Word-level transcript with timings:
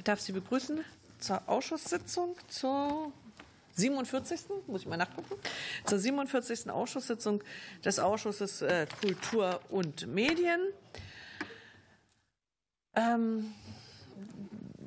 Ich 0.00 0.04
darf 0.04 0.18
Sie 0.18 0.32
begrüßen 0.32 0.82
zur 1.18 1.42
Ausschusssitzung 1.46 2.34
zur 2.48 3.12
47. 3.72 4.40
muss 4.66 4.80
ich 4.80 4.86
mal 4.86 4.96
nachgucken, 4.96 5.34
zur 5.84 5.98
47. 5.98 6.70
Ausschusssitzung 6.70 7.44
des 7.84 7.98
Ausschusses 7.98 8.62
äh, 8.62 8.86
Kultur 9.02 9.60
und 9.68 10.06
Medien. 10.06 10.58
Ähm, 12.94 13.52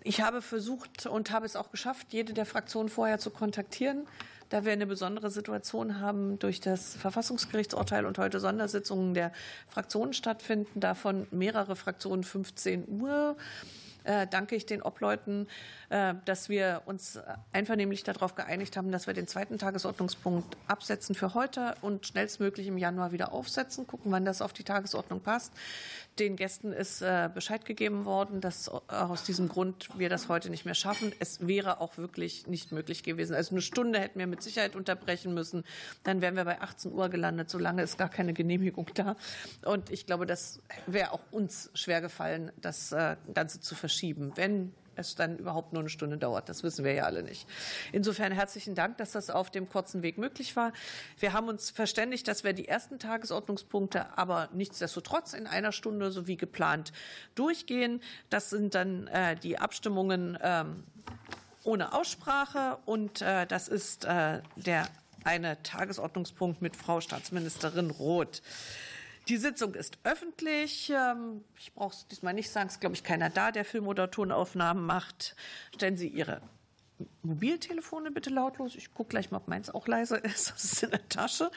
ich 0.04 0.22
habe 0.22 0.42
versucht 0.42 1.06
und 1.06 1.30
habe 1.30 1.46
es 1.46 1.56
auch 1.56 1.70
geschafft, 1.70 2.08
jede 2.10 2.34
der 2.34 2.48
Fraktionen 2.48 2.90
vorher 2.90 3.20
zu 3.20 3.30
kontaktieren, 3.30 4.08
da 4.50 4.66
wir 4.66 4.74
eine 4.74 4.88
besondere 4.88 5.30
Situation 5.30 6.00
haben 6.00 6.40
durch 6.40 6.60
das 6.60 6.96
Verfassungsgerichtsurteil 6.96 8.08
und 8.08 8.18
heute 8.18 8.40
Sondersitzungen 8.40 9.14
der 9.14 9.32
Fraktionen 9.68 10.14
stattfinden, 10.14 10.80
davon 10.80 11.28
mehrere 11.30 11.76
Fraktionen 11.76 12.24
15 12.24 13.00
Uhr 13.00 13.38
äh, 14.04 14.28
danke 14.28 14.56
ich 14.56 14.66
den 14.66 14.82
Obleuten, 14.82 15.48
äh, 15.90 16.14
dass 16.26 16.50
wir 16.50 16.82
uns 16.86 17.20
einvernehmlich 17.52 18.04
darauf 18.04 18.36
geeinigt 18.36 18.78
haben, 18.78 18.92
dass 18.92 19.08
wir 19.08 19.14
den 19.14 19.28
zweiten 19.28 19.58
Tagesordnungspunkt 19.58 20.58
absetzen 20.68 21.16
für 21.16 21.34
heute 21.34 21.76
und 21.82 22.06
schnellstmöglich 22.08 22.68
im 22.68 22.78
Januar 22.78 23.12
wieder 23.12 23.34
aufsetzen, 23.34 23.88
gucken, 23.88 24.12
wann 24.12 24.26
das 24.26 24.42
auf 24.42 24.54
die 24.54 24.64
Tagesordnung 24.64 25.22
passt. 25.22 25.54
Den 26.20 26.36
Gästen 26.36 26.74
ist 26.74 27.02
äh, 27.02 27.30
Bescheid 27.34 27.66
gegeben 27.66 28.06
worden, 28.06 28.40
dass 28.40 28.70
aus 28.70 29.24
diesem 29.24 29.50
Grund 29.50 29.90
wir 29.98 30.10
das 30.10 30.30
heute 30.30 30.50
nicht 30.50 30.64
mehr 30.64 30.76
schaffen. 30.76 31.12
Es 31.20 31.48
wäre 31.48 31.82
auch 31.82 31.98
wirklich 31.98 32.46
nicht 32.46 32.72
möglich 32.72 33.02
gewesen. 33.02 33.36
Also 33.36 33.52
eine 33.52 33.62
Stunde 33.62 34.00
hätten 34.00 34.20
wir 34.20 34.28
mit 34.28 34.44
Sicherheit 34.44 34.76
unterbrechen 34.76 35.34
müssen. 35.34 35.64
Dann 36.04 36.22
wären 36.22 36.36
wir 36.36 36.46
bei 36.46 36.62
18 36.62 36.94
Uhr 36.94 37.10
gelandet. 37.10 37.50
Solange 37.50 37.82
ist 37.82 37.98
gar 37.98 38.10
keine 38.10 38.34
Genehmigung 38.34 38.88
da. 38.94 39.16
Und 39.66 39.90
ich 39.90 40.06
glaube, 40.06 40.26
das 40.28 40.60
wäre 40.86 41.14
auch 41.14 41.22
uns 41.32 41.72
schwer 41.74 42.02
gefallen, 42.02 42.52
das 42.62 42.96
Ganze 43.34 43.60
zu 43.60 43.74
verschieben. 43.74 44.34
Wenn 44.36 44.74
es 44.96 45.16
dann 45.16 45.38
überhaupt 45.38 45.74
nur 45.74 45.82
eine 45.82 45.90
Stunde 45.90 46.18
dauert. 46.18 46.50
Das 46.50 46.64
wissen 46.64 46.86
wir 46.86 46.94
ja 46.94 47.04
alle 47.04 47.24
nicht. 47.24 47.48
Insofern 47.92 48.32
herzlichen 48.32 48.76
Dank, 48.76 48.98
dass 48.98 49.12
das 49.12 49.30
auf 49.30 49.52
dem 49.52 49.70
kurzen 49.70 50.02
Weg 50.02 50.18
möglich 50.18 50.56
war. 50.56 50.74
Wir 51.20 51.34
haben 51.34 51.48
uns 51.48 51.70
verständigt, 51.70 52.28
dass 52.28 52.44
wir 52.44 52.54
die 52.54 52.68
ersten 52.68 53.00
Tagesordnungspunkte 53.00 54.18
aber 54.18 54.50
nichtsdestotrotz 54.54 55.34
in 55.34 55.48
einer 55.48 55.72
Stunde 55.72 56.12
so 56.12 56.28
wie 56.28 56.38
geplant 56.38 56.94
durchgehen. 57.36 58.02
Das 58.30 58.50
sind 58.50 58.76
dann 58.76 59.08
äh, 59.08 59.36
die 59.36 59.58
Abstimmungen 59.58 60.38
ähm, 60.42 60.84
ohne 61.64 61.94
Aussprache 61.94 62.78
und 62.86 63.22
äh, 63.22 63.46
das 63.48 63.68
ist 63.68 64.06
äh, 64.06 64.42
der 64.56 64.88
eine 65.24 65.62
Tagesordnungspunkt 65.64 66.62
mit 66.62 66.76
Frau 66.76 67.02
Staatsministerin 67.02 67.90
Roth. 67.90 68.42
Die 69.28 69.38
Sitzung 69.38 69.74
ist 69.76 69.98
öffentlich. 70.04 70.90
Ähm, 70.90 71.44
ich 71.58 71.74
brauche 71.74 71.94
es 71.94 72.08
diesmal 72.08 72.34
nicht 72.34 72.50
sagen, 72.50 72.68
es 72.68 72.74
ist, 72.74 72.80
glaube 72.82 72.96
ich, 72.96 73.04
keiner 73.04 73.30
da, 73.30 73.52
der 73.52 73.64
Film- 73.64 73.88
oder 73.88 74.12
Tonaufnahmen 74.12 74.86
macht. 74.86 75.36
Stellen 75.74 75.96
Sie 75.96 76.08
Ihre 76.08 76.42
Mobiltelefone 77.22 78.12
bitte 78.12 78.30
lautlos. 78.30 78.76
Ich 78.76 78.94
gucke 78.94 79.10
gleich 79.10 79.32
mal, 79.32 79.38
ob 79.38 79.48
meins 79.48 79.70
auch 79.70 79.88
leise 79.88 80.18
ist. 80.18 80.52
Das 80.54 80.64
ist 80.64 80.84
in 80.84 80.92
der 80.92 81.08
Tasche. 81.10 81.52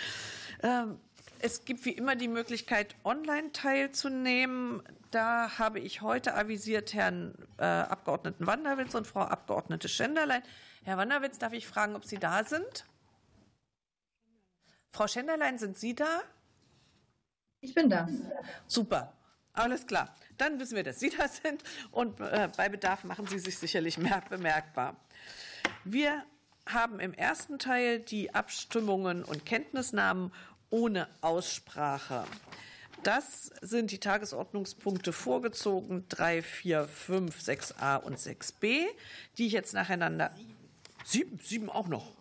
Ähm, 0.62 0.98
es 1.41 1.64
gibt 1.64 1.84
wie 1.84 1.91
immer 1.91 2.17
die 2.17 2.28
Möglichkeit, 2.28 2.94
online 3.05 3.53
teilzunehmen. 3.53 4.83
Da 5.11 5.59
habe 5.59 5.81
ich 5.81 6.03
heute 6.03 6.34
avisiert 6.34 6.94
Herrn 6.94 7.34
äh, 7.59 7.64
Abgeordneten 7.64 8.47
Wanderwitz 8.47 8.94
und 8.94 9.06
Frau 9.06 9.22
Abgeordnete 9.22 9.89
Schenderlein. 9.89 10.42
Herr 10.84 10.97
Wanderwitz, 10.97 11.39
darf 11.39 11.53
ich 11.53 11.67
fragen, 11.67 11.97
ob 11.97 12.05
Sie 12.05 12.19
da 12.19 12.44
sind? 12.44 12.87
Frau 14.92 15.09
Schenderlein, 15.09 15.59
sind 15.59 15.77
Sie 15.77 15.94
da? 15.94 16.22
Ich 17.67 17.75
bin 17.75 17.91
da. 17.91 18.09
Super. 18.69 19.12
Alles 19.53 19.89
klar. 19.89 20.14
Dann 20.39 20.61
wissen 20.61 20.77
wir, 20.77 20.84
dass 20.84 21.00
Sie 21.00 21.11
da 21.11 21.27
sind 21.27 21.64
und 21.91 22.20
äh, 22.20 22.48
bei 22.56 22.69
Bedarf 22.69 23.03
machen 23.03 23.27
Sie 23.27 23.41
sich 23.41 23.59
sicherlich 23.59 23.98
mehr 23.98 24.22
bemerkbar. 24.31 24.95
Wir 25.83 26.25
haben 26.64 27.00
im 27.00 27.12
ersten 27.12 27.59
Teil 27.59 27.98
die 27.98 28.33
Abstimmungen 28.34 29.25
und 29.25 29.44
Kenntnisnahmen 29.44 30.32
ohne 30.71 31.09
Aussprache. 31.22 32.25
Das 33.03 33.50
sind 33.62 33.91
die 33.91 33.99
Tagesordnungspunkte 33.99 35.12
vorgezogen 35.12 36.05
3, 36.09 36.43
4, 36.43 36.84
5, 36.84 37.41
6a 37.41 38.00
und 38.00 38.19
6b, 38.19 38.84
die 39.38 39.47
ich 39.47 39.53
jetzt 39.53 39.75
nacheinander. 39.75 40.32
Sieben, 41.05 41.41
sieben 41.43 41.69
auch 41.69 41.88
noch. 41.88 42.16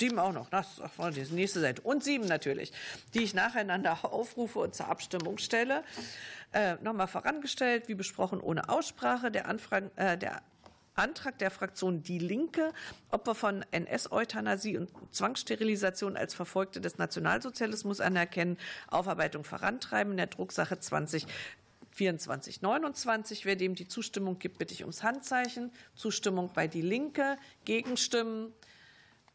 Sieben 0.00 0.18
auch 0.18 0.32
noch, 0.32 0.48
das 0.48 0.80
war 0.96 1.10
die 1.10 1.20
nächste 1.20 1.60
Seite. 1.60 1.82
Und 1.82 2.02
sieben 2.02 2.24
natürlich, 2.24 2.72
die 3.12 3.22
ich 3.22 3.34
nacheinander 3.34 3.98
aufrufe 4.02 4.60
und 4.60 4.74
zur 4.74 4.88
Abstimmung 4.88 5.36
stelle. 5.36 5.84
Äh, 6.52 6.76
Nochmal 6.80 7.06
vorangestellt, 7.06 7.86
wie 7.86 7.94
besprochen, 7.94 8.40
ohne 8.40 8.70
Aussprache. 8.70 9.30
Der, 9.30 9.46
Anfrage, 9.46 9.90
äh, 9.96 10.16
der 10.16 10.40
Antrag 10.94 11.36
der 11.36 11.50
Fraktion 11.50 12.02
Die 12.02 12.18
Linke, 12.18 12.72
Opfer 13.10 13.34
von 13.34 13.62
NS-Euthanasie 13.72 14.78
und 14.78 14.88
Zwangssterilisation 15.10 16.16
als 16.16 16.32
Verfolgte 16.32 16.80
des 16.80 16.96
Nationalsozialismus 16.96 18.00
anerkennen, 18.00 18.56
Aufarbeitung 18.88 19.44
vorantreiben 19.44 20.12
in 20.12 20.16
der 20.16 20.28
Drucksache 20.28 20.80
20 20.80 21.26
24, 21.92 22.62
29. 22.62 23.44
Wer 23.44 23.56
dem 23.56 23.74
die 23.74 23.86
Zustimmung 23.86 24.38
gibt, 24.38 24.56
bitte 24.56 24.72
ich 24.72 24.80
ums 24.80 25.02
Handzeichen. 25.02 25.70
Zustimmung 25.94 26.50
bei 26.54 26.66
Die 26.68 26.80
Linke. 26.80 27.36
Gegenstimmen 27.66 28.54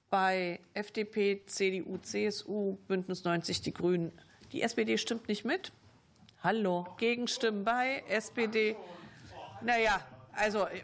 bei 0.10 0.60
FDP, 0.74 1.46
CDU, 1.46 1.98
CSU, 1.98 2.78
Bündnis 2.88 3.24
90, 3.24 3.62
die 3.62 3.74
Grünen. 3.74 4.12
Die 4.52 4.62
SPD 4.62 4.98
stimmt 4.98 5.28
nicht 5.28 5.46
mit. 5.46 5.72
Hallo, 6.44 6.88
Gegenstimmen 6.98 7.64
bei 7.64 8.04
SPD. 8.08 8.76
Naja, 9.62 10.00
also 10.34 10.68
äh, 10.68 10.82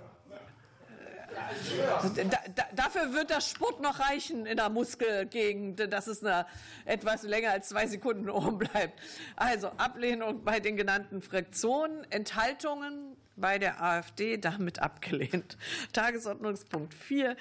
da, 2.56 2.64
dafür 2.74 3.14
wird 3.14 3.30
das 3.30 3.50
Sport 3.50 3.80
noch 3.82 4.00
reichen 4.00 4.46
in 4.46 4.58
der 4.58 4.70
Muskelgegend, 4.70 5.92
dass 5.92 6.08
es 6.08 6.24
eine, 6.24 6.46
etwas 6.86 7.24
länger 7.24 7.52
als 7.52 7.70
zwei 7.70 7.88
Sekunden 7.88 8.30
oben 8.30 8.58
bleibt. 8.58 9.00
Also 9.36 9.68
Ablehnung 9.78 10.44
bei 10.44 10.60
den 10.60 10.76
genannten 10.76 11.22
Fraktionen, 11.22 12.06
Enthaltungen 12.12 13.16
bei 13.42 13.58
der 13.58 13.82
AfD 13.84 14.38
damit 14.38 14.80
abgelehnt. 14.80 15.58
Tagesordnungspunkt 15.94 16.94
4. 16.94 17.36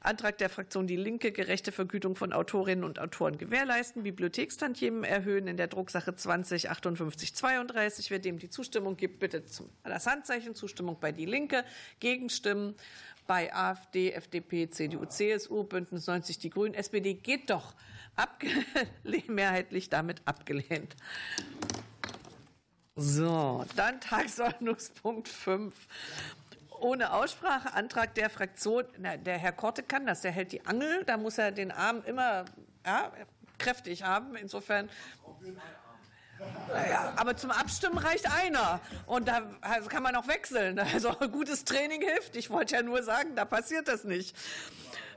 Antrag 0.00 0.38
der 0.38 0.48
Fraktion 0.48 0.86
Die 0.86 0.96
Linke, 0.96 1.30
gerechte 1.30 1.70
Vergütung 1.70 2.16
von 2.16 2.32
Autorinnen 2.32 2.84
und 2.84 2.98
Autoren 2.98 3.38
gewährleisten, 3.38 4.02
Bibliothekstantiemen 4.02 5.04
erhöhen 5.04 5.46
in 5.46 5.56
der 5.56 5.68
Drucksache 5.68 6.16
20 6.16 6.70
58 6.70 7.34
32. 7.34 8.10
Wer 8.10 8.18
dem 8.18 8.38
die 8.38 8.50
Zustimmung 8.50 8.96
gibt, 8.96 9.20
bitte 9.20 9.44
zum, 9.44 9.68
das 9.84 10.06
Handzeichen. 10.06 10.54
Zustimmung 10.54 10.98
bei 11.00 11.12
Die 11.12 11.26
Linke. 11.26 11.64
Gegenstimmen 12.00 12.74
bei 13.26 13.54
AfD, 13.54 14.12
FDP, 14.12 14.68
CDU, 14.68 15.04
CSU, 15.06 15.64
Bündnis 15.64 16.06
90, 16.06 16.38
die 16.38 16.50
Grünen, 16.50 16.74
SPD 16.74 17.14
geht 17.14 17.50
doch. 17.50 17.74
Mehrheitlich 19.26 19.90
damit 19.90 20.22
abgelehnt. 20.24 20.94
So, 22.96 23.64
dann 23.74 24.00
Tagesordnungspunkt 24.00 25.28
5 25.28 25.74
ohne 26.80 27.12
Aussprache, 27.12 27.72
Antrag 27.72 28.14
der 28.14 28.30
Fraktion. 28.30 28.84
Na, 28.98 29.16
der 29.16 29.38
Herr 29.38 29.52
Korte 29.52 29.82
kann 29.82 30.06
das, 30.06 30.20
der 30.20 30.30
hält 30.30 30.52
die 30.52 30.64
Angel, 30.66 31.02
da 31.04 31.16
muss 31.16 31.38
er 31.38 31.50
den 31.50 31.72
Arm 31.72 32.02
immer 32.04 32.44
ja, 32.84 33.10
kräftig 33.58 34.02
haben. 34.02 34.36
Insofern. 34.36 34.88
Ja, 36.90 37.14
aber 37.16 37.36
zum 37.36 37.50
Abstimmen 37.50 37.96
reicht 37.96 38.30
einer. 38.30 38.80
Und 39.06 39.28
da 39.28 39.40
kann 39.88 40.02
man 40.02 40.14
auch 40.14 40.28
wechseln. 40.28 40.78
Also 40.78 41.12
gutes 41.32 41.64
Training 41.64 42.02
hilft. 42.02 42.36
Ich 42.36 42.50
wollte 42.50 42.74
ja 42.74 42.82
nur 42.82 43.02
sagen, 43.02 43.34
da 43.34 43.44
passiert 43.44 43.88
das 43.88 44.04
nicht. 44.04 44.36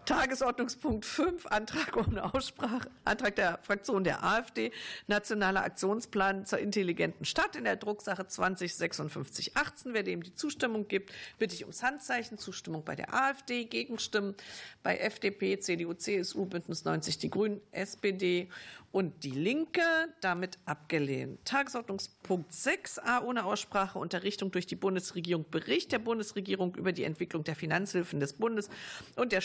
Tagesordnungspunkt 0.07 1.03
5, 1.03 1.47
Antrag 1.47 1.97
ohne 1.97 2.33
Aussprache, 2.33 2.89
Antrag 3.03 3.35
der 3.35 3.59
Fraktion 3.61 4.05
der 4.05 4.23
AfD, 4.23 4.71
Nationaler 5.07 5.65
Aktionsplan 5.65 6.45
zur 6.45 6.59
intelligenten 6.59 7.25
Stadt 7.25 7.57
in 7.57 7.65
der 7.65 7.75
Drucksache 7.75 8.25
205618. 8.25 9.93
Wer 9.93 10.03
dem 10.03 10.23
die 10.23 10.33
Zustimmung 10.33 10.87
gibt, 10.87 11.11
bitte 11.39 11.55
ich 11.55 11.63
ums 11.63 11.83
Handzeichen. 11.83 12.37
Zustimmung 12.37 12.85
bei 12.85 12.95
der 12.95 13.13
AfD, 13.13 13.65
Gegenstimmen 13.65 14.33
bei 14.81 14.97
FDP, 14.97 15.59
CDU, 15.59 15.93
CSU, 15.93 16.45
Bündnis 16.45 16.85
90, 16.85 17.17
die 17.17 17.29
Grünen, 17.29 17.59
SPD 17.71 18.47
und 18.91 19.23
die 19.23 19.31
Linke 19.31 19.81
damit 20.21 20.57
abgelehnt. 20.65 21.43
Tagesordnungspunkt 21.45 22.51
6a 22.51 23.21
ohne 23.21 23.45
Aussprache 23.45 23.99
Unterrichtung 23.99 24.51
durch 24.51 24.65
die 24.65 24.75
Bundesregierung 24.75 25.45
Bericht 25.49 25.91
der 25.91 25.99
Bundesregierung 25.99 26.75
über 26.75 26.93
die 26.93 27.03
Entwicklung 27.03 27.43
der 27.43 27.55
Finanzhilfen 27.55 28.19
des 28.19 28.33
Bundes 28.33 28.69
und 29.15 29.33
der 29.33 29.41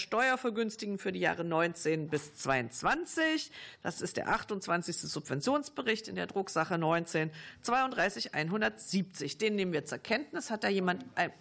Steuervergünstigen 0.52 0.98
für 0.98 1.12
die 1.12 1.20
Jahre 1.20 1.44
19 1.44 2.08
bis 2.08 2.34
22. 2.34 3.50
Das 3.82 4.00
ist 4.00 4.16
der 4.16 4.28
28. 4.28 4.96
Subventionsbericht 4.96 6.08
in 6.08 6.14
der 6.14 6.26
Drucksache 6.26 6.78
19 6.78 7.30
32 7.62 8.34
170. 8.34 9.38
Den 9.38 9.56
nehmen 9.56 9.72
wir 9.72 9.84
zur 9.84 9.98
Kenntnis. 9.98 10.50
Hat 10.50 10.64
da 10.64 10.68
jemand 10.68 11.04
ein 11.14 11.32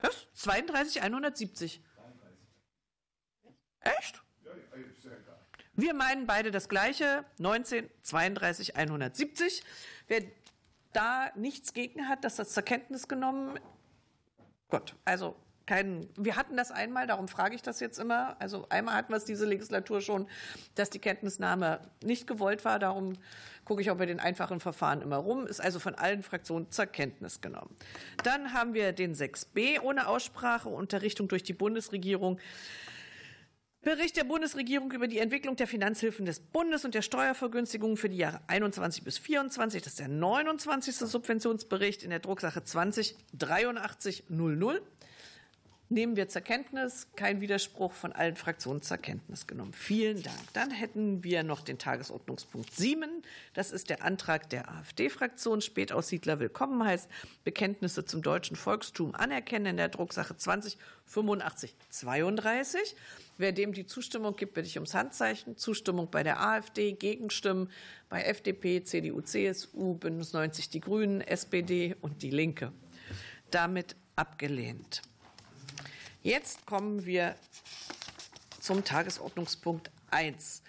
was? 0.00 0.26
32 0.34 1.02
170? 1.02 1.82
Echt? 3.80 4.22
Wir 5.74 5.94
meinen 5.94 6.26
beide 6.26 6.50
das 6.50 6.68
Gleiche, 6.68 7.24
19, 7.38 7.88
32, 8.02 8.76
170. 8.76 9.62
Wer 10.08 10.22
da 10.92 11.30
nichts 11.36 11.72
gegen 11.72 12.08
hat, 12.08 12.24
dass 12.24 12.36
das 12.36 12.52
zur 12.52 12.62
Kenntnis 12.62 13.06
genommen 13.06 13.58
Gut, 14.70 14.94
also 15.06 15.34
kein, 15.68 16.08
wir 16.16 16.36
hatten 16.36 16.56
das 16.56 16.70
einmal, 16.70 17.06
darum 17.06 17.28
frage 17.28 17.54
ich 17.54 17.60
das 17.60 17.78
jetzt 17.78 17.98
immer. 17.98 18.36
Also 18.40 18.66
einmal 18.70 18.94
hatten 18.94 19.12
wir 19.12 19.18
es 19.18 19.26
diese 19.26 19.44
Legislatur 19.44 20.00
schon, 20.00 20.26
dass 20.76 20.88
die 20.88 20.98
Kenntnisnahme 20.98 21.80
nicht 22.02 22.26
gewollt 22.26 22.64
war. 22.64 22.78
Darum 22.78 23.18
gucke 23.66 23.82
ich 23.82 23.90
auch 23.90 23.98
bei 23.98 24.06
den 24.06 24.18
einfachen 24.18 24.60
Verfahren 24.60 25.02
immer 25.02 25.18
rum. 25.18 25.46
Ist 25.46 25.60
also 25.60 25.78
von 25.78 25.94
allen 25.94 26.22
Fraktionen 26.22 26.70
zur 26.70 26.86
Kenntnis 26.86 27.42
genommen. 27.42 27.76
Dann 28.24 28.54
haben 28.54 28.72
wir 28.72 28.92
den 28.92 29.14
6b 29.14 29.82
ohne 29.82 30.08
Aussprache, 30.08 30.70
Unterrichtung 30.70 31.28
durch 31.28 31.42
die 31.42 31.52
Bundesregierung. 31.52 32.38
Bericht 33.82 34.16
der 34.16 34.24
Bundesregierung 34.24 34.90
über 34.92 35.06
die 35.06 35.18
Entwicklung 35.18 35.56
der 35.56 35.66
Finanzhilfen 35.66 36.24
des 36.24 36.40
Bundes 36.40 36.86
und 36.86 36.94
der 36.94 37.02
Steuervergünstigungen 37.02 37.98
für 37.98 38.08
die 38.08 38.16
Jahre 38.16 38.40
21 38.46 39.04
bis 39.04 39.18
24. 39.18 39.82
Das 39.82 39.92
ist 39.92 40.00
der 40.00 40.08
29. 40.08 40.96
Subventionsbericht 40.96 42.04
in 42.04 42.08
der 42.08 42.20
Drucksache 42.20 42.64
20 42.64 43.16
8300 43.38 44.80
nehmen 45.90 46.16
wir 46.16 46.28
zur 46.28 46.42
Kenntnis. 46.42 47.08
Kein 47.16 47.40
Widerspruch 47.40 47.92
von 47.92 48.12
allen 48.12 48.36
Fraktionen 48.36 48.82
zur 48.82 48.98
Kenntnis 48.98 49.46
genommen. 49.46 49.72
Vielen 49.72 50.22
Dank. 50.22 50.36
Dann 50.52 50.70
hätten 50.70 51.24
wir 51.24 51.42
noch 51.42 51.62
den 51.62 51.78
Tagesordnungspunkt 51.78 52.74
7. 52.74 53.22
Das 53.54 53.70
ist 53.70 53.90
der 53.90 54.04
Antrag 54.04 54.50
der 54.50 54.70
AfD-Fraktion. 54.70 55.60
Spätaussiedler 55.60 56.40
willkommen 56.40 56.84
heißt 56.84 57.08
Bekenntnisse 57.44 58.04
zum 58.04 58.22
deutschen 58.22 58.56
Volkstum 58.56 59.14
anerkennen 59.14 59.66
in 59.66 59.76
der 59.76 59.88
Drucksache 59.88 60.36
20 60.36 60.78
85 61.06 61.74
32. 61.88 62.96
Wer 63.38 63.52
dem 63.52 63.72
die 63.72 63.86
Zustimmung 63.86 64.36
gibt, 64.36 64.54
bitte 64.54 64.66
ich 64.66 64.76
ums 64.76 64.94
Handzeichen. 64.94 65.56
Zustimmung 65.56 66.10
bei 66.10 66.22
der 66.22 66.40
AfD, 66.40 66.92
Gegenstimmen 66.92 67.70
bei 68.08 68.22
FDP, 68.22 68.82
CDU, 68.82 69.20
CSU, 69.20 69.94
Bündnis 69.94 70.32
90 70.32 70.70
Die 70.70 70.80
Grünen, 70.80 71.20
SPD 71.20 71.94
und 72.00 72.22
Die 72.22 72.30
Linke. 72.30 72.72
Damit 73.50 73.96
abgelehnt. 74.16 75.02
Jetzt 76.22 76.66
kommen 76.66 77.06
wir 77.06 77.36
zum 78.60 78.82
Tagesordnungspunkt 78.82 79.90
1. 80.10 80.62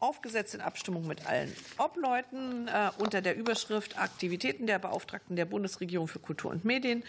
Aufgesetzt 0.00 0.54
in 0.54 0.60
Abstimmung 0.60 1.06
mit 1.06 1.26
allen 1.26 1.54
Obleuten 1.78 2.66
äh, 2.66 2.90
unter 2.98 3.22
der 3.22 3.36
Überschrift 3.36 3.96
Aktivitäten 3.98 4.66
der 4.66 4.80
Beauftragten 4.80 5.36
der 5.36 5.44
Bundesregierung 5.44 6.08
für 6.08 6.18
Kultur 6.18 6.50
und 6.50 6.64
Medien 6.64 7.04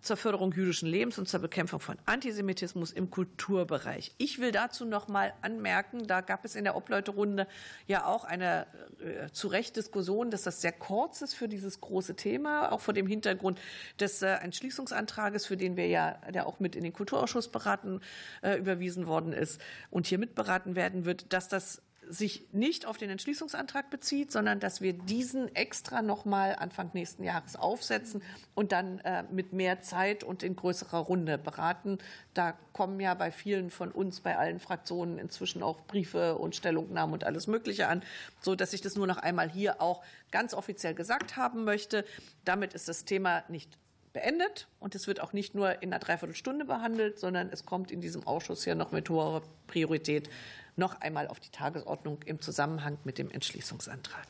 zur 0.00 0.16
Förderung 0.16 0.52
jüdischen 0.52 0.88
Lebens 0.88 1.18
und 1.18 1.28
zur 1.28 1.40
Bekämpfung 1.40 1.78
von 1.78 1.96
Antisemitismus 2.06 2.90
im 2.90 3.10
Kulturbereich. 3.10 4.12
Ich 4.18 4.40
will 4.40 4.50
dazu 4.50 4.84
noch 4.84 5.08
mal 5.08 5.32
anmerken, 5.42 6.06
da 6.06 6.20
gab 6.20 6.44
es 6.44 6.56
in 6.56 6.64
der 6.64 6.76
Obleuterunde 6.76 7.46
ja 7.86 8.04
auch 8.04 8.24
eine 8.24 8.66
äh, 9.00 9.30
zu 9.30 9.48
Recht 9.48 9.76
Diskussion, 9.76 10.30
dass 10.30 10.42
das 10.42 10.60
sehr 10.60 10.72
kurz 10.72 11.22
ist 11.22 11.34
für 11.34 11.48
dieses 11.48 11.80
große 11.80 12.16
Thema, 12.16 12.72
auch 12.72 12.80
vor 12.80 12.94
dem 12.94 13.06
Hintergrund 13.06 13.60
des 14.00 14.22
äh, 14.22 14.34
Entschließungsantrages, 14.34 15.46
für 15.46 15.56
den 15.56 15.76
wir 15.76 15.86
ja, 15.86 16.18
der 16.32 16.46
auch 16.46 16.60
mit 16.60 16.74
in 16.76 16.82
den 16.82 16.92
Kulturausschuss 16.92 17.48
beraten, 17.48 18.00
äh, 18.42 18.56
überwiesen 18.56 19.06
worden 19.06 19.32
ist 19.32 19.60
und 19.90 20.06
hier 20.06 20.18
mitberaten 20.18 20.74
werden 20.74 21.04
wird, 21.04 21.32
dass 21.32 21.48
das 21.48 21.82
sich 22.08 22.46
nicht 22.52 22.86
auf 22.86 22.96
den 22.96 23.10
Entschließungsantrag 23.10 23.90
bezieht, 23.90 24.32
sondern 24.32 24.60
dass 24.60 24.80
wir 24.80 24.92
diesen 24.92 25.54
extra 25.54 26.02
noch 26.02 26.24
mal 26.24 26.56
Anfang 26.56 26.90
nächsten 26.92 27.24
Jahres 27.24 27.56
aufsetzen 27.56 28.22
und 28.54 28.72
dann 28.72 28.98
äh, 29.00 29.24
mit 29.30 29.52
mehr 29.52 29.80
Zeit 29.82 30.24
und 30.24 30.42
in 30.42 30.56
größerer 30.56 30.98
Runde 30.98 31.38
beraten. 31.38 31.98
Da 32.34 32.56
kommen 32.72 33.00
ja 33.00 33.14
bei 33.14 33.30
vielen 33.30 33.70
von 33.70 33.90
uns, 33.90 34.20
bei 34.20 34.36
allen 34.36 34.60
Fraktionen 34.60 35.18
inzwischen 35.18 35.62
auch 35.62 35.80
Briefe 35.82 36.36
und 36.36 36.56
Stellungnahmen 36.56 37.12
und 37.12 37.24
alles 37.24 37.46
Mögliche 37.46 37.88
an, 37.88 38.02
so 38.40 38.54
dass 38.54 38.72
ich 38.72 38.80
das 38.80 38.96
nur 38.96 39.06
noch 39.06 39.18
einmal 39.18 39.50
hier 39.50 39.80
auch 39.80 40.02
ganz 40.30 40.54
offiziell 40.54 40.94
gesagt 40.94 41.36
haben 41.36 41.64
möchte. 41.64 42.04
Damit 42.44 42.74
ist 42.74 42.88
das 42.88 43.04
Thema 43.04 43.44
nicht 43.48 43.78
beendet 44.14 44.68
und 44.78 44.94
es 44.94 45.06
wird 45.06 45.20
auch 45.20 45.34
nicht 45.34 45.54
nur 45.54 45.82
in 45.82 45.92
einer 45.92 45.98
Dreiviertelstunde 45.98 46.64
behandelt, 46.64 47.18
sondern 47.18 47.50
es 47.50 47.66
kommt 47.66 47.90
in 47.90 48.00
diesem 48.00 48.26
Ausschuss 48.26 48.64
ja 48.64 48.74
noch 48.74 48.92
mit 48.92 49.10
hoher 49.10 49.42
Priorität 49.66 50.30
noch 50.76 51.00
einmal 51.00 51.28
auf 51.28 51.40
die 51.40 51.50
Tagesordnung 51.50 52.22
im 52.24 52.40
Zusammenhang 52.40 52.98
mit 53.04 53.18
dem 53.18 53.30
Entschließungsantrag. 53.30 54.26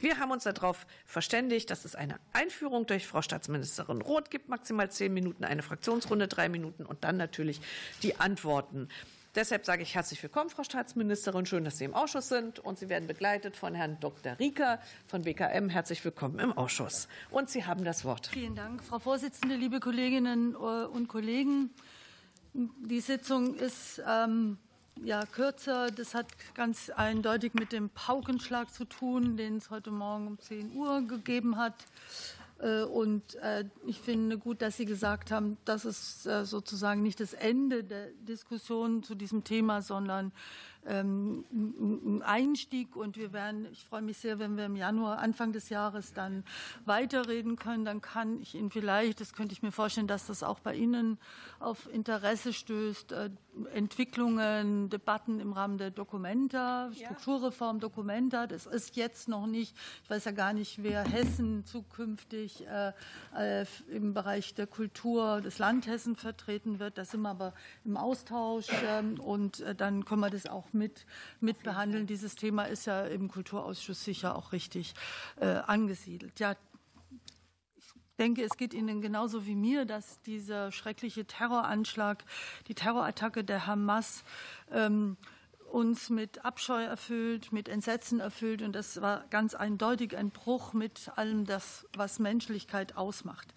Wir 0.00 0.18
haben 0.18 0.30
uns 0.30 0.44
darauf 0.44 0.86
verständigt, 1.06 1.70
dass 1.70 1.84
es 1.84 1.94
eine 1.94 2.18
Einführung 2.32 2.86
durch 2.86 3.06
Frau 3.06 3.22
Staatsministerin 3.22 4.00
Roth 4.00 4.30
gibt, 4.30 4.48
maximal 4.48 4.90
zehn 4.90 5.12
Minuten, 5.12 5.44
eine 5.44 5.62
Fraktionsrunde 5.62 6.28
drei 6.28 6.48
Minuten 6.48 6.84
und 6.84 7.04
dann 7.04 7.16
natürlich 7.16 7.60
die 8.02 8.18
Antworten. 8.20 8.88
Deshalb 9.34 9.64
sage 9.64 9.82
ich 9.82 9.94
herzlich 9.94 10.22
willkommen, 10.22 10.50
Frau 10.50 10.62
Staatsministerin. 10.62 11.46
Schön, 11.46 11.64
dass 11.64 11.78
Sie 11.78 11.86
im 11.86 11.94
Ausschuss 11.94 12.28
sind. 12.28 12.58
Und 12.58 12.78
Sie 12.78 12.90
werden 12.90 13.08
begleitet 13.08 13.56
von 13.56 13.74
Herrn 13.74 13.96
Dr. 13.98 14.38
Rieker 14.38 14.78
von 15.06 15.22
BKM. 15.22 15.70
Herzlich 15.70 16.04
willkommen 16.04 16.38
im 16.38 16.52
Ausschuss. 16.52 17.08
Und 17.30 17.48
Sie 17.48 17.64
haben 17.64 17.82
das 17.82 18.04
Wort. 18.04 18.26
Vielen 18.26 18.54
Dank, 18.54 18.84
Frau 18.84 18.98
Vorsitzende, 18.98 19.56
liebe 19.56 19.80
Kolleginnen 19.80 20.54
und 20.54 21.08
Kollegen. 21.08 21.70
Die 22.52 23.00
Sitzung 23.00 23.54
ist 23.54 24.02
ähm, 24.06 24.58
ja, 25.02 25.24
kürzer. 25.26 25.90
Das 25.90 26.14
hat 26.14 26.26
ganz 26.54 26.90
eindeutig 26.90 27.54
mit 27.54 27.72
dem 27.72 27.90
Paukenschlag 27.90 28.72
zu 28.72 28.84
tun, 28.84 29.36
den 29.36 29.56
es 29.56 29.70
heute 29.70 29.90
Morgen 29.90 30.26
um 30.26 30.38
10 30.38 30.72
Uhr 30.74 31.02
gegeben 31.02 31.56
hat. 31.56 31.74
Äh, 32.58 32.82
und 32.82 33.34
äh, 33.36 33.64
ich 33.86 34.00
finde 34.00 34.38
gut, 34.38 34.62
dass 34.62 34.76
Sie 34.76 34.86
gesagt 34.86 35.30
haben, 35.30 35.58
das 35.64 35.84
ist 35.84 36.26
äh, 36.26 36.44
sozusagen 36.44 37.02
nicht 37.02 37.20
das 37.20 37.34
Ende 37.34 37.84
der 37.84 38.08
Diskussion 38.20 39.02
zu 39.02 39.14
diesem 39.14 39.44
Thema, 39.44 39.82
sondern 39.82 40.32
ähm, 40.86 41.44
ein 41.52 42.22
Einstieg 42.22 42.96
und 42.96 43.16
wir 43.16 43.32
werden, 43.32 43.66
ich 43.70 43.84
freue 43.84 44.02
mich 44.02 44.18
sehr, 44.18 44.38
wenn 44.38 44.56
wir 44.56 44.66
im 44.66 44.76
Januar, 44.76 45.18
Anfang 45.18 45.52
des 45.52 45.68
Jahres 45.68 46.12
dann 46.12 46.44
weiterreden 46.84 47.56
können, 47.56 47.84
dann 47.84 48.00
kann 48.00 48.40
ich 48.40 48.54
Ihnen 48.54 48.70
vielleicht, 48.70 49.20
das 49.20 49.32
könnte 49.32 49.52
ich 49.52 49.62
mir 49.62 49.72
vorstellen, 49.72 50.06
dass 50.06 50.26
das 50.26 50.42
auch 50.42 50.58
bei 50.60 50.74
Ihnen 50.74 51.18
auf 51.60 51.92
Interesse 51.92 52.52
stößt, 52.52 53.12
äh, 53.12 53.30
Entwicklungen, 53.74 54.88
Debatten 54.88 55.38
im 55.38 55.52
Rahmen 55.52 55.76
der 55.76 55.90
Dokumenta, 55.90 56.90
Strukturreform 56.94 57.80
Dokumenta. 57.80 58.46
Das 58.46 58.66
ist 58.66 58.96
jetzt 58.96 59.28
noch 59.28 59.46
nicht, 59.46 59.76
ich 60.02 60.10
weiß 60.10 60.24
ja 60.24 60.32
gar 60.32 60.54
nicht, 60.54 60.82
wer 60.82 61.04
Hessen 61.04 61.64
zukünftig 61.66 62.66
äh, 62.66 62.92
äh, 63.36 63.66
im 63.90 64.14
Bereich 64.14 64.54
der 64.54 64.66
Kultur 64.66 65.42
des 65.42 65.58
Land 65.58 65.86
Hessen 65.86 66.16
vertreten 66.16 66.78
wird. 66.78 66.96
Da 66.96 67.04
sind 67.04 67.20
wir 67.22 67.30
aber 67.30 67.52
im 67.84 67.96
Austausch 67.96 68.68
ähm, 68.86 69.20
und 69.20 69.60
äh, 69.60 69.74
dann 69.74 70.04
können 70.06 70.20
wir 70.20 70.30
das 70.30 70.46
auch 70.46 70.71
mit, 70.74 71.06
mit 71.40 71.62
behandeln. 71.62 72.06
Dieses 72.06 72.34
Thema 72.36 72.64
ist 72.64 72.86
ja 72.86 73.04
im 73.04 73.28
Kulturausschuss 73.28 74.04
sicher 74.04 74.36
auch 74.36 74.52
richtig 74.52 74.94
äh, 75.40 75.46
angesiedelt. 75.46 76.38
Ja, 76.40 76.56
ich 77.76 77.92
denke, 78.18 78.44
es 78.44 78.56
geht 78.56 78.74
Ihnen 78.74 79.00
genauso 79.00 79.46
wie 79.46 79.54
mir, 79.56 79.84
dass 79.84 80.20
dieser 80.22 80.70
schreckliche 80.70 81.24
Terroranschlag, 81.24 82.24
die 82.68 82.74
Terrorattacke 82.74 83.42
der 83.42 83.66
Hamas 83.66 84.22
ähm, 84.70 85.16
uns 85.72 86.10
mit 86.10 86.44
Abscheu 86.44 86.82
erfüllt, 86.84 87.52
mit 87.52 87.68
Entsetzen 87.68 88.20
erfüllt. 88.20 88.62
Und 88.62 88.72
das 88.72 89.00
war 89.00 89.24
ganz 89.30 89.54
eindeutig 89.54 90.16
ein 90.16 90.30
Bruch 90.30 90.72
mit 90.74 91.10
allem 91.16 91.46
das, 91.46 91.86
was 91.96 92.18
Menschlichkeit 92.18 92.96
ausmacht. 92.96 93.54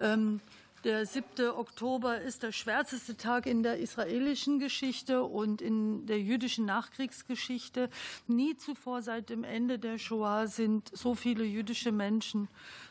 Ähm, 0.00 0.40
der 0.84 1.04
7. 1.04 1.50
Oktober 1.50 2.20
ist 2.20 2.42
der 2.42 2.52
schwärzeste 2.52 3.16
Tag 3.16 3.46
in 3.46 3.62
der 3.62 3.78
israelischen 3.78 4.58
Geschichte 4.58 5.22
und 5.22 5.60
in 5.60 6.06
der 6.06 6.20
jüdischen 6.20 6.64
Nachkriegsgeschichte. 6.64 7.90
Nie 8.26 8.56
zuvor 8.56 9.02
seit 9.02 9.28
dem 9.30 9.44
Ende 9.44 9.78
der 9.78 9.98
Shoah 9.98 10.46
sind 10.46 10.90
so 10.92 11.14
viele 11.14 11.44
jüdische 11.44 11.92
Menschen 11.92 12.48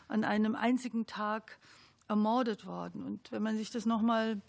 an 0.08 0.24
einem 0.24 0.56
einzigen 0.56 1.06
Tag 1.06 1.58
ermordet 2.08 2.66
worden. 2.66 3.04
Und 3.04 3.32
wenn 3.32 3.44
man 3.44 3.58
sich 3.58 3.72
das 3.72 3.86
noch 3.86 4.02
mal 4.02 4.42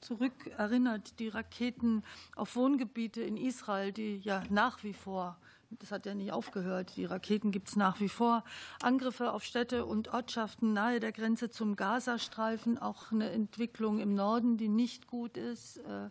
zurückerinnert, 0.00 1.18
die 1.18 1.28
Raketen 1.28 2.02
auf 2.34 2.56
Wohngebiete 2.56 3.22
in 3.22 3.36
Israel, 3.36 3.92
die 3.92 4.18
ja 4.18 4.42
nach 4.50 4.82
wie 4.82 4.94
vor 4.94 5.36
das 5.78 5.92
hat 5.92 6.06
ja 6.06 6.14
nicht 6.14 6.32
aufgehört. 6.32 6.96
Die 6.96 7.04
Raketen 7.04 7.52
gibt 7.52 7.68
es 7.68 7.76
nach 7.76 8.00
wie 8.00 8.08
vor. 8.08 8.44
Angriffe 8.82 9.32
auf 9.32 9.44
Städte 9.44 9.84
und 9.86 10.12
Ortschaften 10.12 10.72
nahe 10.72 11.00
der 11.00 11.12
Grenze 11.12 11.50
zum 11.50 11.76
Gazastreifen, 11.76 12.78
auch 12.78 13.12
eine 13.12 13.30
Entwicklung 13.30 14.00
im 14.00 14.14
Norden, 14.14 14.56
die 14.56 14.68
nicht 14.68 15.06
gut 15.06 15.36
ist. 15.36 15.78
Äh, 15.78 16.10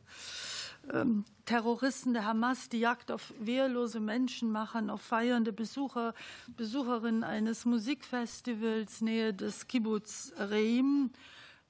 ähm, 0.93 1.25
Terroristen 1.45 2.13
der 2.13 2.25
Hamas, 2.25 2.69
die 2.69 2.79
Jagd 2.79 3.11
auf 3.11 3.33
wehrlose 3.39 3.99
Menschen 3.99 4.51
machen, 4.51 4.89
auf 4.89 5.01
feiernde 5.01 5.51
Besucher, 5.51 6.13
Besucherinnen 6.55 7.23
eines 7.23 7.65
Musikfestivals 7.65 9.01
nähe 9.01 9.33
des 9.33 9.67
Kibbutz 9.67 10.31
Reim 10.37 11.11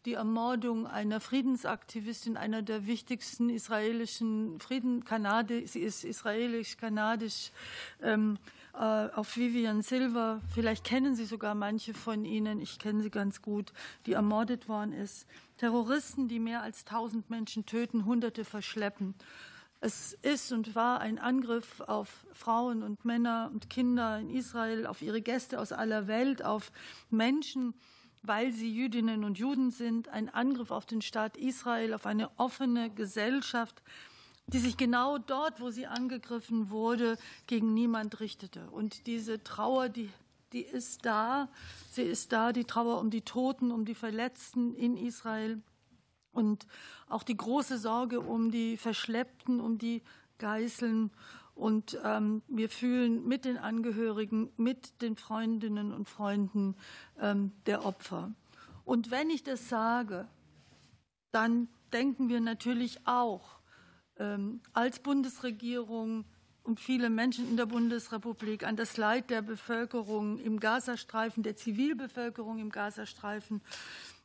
die 0.05 0.13
Ermordung 0.13 0.87
einer 0.87 1.19
Friedensaktivistin, 1.19 2.37
einer 2.37 2.61
der 2.61 2.87
wichtigsten 2.87 3.49
israelischen 3.49 4.59
Frieden, 4.59 5.03
Kanade, 5.03 5.67
sie 5.67 5.79
ist 5.79 6.03
israelisch-kanadisch, 6.03 7.51
ähm, 8.01 8.37
äh, 8.73 8.77
auf 8.77 9.35
Vivian 9.35 9.81
Silver. 9.81 10.41
Vielleicht 10.53 10.85
kennen 10.85 11.15
Sie 11.15 11.25
sogar 11.25 11.53
manche 11.53 11.93
von 11.93 12.23
Ihnen. 12.23 12.61
Ich 12.61 12.79
kenne 12.79 13.01
sie 13.01 13.09
ganz 13.09 13.41
gut, 13.41 13.73
die 14.05 14.13
ermordet 14.13 14.69
worden 14.69 14.93
ist. 14.93 15.27
Terroristen, 15.57 16.27
die 16.27 16.39
mehr 16.39 16.61
als 16.61 16.85
1000 16.85 17.29
Menschen 17.29 17.65
töten, 17.65 18.05
Hunderte 18.05 18.45
verschleppen. 18.45 19.15
Es 19.81 20.13
ist 20.21 20.51
und 20.51 20.75
war 20.75 20.99
ein 20.99 21.19
Angriff 21.19 21.81
auf 21.81 22.25
Frauen 22.33 22.83
und 22.83 23.05
Männer 23.05 23.49
und 23.53 23.69
Kinder 23.69 24.19
in 24.19 24.29
Israel, 24.29 24.85
auf 24.85 25.01
ihre 25.01 25.21
Gäste 25.21 25.59
aus 25.59 25.71
aller 25.71 26.07
Welt, 26.07 26.43
auf 26.43 26.71
Menschen, 27.09 27.73
weil 28.21 28.51
sie 28.51 28.73
Jüdinnen 28.73 29.23
und 29.23 29.37
Juden 29.37 29.71
sind, 29.71 30.09
ein 30.09 30.29
Angriff 30.29 30.71
auf 30.71 30.85
den 30.85 31.01
Staat 31.01 31.37
Israel, 31.37 31.93
auf 31.93 32.05
eine 32.05 32.29
offene 32.37 32.89
Gesellschaft, 32.89 33.81
die 34.47 34.59
sich 34.59 34.77
genau 34.77 35.17
dort, 35.17 35.61
wo 35.61 35.69
sie 35.69 35.85
angegriffen 35.85 36.69
wurde, 36.69 37.17
gegen 37.47 37.73
niemand 37.73 38.19
richtete. 38.19 38.69
Und 38.71 39.05
diese 39.07 39.43
Trauer, 39.43 39.89
die, 39.89 40.09
die 40.53 40.63
ist 40.63 41.05
da. 41.05 41.49
Sie 41.91 42.01
ist 42.01 42.31
da, 42.31 42.51
die 42.51 42.65
Trauer 42.65 42.99
um 42.99 43.09
die 43.09 43.21
Toten, 43.21 43.71
um 43.71 43.85
die 43.85 43.95
Verletzten 43.95 44.73
in 44.73 44.97
Israel 44.97 45.61
und 46.31 46.67
auch 47.07 47.23
die 47.23 47.37
große 47.37 47.77
Sorge 47.77 48.21
um 48.21 48.51
die 48.51 48.77
Verschleppten, 48.77 49.59
um 49.59 49.77
die 49.77 50.01
Geißeln. 50.37 51.11
Und 51.59 51.99
ähm, 52.05 52.41
wir 52.47 52.69
fühlen 52.69 53.27
mit 53.27 53.43
den 53.43 53.57
Angehörigen, 53.57 54.49
mit 54.55 55.01
den 55.01 55.17
Freundinnen 55.17 55.91
und 55.91 56.07
Freunden 56.07 56.77
ähm, 57.19 57.51
der 57.65 57.85
Opfer. 57.85 58.31
Und 58.85 59.11
wenn 59.11 59.29
ich 59.29 59.43
das 59.43 59.67
sage, 59.67 60.29
dann 61.33 61.67
denken 61.91 62.29
wir 62.29 62.39
natürlich 62.39 63.05
auch 63.05 63.59
ähm, 64.15 64.61
als 64.71 64.99
Bundesregierung 64.99 66.23
und 66.63 66.79
viele 66.79 67.09
Menschen 67.09 67.49
in 67.49 67.57
der 67.57 67.65
Bundesrepublik 67.65 68.65
an 68.65 68.77
das 68.77 68.95
Leid 68.95 69.29
der 69.29 69.41
Bevölkerung 69.41 70.39
im 70.39 70.61
Gazastreifen, 70.61 71.43
der 71.43 71.57
Zivilbevölkerung 71.57 72.59
im 72.59 72.69
Gazastreifen. 72.69 73.61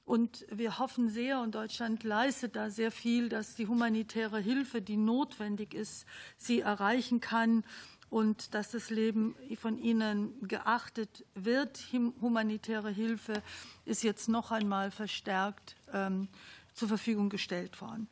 Und 0.04 0.44
wir 0.50 0.78
hoffen 0.78 1.08
sehr, 1.08 1.40
und 1.40 1.54
Deutschland 1.54 2.04
leistet 2.04 2.56
da 2.56 2.68
sehr 2.68 2.90
viel, 2.90 3.30
dass 3.30 3.54
die 3.54 3.66
humanitäre 3.66 4.38
Hilfe, 4.38 4.82
die 4.82 4.99
notwendig 4.99 5.73
ist, 5.73 6.04
sie 6.37 6.61
erreichen 6.61 7.20
kann 7.20 7.64
und 8.11 8.54
dass 8.54 8.70
das 8.70 8.90
Leben 8.90 9.34
von 9.56 9.78
ihnen 9.78 10.46
geachtet 10.46 11.25
wird. 11.34 11.87
Humanitäre 12.20 12.90
Hilfe 12.90 13.42
ist 13.87 14.02
jetzt 14.02 14.28
noch 14.28 14.50
einmal 14.50 14.90
verstärkt 14.90 15.76
ähm, 15.92 16.28
zur 16.75 16.88
Verfügung 16.88 17.30
gestellt 17.30 17.80
worden. 17.80 18.08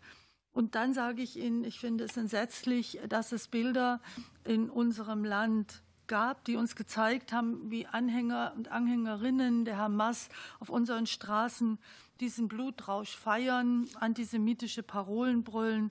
Und 0.52 0.74
dann 0.74 0.92
sage 0.92 1.22
ich 1.22 1.38
Ihnen, 1.38 1.64
ich 1.64 1.78
finde 1.78 2.04
es 2.04 2.16
entsetzlich, 2.16 3.00
dass 3.08 3.32
es 3.32 3.48
Bilder 3.48 4.00
in 4.44 4.70
unserem 4.70 5.24
Land 5.24 5.82
gab, 6.06 6.44
die 6.44 6.56
uns 6.56 6.76
gezeigt 6.76 7.32
haben, 7.32 7.70
wie 7.70 7.86
Anhänger 7.86 8.52
und 8.56 8.68
Anhängerinnen 8.68 9.64
der 9.64 9.78
Hamas 9.78 10.28
auf 10.60 10.68
unseren 10.68 11.06
Straßen 11.06 11.78
diesen 12.20 12.48
Blutrausch 12.48 13.16
feiern, 13.16 13.88
antisemitische 13.98 14.82
Parolen 14.82 15.42
brüllen. 15.42 15.90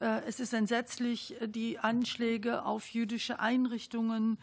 Äh, 0.00 0.22
es 0.26 0.40
ist 0.40 0.54
entsetzlich, 0.54 1.34
die 1.44 1.78
Anschläge 1.78 2.64
auf 2.64 2.88
jüdische 2.88 3.40
Einrichtungen, 3.40 4.38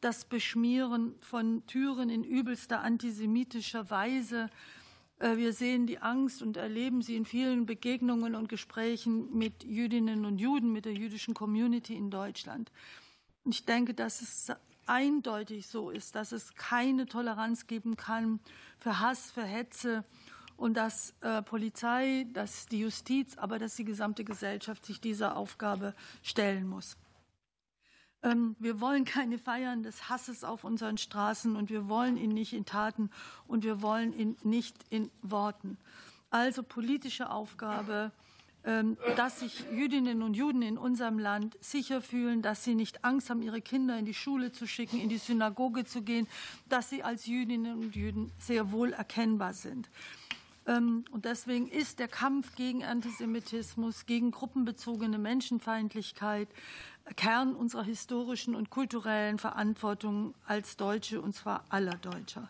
das 0.00 0.24
Beschmieren 0.24 1.14
von 1.20 1.66
Türen 1.66 2.10
in 2.10 2.24
übelster 2.24 2.80
antisemitischer 2.80 3.88
Weise. 3.90 4.50
Äh, 5.18 5.36
wir 5.36 5.52
sehen 5.52 5.86
die 5.86 5.98
Angst 5.98 6.42
und 6.42 6.56
erleben 6.56 7.02
sie 7.02 7.16
in 7.16 7.24
vielen 7.24 7.66
Begegnungen 7.66 8.34
und 8.34 8.48
Gesprächen 8.48 9.36
mit 9.36 9.64
Jüdinnen 9.64 10.24
und 10.24 10.38
Juden, 10.38 10.72
mit 10.72 10.84
der 10.84 10.94
jüdischen 10.94 11.34
Community 11.34 11.94
in 11.94 12.10
Deutschland. 12.10 12.70
Und 13.44 13.54
ich 13.54 13.64
denke, 13.64 13.94
dass 13.94 14.22
es 14.22 14.52
eindeutig 14.86 15.66
so 15.66 15.90
ist, 15.90 16.14
dass 16.14 16.32
es 16.32 16.54
keine 16.54 17.06
Toleranz 17.06 17.66
geben 17.66 17.96
kann 17.96 18.40
für 18.78 19.00
Hass, 19.00 19.30
für 19.30 19.44
Hetze 19.44 20.04
und 20.56 20.74
dass 20.74 21.14
äh, 21.20 21.42
Polizei, 21.42 22.26
dass 22.32 22.66
die 22.66 22.80
Justiz, 22.80 23.36
aber 23.38 23.58
dass 23.58 23.76
die 23.76 23.84
gesamte 23.84 24.24
Gesellschaft 24.24 24.84
sich 24.86 25.00
dieser 25.00 25.36
Aufgabe 25.36 25.94
stellen 26.22 26.66
muss. 26.68 26.96
Ähm, 28.22 28.56
wir 28.58 28.80
wollen 28.80 29.04
keine 29.04 29.38
Feiern 29.38 29.82
des 29.82 30.08
Hasses 30.08 30.44
auf 30.44 30.64
unseren 30.64 30.98
Straßen 30.98 31.56
und 31.56 31.70
wir 31.70 31.88
wollen 31.88 32.16
ihn 32.16 32.30
nicht 32.30 32.52
in 32.52 32.64
Taten 32.64 33.10
und 33.46 33.64
wir 33.64 33.82
wollen 33.82 34.12
ihn 34.12 34.36
nicht 34.42 34.76
in 34.90 35.10
Worten. 35.22 35.76
Also 36.30 36.62
politische 36.62 37.30
Aufgabe, 37.30 38.12
dass 39.16 39.40
sich 39.40 39.64
Jüdinnen 39.72 40.22
und 40.22 40.34
Juden 40.34 40.62
in 40.62 40.78
unserem 40.78 41.18
Land 41.18 41.56
sicher 41.60 42.00
fühlen, 42.00 42.40
dass 42.40 42.64
sie 42.64 42.74
nicht 42.74 43.04
Angst 43.04 43.28
haben, 43.28 43.42
ihre 43.42 43.60
Kinder 43.60 43.98
in 43.98 44.06
die 44.06 44.14
Schule 44.14 44.52
zu 44.52 44.66
schicken, 44.66 44.98
in 45.00 45.10
die 45.10 45.18
Synagoge 45.18 45.84
zu 45.84 46.00
gehen, 46.00 46.26
dass 46.68 46.88
sie 46.88 47.02
als 47.02 47.26
Jüdinnen 47.26 47.78
und 47.78 47.94
Juden 47.94 48.32
sehr 48.38 48.72
wohl 48.72 48.94
erkennbar 48.94 49.52
sind. 49.52 49.90
Ähm, 50.66 51.04
und 51.10 51.26
deswegen 51.26 51.68
ist 51.68 51.98
der 51.98 52.08
Kampf 52.08 52.54
gegen 52.56 52.84
Antisemitismus, 52.84 54.06
gegen 54.06 54.30
gruppenbezogene 54.30 55.18
Menschenfeindlichkeit 55.18 56.48
Kern 57.16 57.54
unserer 57.54 57.84
historischen 57.84 58.54
und 58.54 58.70
kulturellen 58.70 59.38
Verantwortung 59.38 60.34
als 60.46 60.78
Deutsche, 60.78 61.20
und 61.20 61.34
zwar 61.34 61.64
aller 61.68 61.96
Deutscher. 61.96 62.48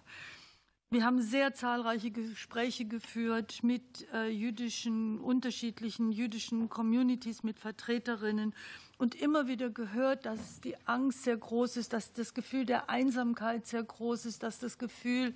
Wir 0.95 1.05
haben 1.05 1.21
sehr 1.23 1.53
zahlreiche 1.55 2.13
Gespräche 2.13 2.85
geführt 2.85 3.65
mit 3.65 4.07
äh, 4.13 4.29
jüdischen, 4.29 5.19
unterschiedlichen 5.19 6.13
jüdischen 6.13 6.69
Communities, 6.69 7.43
mit 7.43 7.59
Vertreterinnen 7.59 8.55
und 8.97 9.17
immer 9.17 9.49
wieder 9.49 9.71
gehört, 9.71 10.25
dass 10.25 10.61
die 10.61 10.77
Angst 10.87 11.25
sehr 11.25 11.37
groß 11.37 11.79
ist, 11.79 11.93
dass 11.93 12.13
das 12.13 12.33
Gefühl 12.33 12.65
der 12.65 12.91
Einsamkeit 12.91 13.67
sehr 13.67 13.83
groß 13.83 14.25
ist, 14.27 14.45
dass 14.45 14.61
das 14.61 14.79
Gefühl 14.79 15.35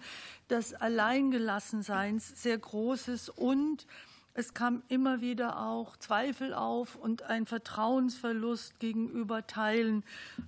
des 0.49 0.75
Alleingelassenseins 0.75 2.41
sehr 2.41 2.59
groß 2.59 3.09
ist 3.09 3.29
und 3.29 3.85
es 4.35 4.55
kam 4.55 4.85
immer 4.87 5.21
wieder 5.21 5.59
auch 5.59 5.97
Zweifel 5.97 6.55
auf 6.55 6.95
und 6.95 7.25
ein 7.25 7.47
Vertrauensverlust 7.47 8.79
gegenüber 8.79 9.45
Teilen 9.49 10.05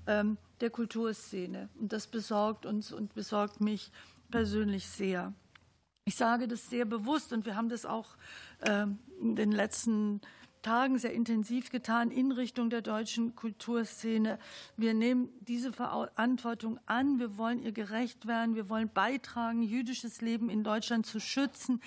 ähm, 0.06 0.36
der 0.60 0.70
Kulturszene. 0.70 1.68
Und 1.80 1.92
das 1.92 2.06
besorgt 2.06 2.64
uns 2.64 2.92
und 2.92 3.12
besorgt 3.14 3.60
mich 3.60 3.90
persönlich 4.30 4.86
sehr. 4.86 5.32
Ich 6.04 6.16
sage 6.16 6.48
das 6.48 6.68
sehr 6.68 6.84
bewusst 6.84 7.32
und 7.32 7.46
wir 7.46 7.56
haben 7.56 7.68
das 7.68 7.86
auch 7.86 8.16
ähm, 8.62 8.98
in 9.20 9.36
den 9.36 9.52
letzten 9.52 10.20
Tagen 10.62 10.98
sehr 10.98 11.12
intensiv 11.12 11.70
getan 11.70 12.10
in 12.10 12.32
Richtung 12.32 12.68
der 12.68 12.82
deutschen 12.82 13.34
Kulturszene. 13.34 14.38
Wir 14.76 14.94
nehmen 14.94 15.30
diese 15.40 15.72
Verantwortung 15.72 16.78
an. 16.86 17.18
Wir 17.18 17.38
wollen 17.38 17.62
ihr 17.62 17.72
gerecht 17.72 18.26
werden. 18.26 18.54
Wir 18.54 18.68
wollen 18.68 18.90
beitragen, 18.92 19.62
jüdisches 19.62 20.20
Leben 20.20 20.50
in 20.50 20.64
Deutschland 20.64 21.06
zu 21.06 21.20
schützen 21.20 21.80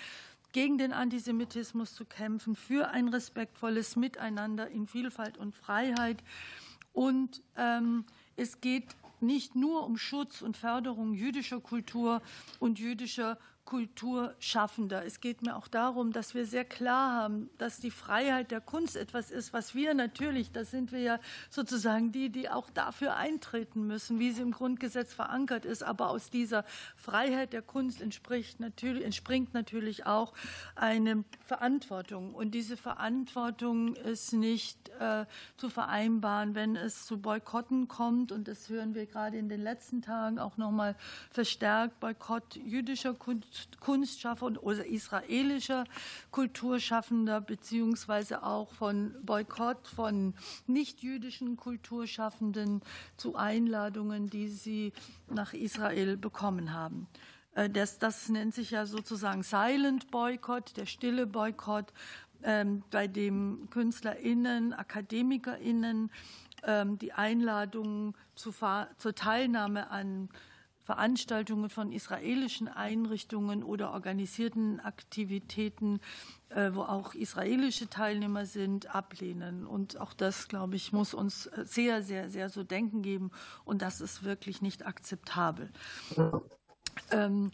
gegen 0.52 0.78
den 0.78 0.92
Antisemitismus 0.92 1.94
zu 1.94 2.04
kämpfen, 2.04 2.54
für 2.54 2.88
ein 2.88 3.08
respektvolles 3.08 3.96
Miteinander 3.96 4.68
in 4.68 4.86
Vielfalt 4.86 5.36
und 5.36 5.54
Freiheit. 5.54 6.22
Und 6.92 7.42
ähm, 7.56 8.04
es 8.36 8.60
geht 8.60 8.94
nicht 9.26 9.54
nur 9.54 9.84
um 9.84 9.96
Schutz 9.96 10.42
und 10.42 10.56
Förderung 10.56 11.14
jüdischer 11.14 11.60
Kultur 11.60 12.22
und 12.58 12.78
jüdischer 12.78 13.38
Kulturschaffender. 13.64 15.04
Es 15.04 15.20
geht 15.20 15.42
mir 15.42 15.56
auch 15.56 15.68
darum, 15.68 16.12
dass 16.12 16.34
wir 16.34 16.44
sehr 16.46 16.64
klar 16.64 17.14
haben, 17.14 17.50
dass 17.58 17.80
die 17.80 17.90
Freiheit 17.90 18.50
der 18.50 18.60
Kunst 18.60 18.96
etwas 18.96 19.30
ist, 19.30 19.52
was 19.52 19.74
wir 19.74 19.94
natürlich, 19.94 20.52
da 20.52 20.64
sind 20.64 20.92
wir 20.92 21.00
ja 21.00 21.18
sozusagen 21.48 22.12
die, 22.12 22.28
die 22.30 22.50
auch 22.50 22.68
dafür 22.70 23.16
eintreten 23.16 23.86
müssen, 23.86 24.18
wie 24.18 24.32
sie 24.32 24.42
im 24.42 24.52
Grundgesetz 24.52 25.14
verankert 25.14 25.64
ist. 25.64 25.82
Aber 25.82 26.10
aus 26.10 26.30
dieser 26.30 26.64
Freiheit 26.96 27.52
der 27.52 27.62
Kunst 27.62 28.02
entspricht 28.02 28.60
natürlich, 28.60 29.04
entspringt 29.04 29.54
natürlich 29.54 30.04
auch 30.04 30.34
eine 30.74 31.24
Verantwortung. 31.44 32.34
Und 32.34 32.52
diese 32.52 32.76
Verantwortung 32.76 33.96
ist 33.96 34.32
nicht 34.34 34.90
äh, 35.00 35.24
zu 35.56 35.70
vereinbaren, 35.70 36.54
wenn 36.54 36.76
es 36.76 37.06
zu 37.06 37.18
Boykotten 37.18 37.88
kommt. 37.88 38.30
Und 38.30 38.46
das 38.46 38.68
hören 38.68 38.94
wir 38.94 39.06
gerade 39.06 39.38
in 39.38 39.48
den 39.48 39.62
letzten 39.62 40.02
Tagen 40.02 40.38
auch 40.38 40.58
noch 40.58 40.70
mal 40.70 40.96
verstärkt, 41.30 41.98
Boykott 42.00 42.56
jüdischer 42.56 43.14
Kunst 43.14 43.53
Kunstschaffender 43.80 44.62
oder 44.62 44.86
israelischer 44.86 45.84
Kulturschaffender, 46.30 47.40
beziehungsweise 47.40 48.42
auch 48.42 48.72
von 48.72 49.14
Boykott 49.22 49.86
von 49.88 50.34
nichtjüdischen 50.66 51.56
Kulturschaffenden 51.56 52.82
zu 53.16 53.36
Einladungen, 53.36 54.28
die 54.28 54.48
sie 54.48 54.92
nach 55.28 55.52
Israel 55.52 56.16
bekommen 56.16 56.72
haben. 56.72 57.06
Äh, 57.54 57.70
das, 57.70 57.98
das 57.98 58.28
nennt 58.28 58.54
sich 58.54 58.70
ja 58.70 58.86
sozusagen 58.86 59.42
Silent 59.42 60.10
Boykott, 60.10 60.76
der 60.76 60.86
stille 60.86 61.26
Boykott, 61.26 61.92
ähm, 62.42 62.82
bei 62.90 63.06
dem 63.06 63.68
KünstlerInnen, 63.70 64.74
AkademikerInnen 64.74 66.10
ähm, 66.62 66.98
die 66.98 67.12
Einladungen 67.12 68.14
zu, 68.34 68.52
zur 68.98 69.14
Teilnahme 69.14 69.90
an 69.90 70.28
Veranstaltungen 70.84 71.70
von 71.70 71.92
israelischen 71.92 72.68
Einrichtungen 72.68 73.62
oder 73.64 73.92
organisierten 73.92 74.80
Aktivitäten, 74.80 76.00
äh, 76.50 76.72
wo 76.74 76.82
auch 76.82 77.14
israelische 77.14 77.88
Teilnehmer 77.88 78.44
sind, 78.44 78.94
ablehnen. 78.94 79.66
Und 79.66 79.98
auch 79.98 80.12
das, 80.12 80.46
glaube 80.46 80.76
ich, 80.76 80.92
muss 80.92 81.14
uns 81.14 81.44
sehr, 81.64 82.02
sehr, 82.02 82.28
sehr 82.28 82.50
so 82.50 82.64
denken 82.64 83.00
geben. 83.00 83.30
Und 83.64 83.80
das 83.80 84.02
ist 84.02 84.24
wirklich 84.24 84.60
nicht 84.60 84.86
akzeptabel. 84.86 85.70
Ähm, 87.10 87.50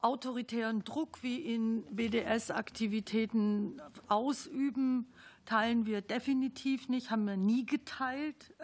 autoritären 0.00 0.84
Druck 0.84 1.22
wie 1.22 1.40
in 1.40 1.82
BDS-Aktivitäten 1.94 3.82
ausüben, 4.08 5.12
teilen 5.44 5.84
wir 5.84 6.00
definitiv 6.00 6.88
nicht, 6.88 7.10
haben 7.10 7.26
wir 7.26 7.36
nie 7.36 7.66
geteilt. 7.66 8.54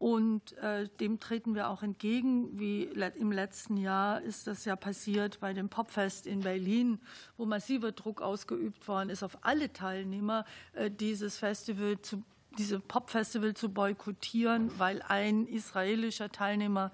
Und 0.00 0.56
äh, 0.56 0.88
dem 0.98 1.20
treten 1.20 1.54
wir 1.54 1.68
auch 1.68 1.82
entgegen. 1.82 2.58
Wie 2.58 2.84
im 2.84 3.32
letzten 3.32 3.76
Jahr 3.76 4.22
ist 4.22 4.46
das 4.46 4.64
ja 4.64 4.74
passiert 4.74 5.40
bei 5.40 5.52
dem 5.52 5.68
Popfest 5.68 6.26
in 6.26 6.40
Berlin, 6.40 7.00
wo 7.36 7.44
massiver 7.44 7.92
Druck 7.92 8.22
ausgeübt 8.22 8.88
worden 8.88 9.10
ist 9.10 9.22
auf 9.22 9.36
alle 9.42 9.74
Teilnehmer, 9.74 10.46
äh, 10.72 10.90
dieses 10.90 11.36
Festival 11.36 12.00
zu 12.00 12.22
diese 12.56 12.80
Popfestival 12.80 13.52
zu 13.52 13.68
boykottieren, 13.68 14.76
weil 14.78 15.02
ein 15.02 15.46
israelischer 15.46 16.32
Teilnehmer 16.32 16.92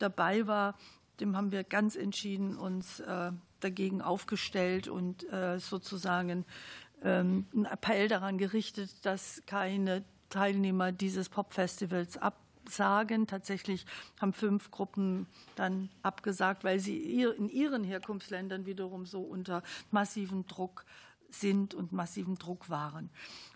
dabei 0.00 0.48
war. 0.48 0.74
Dem 1.20 1.36
haben 1.36 1.52
wir 1.52 1.62
ganz 1.62 1.94
entschieden 1.94 2.58
uns 2.58 2.98
äh, 3.00 3.30
dagegen 3.60 4.02
aufgestellt 4.02 4.86
und 4.88 5.26
sozusagen 5.58 6.44
ähm, 7.02 7.46
einen 7.54 7.64
Appell 7.64 8.08
daran 8.08 8.36
gerichtet, 8.36 8.90
dass 9.06 9.42
keine 9.46 10.04
Teilnehmer 10.28 10.92
dieses 10.92 11.28
Popfestivals 11.28 12.18
ab 12.18 12.36
sagen. 12.70 13.26
Tatsächlich 13.26 13.86
haben 14.20 14.32
fünf 14.32 14.70
Gruppen 14.70 15.26
dann 15.56 15.88
abgesagt, 16.02 16.64
weil 16.64 16.78
sie 16.78 17.22
in 17.22 17.48
ihren 17.48 17.84
Herkunftsländern 17.84 18.66
wiederum 18.66 19.06
so 19.06 19.20
unter 19.20 19.62
massivem 19.90 20.46
Druck 20.46 20.84
sind 21.30 21.74
und 21.74 21.92
massiven 21.92 22.36
Druck 22.36 22.70
waren. 22.70 23.10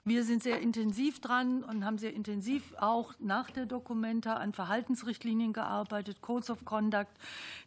Wir 0.05 0.25
sind 0.25 0.43
sehr 0.43 0.61
intensiv 0.61 1.21
dran 1.21 1.63
und 1.63 1.85
haben 1.85 1.97
sehr 1.97 2.13
intensiv 2.13 2.75
auch 2.79 3.15
nach 3.21 3.51
der 3.51 3.67
Dokumenta 3.67 4.35
an 4.35 4.53
Verhaltensrichtlinien 4.53 5.53
gearbeitet, 5.53 6.21
Codes 6.21 6.51
of 6.51 6.65
Conduct, 6.65 7.13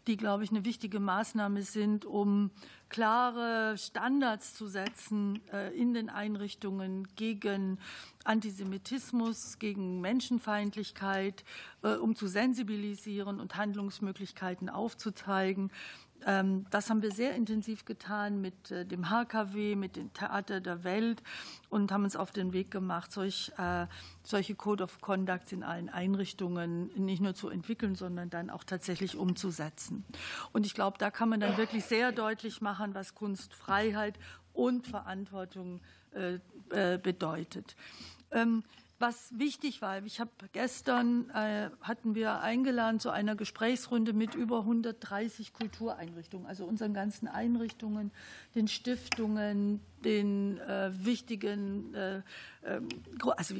die, 0.07 0.17
glaube 0.17 0.43
ich, 0.43 0.51
eine 0.51 0.65
wichtige 0.65 0.99
Maßnahme 0.99 1.61
sind, 1.61 2.05
um 2.05 2.51
klare 2.89 3.77
Standards 3.77 4.53
zu 4.53 4.67
setzen 4.67 5.41
äh, 5.51 5.73
in 5.75 5.93
den 5.93 6.09
Einrichtungen 6.09 7.07
gegen 7.15 7.79
Antisemitismus, 8.25 9.57
gegen 9.59 10.01
Menschenfeindlichkeit, 10.01 11.43
äh, 11.83 11.95
um 11.95 12.15
zu 12.15 12.27
sensibilisieren 12.27 13.39
und 13.39 13.55
Handlungsmöglichkeiten 13.55 14.69
aufzuzeigen. 14.69 15.71
Ähm, 16.25 16.65
das 16.71 16.89
haben 16.89 17.03
wir 17.03 17.11
sehr 17.11 17.35
intensiv 17.35 17.85
getan 17.85 18.41
mit 18.41 18.71
äh, 18.71 18.85
dem 18.85 19.09
HKW, 19.09 19.75
mit 19.75 19.95
dem 19.95 20.11
Theater 20.13 20.59
der 20.59 20.83
Welt 20.83 21.21
und 21.69 21.91
haben 21.91 22.03
uns 22.03 22.15
auf 22.15 22.31
den 22.31 22.51
Weg 22.51 22.71
gemacht, 22.71 23.11
solch, 23.11 23.51
äh, 23.57 23.85
solche 24.23 24.55
Code 24.55 24.83
of 24.83 25.01
Conducts 25.01 25.51
in 25.51 25.63
allen 25.63 25.87
Einrichtungen 25.87 26.89
nicht 26.95 27.21
nur 27.21 27.35
zu 27.35 27.49
entwickeln, 27.49 27.95
sondern 27.95 28.31
dann 28.31 28.49
auch 28.49 28.63
tatsächlich 28.63 29.15
umzusetzen. 29.17 30.03
Und 30.51 30.65
ich 30.65 30.73
glaube, 30.73 30.97
da 30.97 31.11
kann 31.11 31.29
man 31.29 31.39
dann 31.39 31.57
wirklich 31.57 31.85
sehr 31.85 32.11
deutlich 32.11 32.59
machen, 32.59 32.95
was 32.95 33.13
Kunstfreiheit 33.13 34.17
und 34.53 34.87
Verantwortung 34.87 35.81
äh, 36.11 36.39
bedeutet. 36.97 37.75
Ähm, 38.31 38.63
was 38.99 39.37
wichtig 39.37 39.81
war, 39.81 40.03
ich 40.03 40.19
habe 40.19 40.31
gestern 40.53 41.29
äh, 41.31 41.69
hatten 41.81 42.15
wir 42.15 42.39
eingeladen 42.39 42.99
zu 42.99 43.09
einer 43.09 43.35
Gesprächsrunde 43.35 44.13
mit 44.13 44.35
über 44.35 44.59
130 44.59 45.53
Kultureinrichtungen, 45.53 46.47
also 46.47 46.65
unseren 46.65 46.93
ganzen 46.93 47.27
Einrichtungen, 47.27 48.11
den 48.55 48.67
Stiftungen, 48.67 49.81
den 50.05 50.59
äh, 50.59 50.91
wichtigen, 50.93 51.93
äh, 51.93 52.21
also 53.37 53.55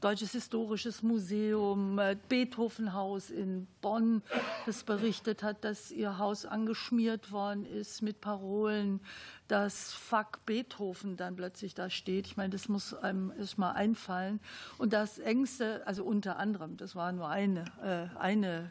Deutsches 0.00 0.32
Historisches 0.32 1.02
Museum, 1.02 1.98
äh, 1.98 2.16
Beethovenhaus 2.28 3.30
in 3.30 3.66
Bonn, 3.80 4.22
das 4.66 4.82
berichtet 4.82 5.42
hat, 5.42 5.64
dass 5.64 5.90
ihr 5.90 6.18
Haus 6.18 6.46
angeschmiert 6.46 7.30
worden 7.30 7.64
ist 7.64 8.02
mit 8.02 8.20
Parolen 8.20 9.00
dass 9.48 9.94
Fuck 9.94 10.44
Beethoven 10.44 11.16
dann 11.16 11.34
plötzlich 11.34 11.74
da 11.74 11.88
steht. 11.90 12.26
Ich 12.26 12.36
meine, 12.36 12.50
das 12.50 12.68
muss 12.68 12.94
einem 12.94 13.32
erstmal 13.36 13.74
einfallen. 13.74 14.40
Und 14.76 14.92
das 14.92 15.18
Ängste, 15.18 15.82
also 15.86 16.04
unter 16.04 16.38
anderem, 16.38 16.76
das 16.76 16.94
war 16.94 17.10
nur 17.12 17.28
eine, 17.28 17.64
äh, 17.82 18.16
eine 18.18 18.70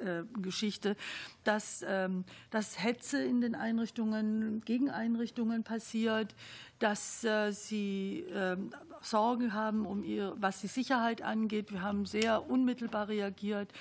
äh 0.00 0.24
Geschichte, 0.40 0.96
dass, 1.44 1.84
ähm, 1.86 2.24
dass 2.50 2.82
Hetze 2.82 3.22
in 3.22 3.40
den 3.40 3.54
Einrichtungen, 3.54 4.62
gegen 4.64 4.90
Einrichtungen 4.90 5.62
passiert, 5.62 6.34
dass 6.78 7.24
äh, 7.24 7.52
sie 7.52 8.24
ähm, 8.32 8.72
Sorgen 9.02 9.52
haben, 9.52 9.86
um 9.86 10.04
ihr, 10.04 10.34
was 10.38 10.60
die 10.60 10.66
Sicherheit 10.66 11.22
angeht. 11.22 11.72
Wir 11.72 11.82
haben 11.82 12.06
sehr 12.06 12.50
unmittelbar 12.50 13.08
reagiert 13.08 13.72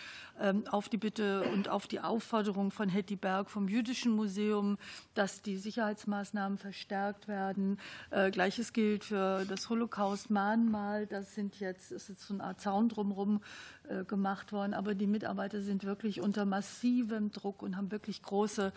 auf 0.69 0.89
die 0.89 0.97
Bitte 0.97 1.43
und 1.51 1.69
auf 1.69 1.87
die 1.87 1.99
Aufforderung 1.99 2.71
von 2.71 2.89
Hetty 2.89 3.15
Berg 3.15 3.49
vom 3.49 3.67
Jüdischen 3.67 4.13
Museum, 4.13 4.77
dass 5.13 5.41
die 5.41 5.57
Sicherheitsmaßnahmen 5.57 6.57
verstärkt 6.57 7.27
werden. 7.27 7.77
Äh, 8.09 8.31
gleiches 8.31 8.73
gilt 8.73 9.03
für 9.03 9.45
das 9.45 9.69
Holocaust-Mahnmal. 9.69 11.07
Das 11.07 11.35
sind 11.35 11.59
jetzt, 11.59 11.91
ist 11.91 12.09
jetzt 12.09 12.25
so 12.27 12.33
eine 12.33 12.43
Art 12.43 12.61
Zaun 12.61 12.89
drumherum 12.89 13.41
äh, 13.89 14.05
gemacht 14.05 14.51
worden. 14.51 14.73
Aber 14.73 14.95
die 14.95 15.07
Mitarbeiter 15.07 15.61
sind 15.61 15.83
wirklich 15.83 16.21
unter 16.21 16.45
massivem 16.45 17.31
Druck 17.31 17.61
und 17.61 17.75
haben 17.75 17.91
wirklich 17.91 18.21
große, 18.21 18.71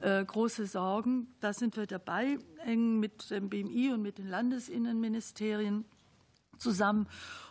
äh, 0.00 0.24
große 0.24 0.66
Sorgen. 0.66 1.26
Da 1.40 1.52
sind 1.52 1.76
wir 1.76 1.86
dabei, 1.86 2.38
eng 2.64 3.00
mit 3.00 3.30
dem 3.30 3.48
BMI 3.48 3.92
und 3.92 4.02
mit 4.02 4.18
den 4.18 4.28
Landesinnenministerien 4.28 5.84
zusammen. 6.58 7.06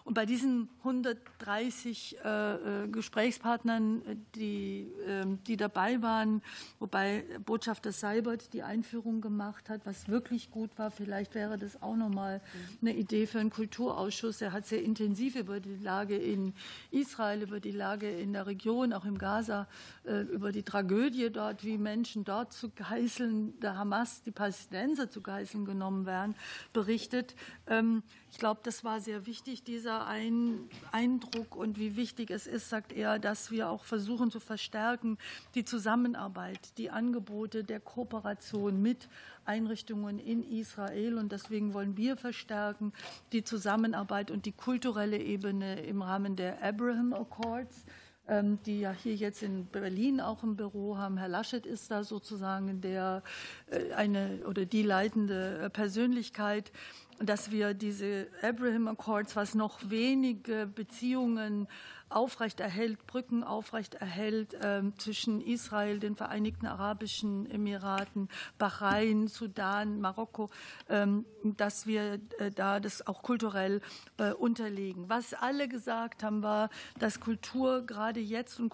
Und 0.07 0.13
bei 0.13 0.25
diesen 0.25 0.69
130 0.79 2.15
äh, 2.23 2.53
äh, 2.53 2.87
Gesprächspartnern, 2.87 4.25
die, 4.35 4.89
äh, 5.05 5.25
die 5.45 5.57
dabei 5.57 6.01
waren, 6.01 6.41
wobei 6.79 7.25
Botschafter 7.45 7.91
Seibert 7.91 8.53
die 8.53 8.63
Einführung 8.63 9.19
gemacht 9.19 9.69
hat, 9.69 9.81
was 9.85 10.07
wirklich 10.07 10.49
gut 10.49 10.69
war, 10.77 10.91
vielleicht 10.91 11.35
wäre 11.35 11.57
das 11.57 11.81
auch 11.81 11.97
nochmal 11.97 12.39
eine 12.81 12.95
Idee 12.95 13.27
für 13.27 13.41
einen 13.41 13.49
Kulturausschuss. 13.49 14.39
Er 14.39 14.53
hat 14.53 14.65
sehr 14.65 14.81
intensiv 14.81 15.35
über 15.35 15.59
die 15.59 15.75
Lage 15.75 16.15
in 16.15 16.53
Israel, 16.89 17.41
über 17.41 17.59
die 17.59 17.71
Lage 17.71 18.09
in 18.09 18.31
der 18.31 18.47
Region, 18.47 18.93
auch 18.93 19.03
im 19.03 19.17
Gaza, 19.17 19.67
äh, 20.05 20.21
über 20.21 20.53
die 20.53 20.63
Tragödie 20.63 21.29
dort, 21.31 21.65
wie 21.65 21.77
Menschen 21.77 22.23
dort 22.23 22.53
zu 22.53 22.69
Geiseln 22.69 23.59
der 23.59 23.77
Hamas, 23.77 24.21
die 24.21 24.31
Palästinenser 24.31 25.09
zu 25.09 25.19
Geiseln 25.19 25.65
genommen 25.65 26.05
werden, 26.05 26.33
berichtet. 26.71 27.35
Ähm, 27.67 28.03
ich 28.31 28.39
glaube, 28.39 28.61
das 28.63 28.83
war 28.83 28.99
sehr 28.99 29.25
wichtig, 29.25 29.63
dieser 29.63 29.96
Eindruck 30.05 31.55
und 31.55 31.79
wie 31.79 31.95
wichtig 31.95 32.29
es 32.29 32.45
ist, 32.45 32.69
sagt 32.69 32.91
er, 32.91 33.19
dass 33.19 33.51
wir 33.51 33.69
auch 33.69 33.83
versuchen 33.83 34.29
zu 34.29 34.39
verstärken 34.39 35.17
die 35.55 35.65
Zusammenarbeit, 35.65 36.77
die 36.77 36.89
Angebote 36.89 37.63
der 37.63 37.79
Kooperation 37.79 38.81
mit 38.81 39.09
Einrichtungen 39.45 40.19
in 40.19 40.43
Israel. 40.43 41.17
Und 41.17 41.31
deswegen 41.31 41.73
wollen 41.73 41.97
wir 41.97 42.17
verstärken 42.17 42.93
die 43.31 43.43
Zusammenarbeit 43.43 44.29
und 44.29 44.45
die 44.45 44.51
kulturelle 44.51 45.17
Ebene 45.17 45.81
im 45.81 46.01
Rahmen 46.01 46.35
der 46.35 46.63
Abraham 46.63 47.13
Accords 47.13 47.85
ähm, 48.27 48.59
die 48.65 48.81
ja 48.81 48.91
hier 48.91 49.15
jetzt 49.15 49.41
in 49.41 49.67
Berlin 49.67 50.19
auch 50.19 50.43
im 50.43 50.55
Büro 50.55 50.97
haben. 50.97 51.17
Herr 51.17 51.29
Laschet 51.29 51.65
ist 51.65 51.91
da 51.91 52.03
sozusagen 52.03 52.81
der 52.81 53.23
äh, 53.67 53.93
eine 53.93 54.41
oder 54.45 54.65
die 54.65 54.83
leitende 54.83 55.59
äh, 55.59 55.69
Persönlichkeit 55.69 56.71
dass 57.19 57.51
wir 57.51 57.73
diese 57.73 58.27
Abraham 58.41 58.87
Accords, 58.87 59.35
was 59.35 59.55
noch 59.55 59.89
wenige 59.89 60.67
Beziehungen 60.67 61.67
aufrechterhält, 62.09 63.05
Brücken 63.05 63.43
aufrechterhält 63.43 64.53
äh, 64.53 64.81
zwischen 64.97 65.41
Israel, 65.41 65.99
den 65.99 66.15
Vereinigten 66.15 66.65
Arabischen 66.65 67.49
Emiraten, 67.49 68.29
Bahrain, 68.57 69.27
Sudan, 69.27 69.99
Marokko, 69.99 70.49
ähm, 70.89 71.25
dass 71.43 71.85
wir 71.85 72.19
äh, 72.39 72.51
da 72.55 72.79
das 72.79 73.05
auch 73.07 73.23
kulturell 73.23 73.81
äh, 74.17 74.31
unterlegen. 74.31 75.09
Was 75.09 75.33
alle 75.33 75.67
gesagt 75.67 76.23
haben, 76.23 76.43
war, 76.43 76.69
dass 76.97 77.19
Kultur 77.19 77.85
gerade 77.85 78.19
jetzt 78.19 78.59
und 78.59 78.69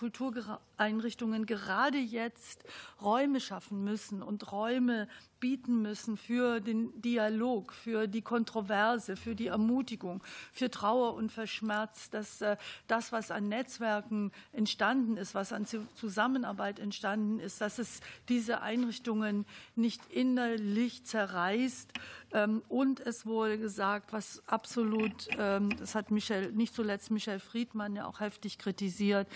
Kultureinrichtungen 0.77 1.45
gerade 1.45 1.97
jetzt 1.97 2.63
Räume 3.01 3.39
schaffen 3.39 3.83
müssen 3.83 4.21
und 4.21 4.51
Räume 4.51 5.07
bieten 5.39 5.81
müssen 5.81 6.15
für 6.15 6.62
den 6.62 7.01
Dialog, 7.01 7.73
für 7.73 8.07
die 8.07 8.21
Kontroverse, 8.21 9.17
für 9.17 9.36
die 9.36 9.47
Ermutigung, 9.47 10.23
für 10.53 10.71
Trauer 10.71 11.15
und 11.15 11.31
Verschmerz, 11.31 12.09
dass 12.09 12.41
äh, 12.41 12.55
das, 12.88 13.12
was 13.12 13.29
an 13.29 13.49
Netzwerken 13.49 14.31
entstanden 14.53 15.17
ist, 15.17 15.36
was 15.36 15.51
an 15.51 15.65
Zusammenarbeit 15.65 16.79
entstanden 16.79 17.39
ist, 17.39 17.59
dass 17.59 17.77
es 17.77 17.99
diese 18.29 18.62
Einrichtungen 18.62 19.45
nicht 19.75 20.01
innerlich 20.09 21.03
zerreißt, 21.03 21.91
und 22.67 23.00
es 23.00 23.26
wurde 23.26 23.60
gesagt, 23.60 24.12
was 24.12 24.41
absolut, 24.48 25.28
ähm, 25.38 25.76
das 25.78 25.93
hat 25.93 26.10
Michel, 26.10 26.52
nicht 26.52 26.74
zuletzt 26.74 27.12
Michel 27.12 27.39
Friedmann 27.39 27.96
ja 27.96 28.08
auch 28.08 28.19
heftig 28.22 28.58
kritisiert, 28.58 29.28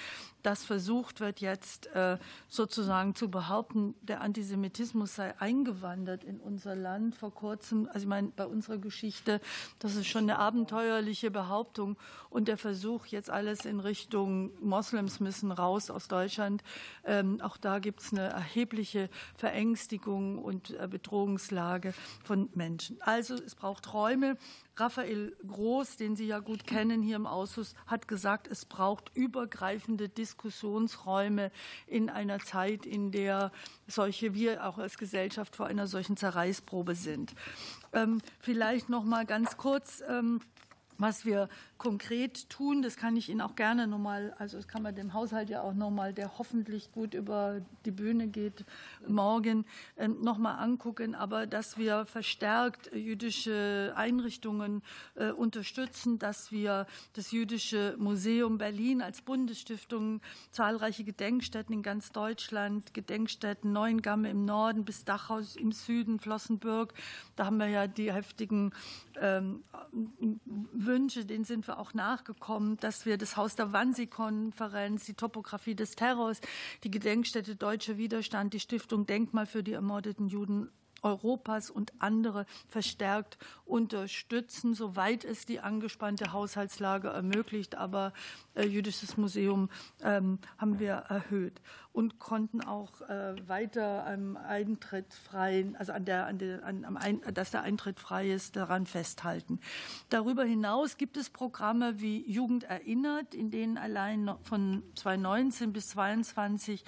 dass 0.47 0.63
versucht 0.63 1.19
wird, 1.19 1.41
jetzt 1.41 1.87
äh, 1.87 2.17
sozusagen 2.47 3.15
zu 3.15 3.29
behaupten, 3.29 3.95
der 4.01 4.21
Antisemitismus 4.21 5.15
sei 5.15 5.37
eingewandert 5.39 6.23
in 6.23 6.39
unser 6.39 6.73
Land 6.73 7.15
vor 7.15 7.33
kurzem. 7.33 7.87
Also 7.87 7.99
ich 7.99 8.07
meine, 8.07 8.29
bei 8.29 8.45
unserer 8.45 8.77
Geschichte, 8.77 9.41
das 9.79 9.95
ist 9.95 10.07
schon 10.07 10.23
eine 10.23 10.39
abenteuerliche 10.39 11.31
Behauptung. 11.31 11.97
Und 12.29 12.47
der 12.47 12.57
Versuch, 12.57 13.07
jetzt 13.07 13.29
alles 13.29 13.65
in 13.65 13.81
Richtung 13.81 14.51
Moslems 14.61 15.19
müssen 15.19 15.51
raus 15.51 15.89
aus 15.89 16.07
Deutschland, 16.07 16.63
ähm, 17.03 17.41
auch 17.41 17.57
da 17.57 17.79
gibt 17.79 17.99
es 17.99 18.13
eine 18.13 18.29
erhebliche 18.29 19.09
Verängstigung 19.35 20.39
und 20.39 20.71
äh, 20.79 20.87
Bedrohungslage 20.87 21.93
von 22.23 22.47
Menschen. 22.55 22.86
Menschen. 22.89 23.01
Also 23.01 23.35
es 23.35 23.55
braucht 23.55 23.93
Räume. 23.93 24.37
Raphael 24.75 25.35
Groß, 25.47 25.97
den 25.97 26.15
Sie 26.15 26.27
ja 26.27 26.39
gut 26.39 26.67
kennen 26.67 27.01
hier 27.01 27.15
im 27.15 27.25
Ausschuss, 27.25 27.73
hat 27.87 28.07
gesagt, 28.07 28.47
es 28.47 28.65
braucht 28.65 29.11
übergreifende 29.15 30.07
Diskussionsräume 30.07 31.51
in 31.87 32.09
einer 32.09 32.39
Zeit, 32.39 32.85
in 32.85 33.11
der 33.11 33.51
solche 33.87 34.33
wir 34.33 34.65
auch 34.67 34.77
als 34.77 34.97
Gesellschaft 34.97 35.55
vor 35.55 35.65
einer 35.65 35.87
solchen 35.87 36.15
Zerreißprobe 36.15 36.95
sind. 36.95 37.33
Ähm, 37.93 38.21
vielleicht 38.39 38.89
noch 38.89 39.03
mal 39.03 39.25
ganz 39.25 39.57
kurz. 39.57 40.03
Was 40.99 41.25
wir 41.25 41.47
konkret 41.77 42.49
tun, 42.49 42.81
das 42.81 42.97
kann 42.97 43.15
ich 43.15 43.29
Ihnen 43.29 43.41
auch 43.41 43.55
gerne 43.55 43.85
nochmal, 43.85 44.33
also 44.39 44.57
das 44.57 44.67
kann 44.67 44.81
man 44.81 44.95
dem 44.95 45.13
Haushalt 45.13 45.49
ja 45.49 45.61
auch 45.61 45.75
nochmal, 45.75 46.11
der 46.11 46.39
hoffentlich 46.39 46.91
gut 46.91 47.13
über 47.13 47.61
die 47.85 47.91
Bühne 47.91 48.27
geht, 48.27 48.65
morgen 49.07 49.65
ähm, 49.97 50.21
nochmal 50.21 50.57
angucken, 50.57 51.13
aber 51.13 51.45
dass 51.45 51.77
wir 51.77 52.05
verstärkt 52.07 52.91
jüdische 52.93 53.93
Einrichtungen 53.95 54.81
äh, 55.15 55.29
unterstützen, 55.29 56.17
dass 56.17 56.51
wir 56.51 56.87
das 57.13 57.31
Jüdische 57.31 57.95
Museum 57.99 58.57
Berlin 58.57 59.03
als 59.03 59.21
Bundesstiftung 59.21 60.21
zahlreiche 60.51 61.03
Gedenkstätten 61.03 61.73
in 61.73 61.83
ganz 61.83 62.11
Deutschland, 62.11 62.95
Gedenkstätten 62.95 63.71
Neuengamme 63.71 64.31
im 64.31 64.45
Norden 64.45 64.83
bis 64.83 65.05
Dachau 65.05 65.41
im 65.57 65.71
Süden, 65.71 66.19
Flossenbürg, 66.19 66.93
da 67.35 67.45
haben 67.45 67.57
wir 67.57 67.67
ja 67.67 67.85
die 67.85 68.11
heftigen 68.11 68.73
ähm, 69.21 69.63
Wünsche, 70.87 71.25
denen 71.25 71.43
sind 71.43 71.67
wir 71.67 71.77
auch 71.77 71.93
nachgekommen, 71.93 72.77
dass 72.77 73.05
wir 73.05 73.17
das 73.17 73.37
Haus 73.37 73.55
der 73.55 73.73
Wannsee-Konferenz, 73.73 75.05
die 75.05 75.13
Topographie 75.13 75.75
des 75.75 75.95
Terrors, 75.95 76.41
die 76.83 76.89
Gedenkstätte 76.89 77.55
Deutscher 77.55 77.97
Widerstand, 77.97 78.53
die 78.53 78.59
Stiftung 78.59 79.05
Denkmal 79.05 79.45
für 79.45 79.61
die 79.61 79.73
ermordeten 79.73 80.27
Juden 80.27 80.71
Europas 81.01 81.69
und 81.69 81.93
andere 81.99 82.45
verstärkt 82.67 83.37
unterstützen, 83.65 84.73
soweit 84.73 85.23
es 85.23 85.45
die 85.45 85.59
angespannte 85.59 86.33
Haushaltslage 86.33 87.09
ermöglicht. 87.09 87.75
Aber 87.75 88.13
äh, 88.55 88.65
Jüdisches 88.65 89.17
Museum 89.17 89.69
ähm, 90.01 90.39
haben 90.57 90.79
wir 90.79 90.93
erhöht 90.93 91.61
und 91.97 92.19
konnten 92.19 92.61
auch 92.61 93.01
äh, 93.09 93.35
weiter 93.47 94.05
am 94.05 94.37
Eintritt 94.37 95.13
freien, 95.13 95.75
also 95.75 95.93
an 95.93 96.05
der, 96.05 96.27
an 96.27 96.37
der, 96.37 96.63
an, 96.63 96.85
am 96.85 96.95
Ein, 96.95 97.21
dass 97.33 97.49
der 97.49 97.63
Eintritt 97.63 97.99
frei 97.99 98.29
ist, 98.29 98.55
daran 98.55 98.85
festhalten. 98.85 99.59
Darüber 100.09 100.43
hinaus 100.43 100.97
gibt 100.97 101.17
es 101.17 101.31
Programme 101.31 101.99
wie 101.99 102.29
Jugend 102.29 102.65
erinnert, 102.65 103.33
in 103.33 103.49
denen 103.49 103.79
allein 103.79 104.29
von 104.43 104.83
2019 104.93 105.73
bis 105.73 105.89
2022 105.89 106.83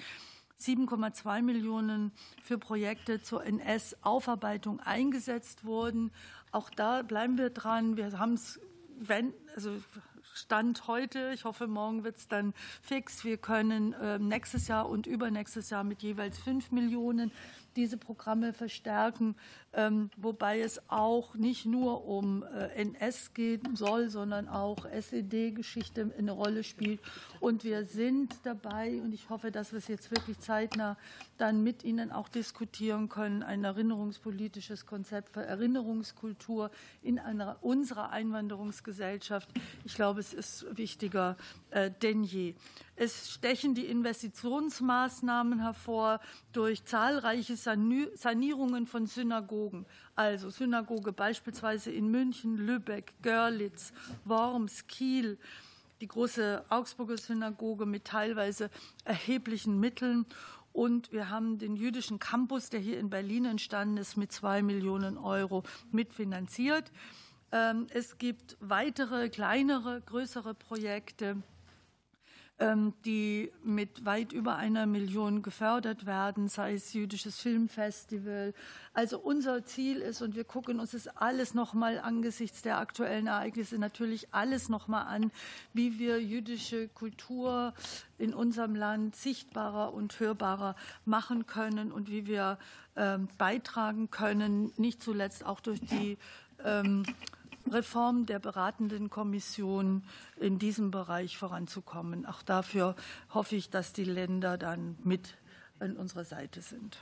7,2 0.60 1.42
Millionen 1.42 2.12
für 2.42 2.58
Projekte 2.58 3.22
zur 3.22 3.44
NS-Aufarbeitung 3.44 4.80
eingesetzt 4.80 5.64
wurden. 5.64 6.12
Auch 6.52 6.70
da 6.70 7.02
bleiben 7.02 7.38
wir 7.38 7.50
dran. 7.50 7.96
Wir 7.96 8.18
haben 8.18 8.34
es, 8.34 8.60
wenn, 8.98 9.32
also 9.54 9.72
Stand 10.34 10.86
heute, 10.86 11.32
ich 11.34 11.44
hoffe, 11.44 11.66
morgen 11.66 12.04
wird 12.04 12.16
es 12.16 12.28
dann 12.28 12.54
fix. 12.82 13.24
Wir 13.24 13.36
können 13.36 13.92
äh, 13.94 14.18
nächstes 14.18 14.68
Jahr 14.68 14.88
und 14.88 15.06
übernächstes 15.06 15.70
Jahr 15.70 15.84
mit 15.84 16.02
jeweils 16.02 16.38
5 16.38 16.70
Millionen 16.72 17.32
diese 17.80 17.96
Programme 17.96 18.52
verstärken, 18.52 19.36
ähm, 19.72 20.10
wobei 20.18 20.60
es 20.60 20.82
auch 20.90 21.34
nicht 21.34 21.64
nur 21.64 22.04
um 22.04 22.42
äh, 22.42 22.82
NS 22.82 23.32
gehen 23.32 23.74
soll, 23.74 24.10
sondern 24.10 24.48
auch 24.48 24.84
SED-Geschichte 24.84 26.12
eine 26.18 26.32
Rolle 26.32 26.62
spielt. 26.62 27.00
Und 27.40 27.64
wir 27.64 27.86
sind 27.86 28.34
dabei, 28.44 29.00
und 29.00 29.14
ich 29.14 29.30
hoffe, 29.30 29.50
dass 29.50 29.72
wir 29.72 29.78
es 29.78 29.88
jetzt 29.88 30.10
wirklich 30.10 30.38
zeitnah 30.40 30.98
dann 31.38 31.62
mit 31.62 31.82
Ihnen 31.84 32.12
auch 32.12 32.28
diskutieren 32.28 33.08
können, 33.08 33.42
ein 33.42 33.64
erinnerungspolitisches 33.64 34.84
Konzept 34.84 35.30
für 35.32 35.42
Erinnerungskultur 35.42 36.70
in 37.02 37.18
einer, 37.18 37.56
unserer 37.62 38.10
Einwanderungsgesellschaft. 38.10 39.48
Ich 39.84 39.94
glaube, 39.94 40.20
es 40.20 40.34
ist 40.34 40.66
wichtiger 40.76 41.38
äh, 41.70 41.90
denn 42.02 42.24
je. 42.24 42.54
Es 43.02 43.30
stechen 43.30 43.74
die 43.74 43.86
Investitionsmaßnahmen 43.86 45.60
hervor 45.60 46.20
durch 46.52 46.84
zahlreiche 46.84 47.56
Sanierungen 47.56 48.86
von 48.86 49.06
Synagogen. 49.06 49.86
Also 50.14 50.50
Synagoge 50.50 51.10
beispielsweise 51.10 51.90
in 51.90 52.10
München, 52.10 52.58
Lübeck, 52.58 53.14
Görlitz, 53.22 53.94
Worms, 54.26 54.86
Kiel, 54.86 55.38
die 56.02 56.08
große 56.08 56.62
Augsburger 56.68 57.16
Synagoge 57.16 57.86
mit 57.86 58.04
teilweise 58.04 58.68
erheblichen 59.06 59.80
Mitteln. 59.80 60.26
Und 60.74 61.10
wir 61.10 61.30
haben 61.30 61.56
den 61.56 61.76
jüdischen 61.76 62.18
Campus, 62.18 62.68
der 62.68 62.80
hier 62.80 62.98
in 62.98 63.08
Berlin 63.08 63.46
entstanden 63.46 63.96
ist, 63.96 64.18
mit 64.18 64.30
zwei 64.30 64.60
Millionen 64.60 65.16
Euro 65.16 65.62
mitfinanziert. 65.90 66.92
Ähm, 67.50 67.86
es 67.94 68.18
gibt 68.18 68.58
weitere 68.60 69.30
kleinere, 69.30 70.02
größere 70.02 70.52
Projekte 70.52 71.42
die 73.06 73.50
mit 73.64 74.04
weit 74.04 74.32
über 74.32 74.56
einer 74.56 74.84
Million 74.84 75.40
gefördert 75.40 76.04
werden, 76.04 76.48
sei 76.48 76.74
es 76.74 76.92
jüdisches 76.92 77.40
Filmfestival. 77.40 78.52
Also 78.92 79.18
unser 79.18 79.64
Ziel 79.64 79.98
ist, 79.98 80.20
und 80.20 80.34
wir 80.34 80.44
gucken 80.44 80.78
uns 80.78 80.90
das 80.90 81.08
alles 81.08 81.54
nochmal 81.54 81.98
angesichts 81.98 82.60
der 82.60 82.78
aktuellen 82.78 83.28
Ereignisse 83.28 83.78
natürlich 83.78 84.34
alles 84.34 84.68
nochmal 84.68 85.06
an, 85.06 85.32
wie 85.72 85.98
wir 85.98 86.22
jüdische 86.22 86.88
Kultur 86.88 87.72
in 88.18 88.34
unserem 88.34 88.74
Land 88.74 89.16
sichtbarer 89.16 89.94
und 89.94 90.20
hörbarer 90.20 90.76
machen 91.06 91.46
können 91.46 91.90
und 91.90 92.10
wie 92.10 92.26
wir 92.26 92.58
ähm, 92.94 93.28
beitragen 93.38 94.10
können, 94.10 94.72
nicht 94.76 95.02
zuletzt 95.02 95.46
auch 95.46 95.60
durch 95.60 95.80
die 95.80 96.18
ähm, 96.62 97.04
Reform 97.70 98.26
der 98.26 98.38
beratenden 98.38 99.10
Kommission 99.10 100.04
in 100.36 100.58
diesem 100.58 100.90
Bereich 100.90 101.36
voranzukommen. 101.36 102.26
Auch 102.26 102.42
dafür 102.42 102.96
hoffe 103.32 103.56
ich, 103.56 103.70
dass 103.70 103.92
die 103.92 104.04
Länder 104.04 104.58
dann 104.58 104.96
mit 105.02 105.36
an 105.78 105.96
unserer 105.96 106.24
Seite 106.24 106.60
sind. 106.60 106.98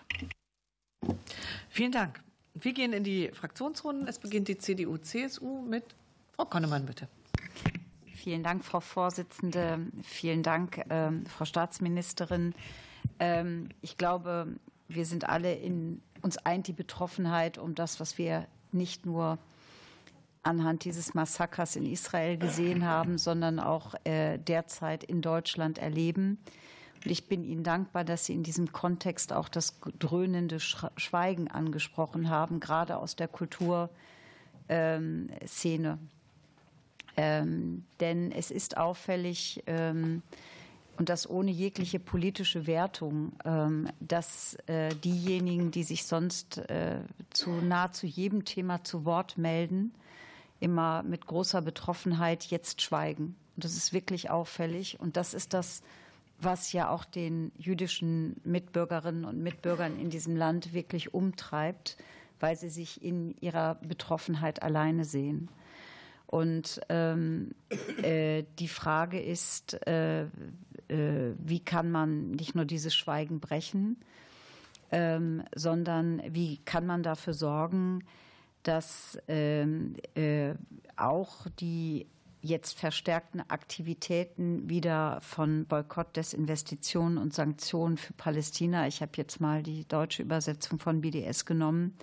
Vielen 1.68 1.92
Dank. 1.92 2.20
Wir 2.54 2.72
gehen 2.72 2.92
in 2.92 3.04
die 3.04 3.30
Fraktionsrunden. 3.32 4.08
Es 4.08 4.18
beginnt 4.18 4.48
die 4.48 4.58
CDU-CSU 4.58 5.62
mit 5.62 5.84
Frau 6.34 6.44
Konnemann, 6.44 6.86
bitte. 6.86 7.08
Vielen 8.14 8.42
Dank, 8.42 8.64
Frau 8.64 8.80
Vorsitzende. 8.80 9.86
Vielen 10.02 10.42
Dank, 10.42 10.78
äh, 10.90 11.10
Frau 11.28 11.44
Staatsministerin. 11.44 12.54
Ähm, 13.18 13.68
ich 13.80 13.96
glaube, 13.96 14.48
wir 14.88 15.06
sind 15.06 15.28
alle 15.28 15.54
in 15.54 16.02
uns 16.22 16.36
eint 16.38 16.66
die 16.66 16.72
Betroffenheit 16.72 17.58
um 17.58 17.74
das, 17.74 18.00
was 18.00 18.18
wir 18.18 18.46
nicht 18.72 19.06
nur 19.06 19.38
anhand 20.42 20.84
dieses 20.84 21.14
Massakers 21.14 21.76
in 21.76 21.86
Israel 21.86 22.36
gesehen 22.36 22.86
haben, 22.86 23.18
sondern 23.18 23.60
auch 23.60 23.94
äh, 24.04 24.38
derzeit 24.38 25.04
in 25.04 25.22
Deutschland 25.22 25.78
erleben. 25.78 26.38
Und 27.04 27.10
ich 27.10 27.28
bin 27.28 27.44
Ihnen 27.44 27.62
dankbar, 27.62 28.04
dass 28.04 28.26
Sie 28.26 28.34
in 28.34 28.42
diesem 28.42 28.72
Kontext 28.72 29.32
auch 29.32 29.48
das 29.48 29.78
dröhnende 29.98 30.58
Schweigen 30.60 31.48
angesprochen 31.48 32.28
haben, 32.28 32.60
gerade 32.60 32.96
aus 32.96 33.14
der 33.16 33.28
Kulturszene. 33.28 33.90
Ähm, 37.16 37.84
denn 38.00 38.32
es 38.32 38.50
ist 38.50 38.76
auffällig, 38.76 39.62
ähm, 39.66 40.22
und 40.98 41.08
das 41.08 41.30
ohne 41.30 41.52
jegliche 41.52 42.00
politische 42.00 42.66
Wertung, 42.66 43.32
ähm, 43.44 43.88
dass 44.00 44.56
äh, 44.66 44.94
diejenigen, 44.96 45.70
die 45.70 45.84
sich 45.84 46.04
sonst 46.04 46.58
äh, 46.58 47.00
zu 47.30 47.50
nahezu 47.50 48.06
jedem 48.06 48.44
Thema 48.44 48.82
zu 48.82 49.04
Wort 49.04 49.38
melden, 49.38 49.92
immer 50.60 51.02
mit 51.02 51.26
großer 51.26 51.62
Betroffenheit 51.62 52.44
jetzt 52.44 52.82
schweigen. 52.82 53.36
Das 53.56 53.76
ist 53.76 53.92
wirklich 53.92 54.30
auffällig. 54.30 55.00
Und 55.00 55.16
das 55.16 55.34
ist 55.34 55.54
das, 55.54 55.82
was 56.40 56.72
ja 56.72 56.88
auch 56.88 57.04
den 57.04 57.52
jüdischen 57.56 58.40
Mitbürgerinnen 58.44 59.24
und 59.24 59.42
Mitbürgern 59.42 59.98
in 59.98 60.10
diesem 60.10 60.36
Land 60.36 60.72
wirklich 60.72 61.14
umtreibt, 61.14 61.96
weil 62.40 62.56
sie 62.56 62.68
sich 62.68 63.02
in 63.02 63.36
ihrer 63.40 63.76
Betroffenheit 63.76 64.62
alleine 64.62 65.04
sehen. 65.04 65.48
Und 66.26 66.80
ähm, 66.90 67.52
äh, 68.02 68.44
die 68.58 68.68
Frage 68.68 69.18
ist, 69.20 69.74
äh, 69.86 70.24
äh, 70.24 71.34
wie 71.38 71.60
kann 71.60 71.90
man 71.90 72.32
nicht 72.32 72.54
nur 72.54 72.66
dieses 72.66 72.94
Schweigen 72.94 73.40
brechen, 73.40 73.96
ähm, 74.92 75.42
sondern 75.54 76.22
wie 76.28 76.58
kann 76.58 76.86
man 76.86 77.02
dafür 77.02 77.32
sorgen, 77.32 78.04
dass 78.68 79.18
ähm, 79.28 79.96
äh, 80.14 80.52
auch 80.96 81.46
die 81.58 82.06
jetzt 82.42 82.78
verstärkten 82.78 83.40
Aktivitäten 83.48 84.68
wieder 84.68 85.20
von 85.22 85.64
Boykott, 85.64 86.14
Desinvestitionen 86.16 87.16
und 87.16 87.32
Sanktionen 87.32 87.96
für 87.96 88.12
Palästina, 88.12 88.86
ich 88.86 89.00
habe 89.00 89.12
jetzt 89.16 89.40
mal 89.40 89.62
die 89.62 89.88
deutsche 89.88 90.22
Übersetzung 90.22 90.78
von 90.78 91.00
BDS 91.00 91.46
genommen, 91.46 91.96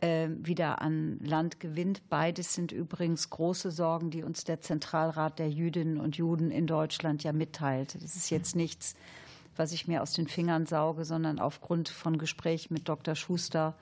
äh, 0.00 0.28
wieder 0.38 0.80
an 0.80 1.18
Land 1.20 1.58
gewinnt. 1.58 2.08
Beides 2.08 2.54
sind 2.54 2.70
übrigens 2.70 3.28
große 3.28 3.72
Sorgen, 3.72 4.10
die 4.10 4.22
uns 4.22 4.44
der 4.44 4.60
Zentralrat 4.60 5.40
der 5.40 5.50
Jüdinnen 5.50 5.98
und 5.98 6.16
Juden 6.16 6.52
in 6.52 6.68
Deutschland 6.68 7.24
ja 7.24 7.32
mitteilt. 7.32 7.96
Das 7.96 8.14
ist 8.14 8.30
jetzt 8.30 8.54
nichts, 8.54 8.94
was 9.56 9.72
ich 9.72 9.88
mir 9.88 10.00
aus 10.00 10.12
den 10.12 10.28
Fingern 10.28 10.64
sauge, 10.64 11.04
sondern 11.04 11.40
aufgrund 11.40 11.88
von 11.88 12.18
Gesprächen 12.18 12.72
mit 12.72 12.88
Dr. 12.88 13.16
Schuster 13.16 13.74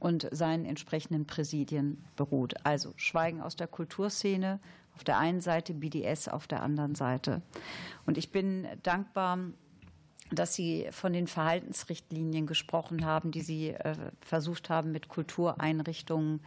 und 0.00 0.28
seinen 0.30 0.64
entsprechenden 0.64 1.26
Präsidien 1.26 2.04
beruht. 2.16 2.54
Also 2.64 2.92
Schweigen 2.96 3.40
aus 3.40 3.56
der 3.56 3.66
Kulturszene 3.66 4.60
auf 4.94 5.04
der 5.04 5.18
einen 5.18 5.40
Seite, 5.40 5.74
BDS 5.74 6.28
auf 6.28 6.46
der 6.46 6.62
anderen 6.62 6.94
Seite. 6.94 7.42
Und 8.06 8.18
ich 8.18 8.30
bin 8.30 8.66
dankbar, 8.82 9.38
dass 10.30 10.54
Sie 10.54 10.86
von 10.90 11.12
den 11.12 11.26
Verhaltensrichtlinien 11.26 12.46
gesprochen 12.46 13.04
haben, 13.04 13.30
die 13.30 13.42
Sie 13.42 13.70
äh, 13.70 13.94
versucht 14.20 14.70
haben, 14.70 14.92
mit 14.92 15.08
Kultureinrichtungen 15.08 16.40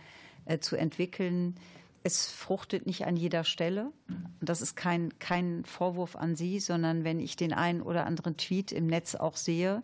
äh, 0.45 0.59
zu 0.59 0.75
entwickeln. 0.75 1.55
Es 2.03 2.27
fruchtet 2.27 2.85
nicht 2.85 3.05
an 3.05 3.17
jeder 3.17 3.43
Stelle. 3.43 3.91
Das 4.39 4.61
ist 4.61 4.75
kein, 4.75 5.17
kein 5.19 5.65
Vorwurf 5.65 6.15
an 6.15 6.35
Sie, 6.35 6.59
sondern 6.59 7.03
wenn 7.03 7.19
ich 7.19 7.35
den 7.35 7.53
einen 7.53 7.81
oder 7.81 8.05
anderen 8.05 8.37
Tweet 8.37 8.71
im 8.71 8.87
Netz 8.87 9.15
auch 9.15 9.35
sehe, 9.35 9.83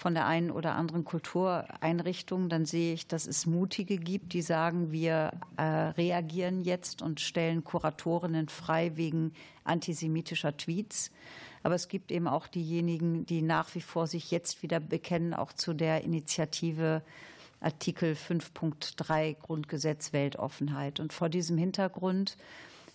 von 0.00 0.14
der 0.14 0.26
einen 0.26 0.50
oder 0.50 0.76
anderen 0.76 1.04
Kultureinrichtung, 1.04 2.48
dann 2.48 2.64
sehe 2.64 2.94
ich, 2.94 3.06
dass 3.06 3.26
es 3.26 3.44
Mutige 3.44 3.98
gibt, 3.98 4.32
die 4.32 4.40
sagen, 4.40 4.92
wir 4.92 5.32
äh, 5.58 5.62
reagieren 5.62 6.62
jetzt 6.62 7.02
und 7.02 7.20
stellen 7.20 7.64
Kuratorinnen 7.64 8.48
frei 8.48 8.96
wegen 8.96 9.34
antisemitischer 9.62 10.56
Tweets. 10.56 11.10
Aber 11.62 11.74
es 11.74 11.88
gibt 11.88 12.12
eben 12.12 12.28
auch 12.28 12.46
diejenigen, 12.46 13.26
die 13.26 13.42
nach 13.42 13.74
wie 13.74 13.82
vor 13.82 14.06
sich 14.06 14.30
jetzt 14.30 14.62
wieder 14.62 14.80
bekennen, 14.80 15.34
auch 15.34 15.52
zu 15.52 15.74
der 15.74 16.02
Initiative 16.02 17.02
Artikel 17.60 18.14
5.3 18.14 19.36
Grundgesetz 19.38 20.14
Weltoffenheit. 20.14 20.98
Und 20.98 21.12
vor 21.12 21.28
diesem 21.28 21.58
Hintergrund 21.58 22.38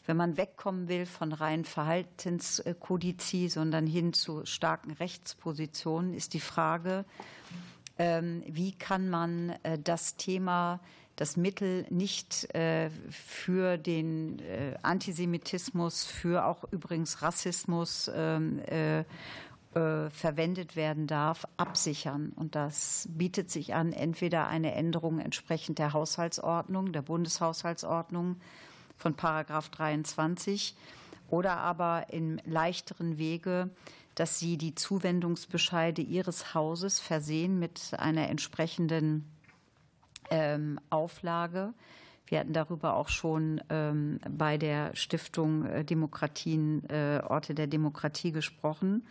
wenn 0.06 0.18
man 0.18 0.38
wegkommen 0.38 0.88
will 0.88 1.06
von 1.06 1.32
rein 1.34 1.66
Verhaltenskodizi, 1.66 3.50
sondern 3.50 3.88
hin 3.88 4.14
zu 4.14 4.46
starken 4.46 4.92
Rechtspositionen, 4.92 6.14
ist 6.14 6.34
die 6.34 6.40
Frage, 6.40 7.06
ähm, 7.98 8.44
wie 8.48 8.74
kann 8.74 9.10
man 9.10 9.52
äh, 9.64 9.80
das 9.80 10.18
Thema, 10.18 10.80
das 11.16 11.38
Mittel 11.38 11.86
nicht 11.90 12.54
äh, 12.54 12.90
für 13.10 13.78
den 13.78 14.40
äh, 14.40 14.76
Antisemitismus, 14.82 16.04
für 16.04 16.46
auch 16.46 16.66
übrigens 16.72 17.22
Rassismus 17.22 18.12
ähm, 18.14 18.62
verwendet 20.10 20.78
werden 20.78 21.06
darf, 21.06 21.46
absichern. 21.58 22.32
Und 22.38 22.56
das 22.56 23.10
bietet 23.12 23.52
sich 23.52 23.74
an, 23.74 23.92
entweder 23.92 24.48
eine 24.48 24.74
Änderung 24.74 25.20
entsprechend 25.20 25.80
der 25.80 25.92
Haushaltsordnung, 25.92 26.94
der 26.94 27.02
Bundeshaushaltsordnung, 27.02 28.38
von 28.98 29.16
Paragraph 29.16 29.70
23 29.70 30.76
oder 31.30 31.58
aber 31.58 32.08
im 32.12 32.40
leichteren 32.46 33.18
Wege, 33.18 33.70
dass 34.16 34.40
Sie 34.40 34.58
die 34.58 34.76
Zuwendungsbescheide 34.76 36.02
Ihres 36.02 36.54
Hauses 36.54 37.00
versehen 37.00 37.60
mit 37.60 37.92
einer 37.98 38.30
entsprechenden 38.30 39.30
ähm, 40.30 40.80
Auflage. 40.90 41.74
Wir 42.28 42.40
hatten 42.40 42.54
darüber 42.54 42.96
auch 42.96 43.10
schon 43.10 43.62
ähm, 43.70 44.20
bei 44.30 44.58
der 44.58 44.96
Stiftung 44.96 45.66
äh, 45.66 45.86
Demokratien, 45.86 46.88
äh, 46.90 47.22
Orte 47.28 47.54
der 47.54 47.68
Demokratie 47.68 48.32
gesprochen, 48.32 49.06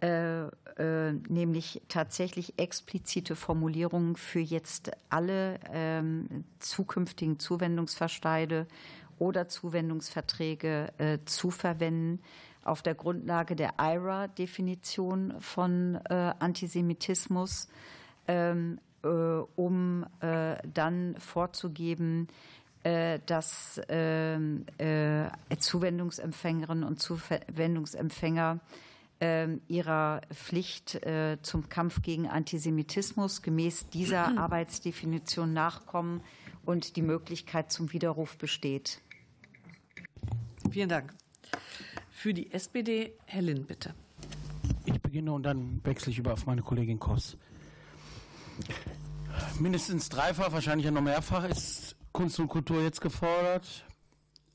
äh, 0.00 0.48
nämlich 1.28 1.80
tatsächlich 1.88 2.58
explizite 2.58 3.36
Formulierungen 3.36 4.16
für 4.16 4.40
jetzt 4.40 4.90
alle 5.08 5.60
ähm, 5.72 6.44
zukünftigen 6.58 7.38
Zuwendungsversteide 7.38 8.66
oder 9.18 9.48
Zuwendungsverträge 9.48 10.92
äh, 10.98 11.18
zu 11.24 11.50
verwenden 11.50 12.20
auf 12.64 12.82
der 12.82 12.94
Grundlage 12.94 13.56
der 13.56 13.74
IRA-Definition 13.78 15.34
von 15.40 15.96
äh, 16.08 16.32
Antisemitismus, 16.38 17.68
ähm, 18.28 18.78
äh, 19.02 19.08
um 19.08 20.06
dann 20.20 21.16
vorzugeben, 21.18 22.28
dass 23.26 23.80
ähm, 23.88 24.66
äh, 24.78 25.28
Zuwendungsempfängerinnen 25.56 26.82
und 26.82 27.00
Zuwendungsempfänger 27.00 28.58
ähm, 29.20 29.60
ihrer 29.68 30.20
Pflicht 30.32 31.00
zum 31.42 31.68
Kampf 31.68 32.02
gegen 32.02 32.26
Antisemitismus 32.28 33.42
gemäß 33.42 33.88
dieser 33.90 34.36
Arbeitsdefinition 34.38 35.52
nachkommen 35.52 36.22
und 36.64 36.96
die 36.96 37.02
Möglichkeit 37.02 37.72
zum 37.72 37.92
Widerruf 37.92 38.36
besteht. 38.36 39.00
Vielen 40.70 40.88
Dank. 40.88 41.12
Für 42.10 42.32
die 42.32 42.52
SPD, 42.52 43.12
Herr 43.26 43.42
Linn, 43.42 43.64
bitte. 43.64 43.94
Ich 44.84 45.00
beginne 45.00 45.32
und 45.32 45.42
dann 45.42 45.80
wechsle 45.84 46.12
ich 46.12 46.18
über 46.18 46.32
auf 46.32 46.46
meine 46.46 46.62
Kollegin 46.62 46.98
Koss. 46.98 47.36
Mindestens 49.58 50.08
dreifach, 50.08 50.52
wahrscheinlich 50.52 50.90
noch 50.90 51.02
mehrfach 51.02 51.44
ist 51.44 51.96
Kunst 52.12 52.38
und 52.38 52.48
Kultur 52.48 52.82
jetzt 52.82 53.00
gefordert. 53.00 53.84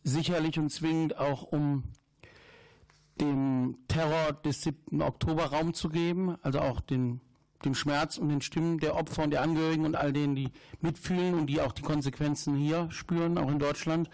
Sicherlich 0.03 0.57
und 0.59 0.69
zwingend 0.69 1.17
auch, 1.17 1.43
um 1.43 1.83
dem 3.19 3.77
Terror 3.87 4.33
des 4.33 4.61
7. 4.61 5.01
Oktober 5.01 5.45
Raum 5.45 5.73
zu 5.73 5.89
geben, 5.89 6.37
also 6.41 6.59
auch 6.59 6.79
den, 6.81 7.19
dem 7.65 7.75
Schmerz 7.75 8.17
und 8.17 8.29
den 8.29 8.41
Stimmen 8.41 8.79
der 8.79 8.95
Opfer 8.95 9.23
und 9.23 9.31
der 9.31 9.41
Angehörigen 9.41 9.85
und 9.85 9.95
all 9.95 10.13
denen, 10.13 10.35
die 10.35 10.51
mitfühlen 10.81 11.33
und 11.33 11.47
die 11.47 11.61
auch 11.61 11.71
die 11.71 11.81
Konsequenzen 11.81 12.55
hier 12.55 12.87
spüren, 12.91 13.37
auch 13.37 13.49
in 13.49 13.59
Deutschland. 13.59 14.09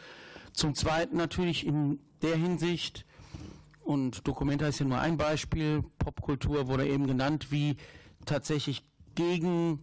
Zum 0.53 0.75
Zweiten 0.75 1.17
natürlich 1.17 1.65
in 1.65 1.99
der 2.21 2.35
Hinsicht, 2.35 3.05
und 3.81 4.25
Dokumenta 4.27 4.67
ist 4.67 4.79
ja 4.79 4.85
nur 4.85 4.99
ein 4.99 5.17
Beispiel, 5.17 5.83
Popkultur 5.99 6.67
wurde 6.67 6.87
eben 6.87 7.05
genannt, 7.05 7.51
wie 7.51 7.75
tatsächlich 8.25 8.83
gegen 9.15 9.79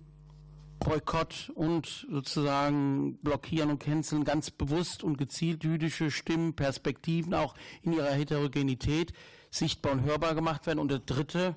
Boykott 0.79 1.53
und 1.55 2.07
sozusagen 2.11 3.19
blockieren 3.19 3.71
und 3.71 3.81
canceln 3.81 4.25
ganz 4.25 4.51
bewusst 4.51 5.05
und 5.05 5.19
gezielt 5.19 5.63
jüdische 5.63 6.11
Stimmen, 6.11 6.55
Perspektiven 6.55 7.35
auch 7.35 7.55
in 7.83 7.93
ihrer 7.93 8.13
Heterogenität 8.13 9.13
sichtbar 9.51 9.93
und 9.93 10.05
hörbar 10.05 10.35
gemacht 10.35 10.67
werden. 10.67 10.79
Und 10.79 10.91
der 10.91 11.01
dritte 11.01 11.57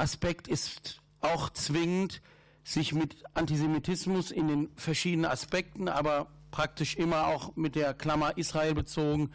Aspekt 0.00 0.48
ist 0.48 1.00
auch 1.20 1.50
zwingend, 1.50 2.22
sich 2.64 2.92
mit 2.94 3.16
Antisemitismus 3.34 4.30
in 4.30 4.48
den 4.48 4.68
verschiedenen 4.76 5.30
Aspekten, 5.30 5.88
aber 5.88 6.28
praktisch 6.50 6.96
immer 6.96 7.26
auch 7.26 7.54
mit 7.56 7.74
der 7.74 7.94
Klammer 7.94 8.36
Israel 8.36 8.74
bezogen 8.74 9.30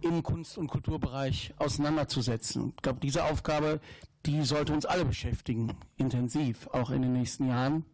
im 0.00 0.22
Kunst- 0.22 0.58
und 0.58 0.68
Kulturbereich 0.68 1.54
auseinanderzusetzen. 1.58 2.72
Ich 2.76 2.82
glaube, 2.82 3.00
diese 3.00 3.24
Aufgabe, 3.24 3.80
die 4.26 4.42
sollte 4.42 4.72
uns 4.72 4.86
alle 4.86 5.04
beschäftigen, 5.04 5.76
intensiv, 5.96 6.68
auch 6.68 6.90
in 6.90 7.02
den 7.02 7.12
nächsten 7.12 7.48
Jahren. 7.48 7.84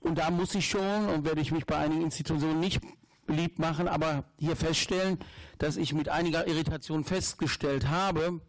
Und 0.00 0.18
da 0.18 0.30
muss 0.30 0.54
ich 0.54 0.68
schon 0.68 1.08
und 1.08 1.24
werde 1.24 1.40
ich 1.40 1.52
mich 1.52 1.66
bei 1.66 1.76
einigen 1.76 2.02
Institutionen 2.02 2.60
nicht 2.60 2.80
beliebt 3.26 3.58
machen, 3.58 3.88
aber 3.88 4.24
hier 4.38 4.56
feststellen, 4.56 5.18
dass 5.58 5.76
ich 5.76 5.92
mit 5.92 6.08
einiger 6.08 6.46
Irritation 6.46 7.04
festgestellt 7.04 7.88
habe, 7.88 8.40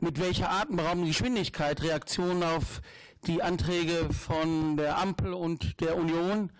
mit 0.00 0.20
welcher 0.20 0.50
atemberaubenden 0.50 1.08
Geschwindigkeit 1.08 1.82
Reaktionen 1.82 2.42
auf 2.42 2.80
die 3.26 3.42
Anträge 3.42 4.08
von 4.12 4.76
der 4.76 4.98
Ampel 4.98 5.34
und 5.34 5.80
der 5.80 5.96
Union 5.96 6.52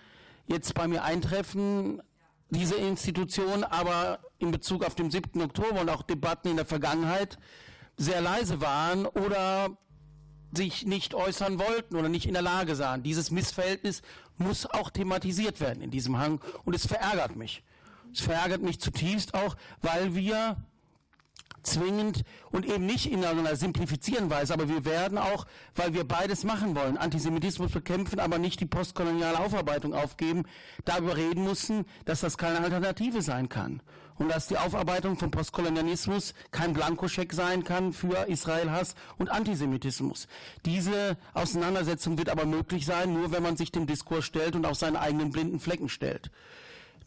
jetzt 0.46 0.74
bei 0.74 0.88
mir 0.88 1.04
eintreffen, 1.04 2.02
diese 2.50 2.76
Institution 2.76 3.62
aber 3.62 4.20
in 4.38 4.50
Bezug 4.50 4.84
auf 4.84 4.94
den 4.94 5.10
7. 5.10 5.40
Oktober 5.42 5.80
und 5.80 5.90
auch 5.90 6.02
Debatten 6.02 6.48
in 6.48 6.56
der 6.56 6.64
Vergangenheit 6.64 7.38
sehr 7.96 8.20
leise 8.20 8.60
waren 8.60 9.06
oder 9.06 9.76
sich 10.52 10.86
nicht 10.86 11.14
äußern 11.14 11.58
wollten 11.58 11.96
oder 11.96 12.08
nicht 12.08 12.26
in 12.26 12.32
der 12.32 12.42
Lage 12.42 12.74
sahen. 12.74 13.02
Dieses 13.02 13.30
Missverhältnis 13.30 14.02
muss 14.38 14.66
auch 14.66 14.90
thematisiert 14.90 15.60
werden 15.60 15.82
in 15.82 15.90
diesem 15.90 16.18
Hang 16.18 16.40
und 16.64 16.74
es 16.74 16.86
verärgert 16.86 17.36
mich. 17.36 17.62
Es 18.12 18.20
verärgert 18.20 18.62
mich 18.62 18.80
zutiefst 18.80 19.34
auch, 19.34 19.56
weil 19.82 20.14
wir 20.14 20.56
zwingend 21.62 22.24
und 22.50 22.66
eben 22.66 22.86
nicht 22.86 23.10
in 23.10 23.24
einer 23.24 23.56
simplifizierenden 23.56 24.30
Weise, 24.30 24.54
aber 24.54 24.68
wir 24.68 24.84
werden 24.84 25.18
auch, 25.18 25.46
weil 25.74 25.94
wir 25.94 26.04
beides 26.04 26.44
machen 26.44 26.74
wollen, 26.74 26.96
Antisemitismus 26.96 27.72
bekämpfen, 27.72 28.20
aber 28.20 28.38
nicht 28.38 28.60
die 28.60 28.66
postkoloniale 28.66 29.38
Aufarbeitung 29.38 29.94
aufgeben, 29.94 30.44
darüber 30.84 31.16
reden 31.16 31.44
müssen, 31.44 31.84
dass 32.04 32.20
das 32.20 32.38
keine 32.38 32.60
Alternative 32.60 33.22
sein 33.22 33.48
kann 33.48 33.82
und 34.18 34.28
dass 34.28 34.48
die 34.48 34.58
Aufarbeitung 34.58 35.16
von 35.16 35.30
Postkolonialismus 35.30 36.34
kein 36.50 36.72
Blankoscheck 36.72 37.32
sein 37.32 37.64
kann 37.64 37.92
für 37.92 38.28
Israelhass 38.28 38.94
und 39.16 39.30
Antisemitismus. 39.30 40.26
Diese 40.64 41.16
Auseinandersetzung 41.34 42.18
wird 42.18 42.28
aber 42.28 42.44
möglich 42.44 42.84
sein, 42.84 43.14
nur 43.14 43.32
wenn 43.32 43.42
man 43.42 43.56
sich 43.56 43.72
dem 43.72 43.86
Diskurs 43.86 44.24
stellt 44.24 44.54
und 44.54 44.66
auch 44.66 44.74
seine 44.74 45.00
eigenen 45.00 45.30
blinden 45.30 45.60
Flecken 45.60 45.88
stellt. 45.88 46.30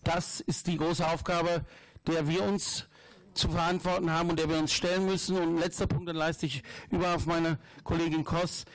Das 0.03 0.39
ist 0.39 0.67
die 0.67 0.77
große 0.77 1.07
Aufgabe, 1.07 1.65
der 2.07 2.27
wir 2.27 2.43
uns 2.43 2.87
zu 3.33 3.49
verantworten 3.49 4.11
haben 4.11 4.29
und 4.29 4.39
der 4.39 4.49
wir 4.49 4.57
uns 4.57 4.73
stellen 4.73 5.05
müssen. 5.05 5.37
Und 5.37 5.57
letzter 5.57 5.87
Punkt, 5.87 6.07
dann 6.07 6.15
leiste 6.15 6.45
ich 6.45 6.63
über 6.89 7.15
auf 7.15 7.25
meine 7.25 7.57
Kollegin 7.83 8.23
Koss. 8.23 8.65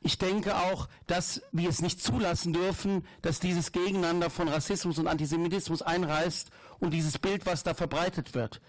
Ich 0.00 0.18
denke 0.18 0.56
auch, 0.56 0.88
dass 1.06 1.42
wir 1.52 1.68
es 1.68 1.80
nicht 1.80 2.02
zulassen 2.02 2.52
dürfen, 2.52 3.06
dass 3.22 3.38
dieses 3.38 3.70
Gegeneinander 3.70 4.30
von 4.30 4.48
Rassismus 4.48 4.98
und 4.98 5.06
Antisemitismus 5.06 5.80
einreißt 5.80 6.50
und 6.80 6.92
dieses 6.92 7.18
Bild, 7.18 7.46
was 7.46 7.62
da 7.62 7.74
verbreitet 7.74 8.34
wird. 8.34 8.60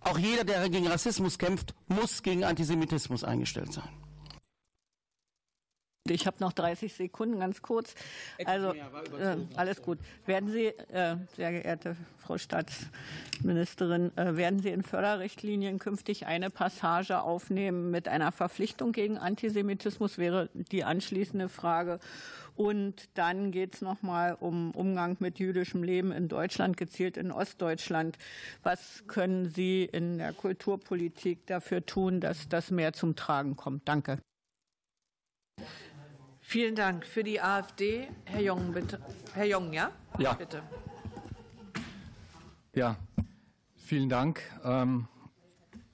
Auch 0.00 0.18
jeder, 0.18 0.44
der 0.44 0.68
gegen 0.68 0.86
Rassismus 0.86 1.38
kämpft, 1.38 1.74
muss 1.88 2.22
gegen 2.22 2.44
Antisemitismus 2.44 3.24
eingestellt 3.24 3.72
sein. 3.72 4.03
Ich 6.06 6.26
habe 6.26 6.36
noch 6.40 6.52
30 6.52 6.92
Sekunden, 6.92 7.40
ganz 7.40 7.62
kurz. 7.62 7.94
Also 8.44 8.74
äh, 8.74 9.36
alles 9.56 9.80
gut. 9.80 9.98
Werden 10.26 10.50
Sie, 10.50 10.66
äh, 10.66 11.16
sehr 11.34 11.52
geehrte 11.52 11.96
Frau 12.18 12.36
Staatsministerin, 12.36 14.14
äh, 14.18 14.36
werden 14.36 14.58
Sie 14.60 14.68
in 14.68 14.82
Förderrichtlinien 14.82 15.78
künftig 15.78 16.26
eine 16.26 16.50
Passage 16.50 17.22
aufnehmen 17.22 17.90
mit 17.90 18.06
einer 18.06 18.32
Verpflichtung 18.32 18.92
gegen 18.92 19.16
Antisemitismus? 19.16 20.18
Wäre 20.18 20.50
die 20.52 20.84
anschließende 20.84 21.48
Frage. 21.48 22.00
Und 22.54 23.08
dann 23.14 23.50
geht 23.50 23.76
es 23.76 23.80
nochmal 23.80 24.36
um 24.38 24.72
Umgang 24.72 25.16
mit 25.20 25.38
jüdischem 25.38 25.82
Leben 25.82 26.12
in 26.12 26.28
Deutschland, 26.28 26.76
gezielt 26.76 27.16
in 27.16 27.32
Ostdeutschland. 27.32 28.18
Was 28.62 29.04
können 29.06 29.48
Sie 29.48 29.84
in 29.84 30.18
der 30.18 30.34
Kulturpolitik 30.34 31.46
dafür 31.46 31.86
tun, 31.86 32.20
dass 32.20 32.46
das 32.50 32.70
mehr 32.70 32.92
zum 32.92 33.16
Tragen 33.16 33.56
kommt? 33.56 33.88
Danke. 33.88 34.18
Vielen 36.46 36.76
Dank. 36.76 37.06
Für 37.06 37.24
die 37.24 37.40
AfD, 37.40 38.06
Herr 38.26 38.42
Jong, 38.42 38.72
bitte. 38.72 39.00
Herr 39.32 39.46
Jong, 39.46 39.72
ja? 39.72 39.90
Ja. 40.18 40.34
Bitte. 40.34 40.62
Ja, 42.74 42.96
vielen 43.76 44.10
Dank. 44.10 44.42
Ähm, 44.62 45.08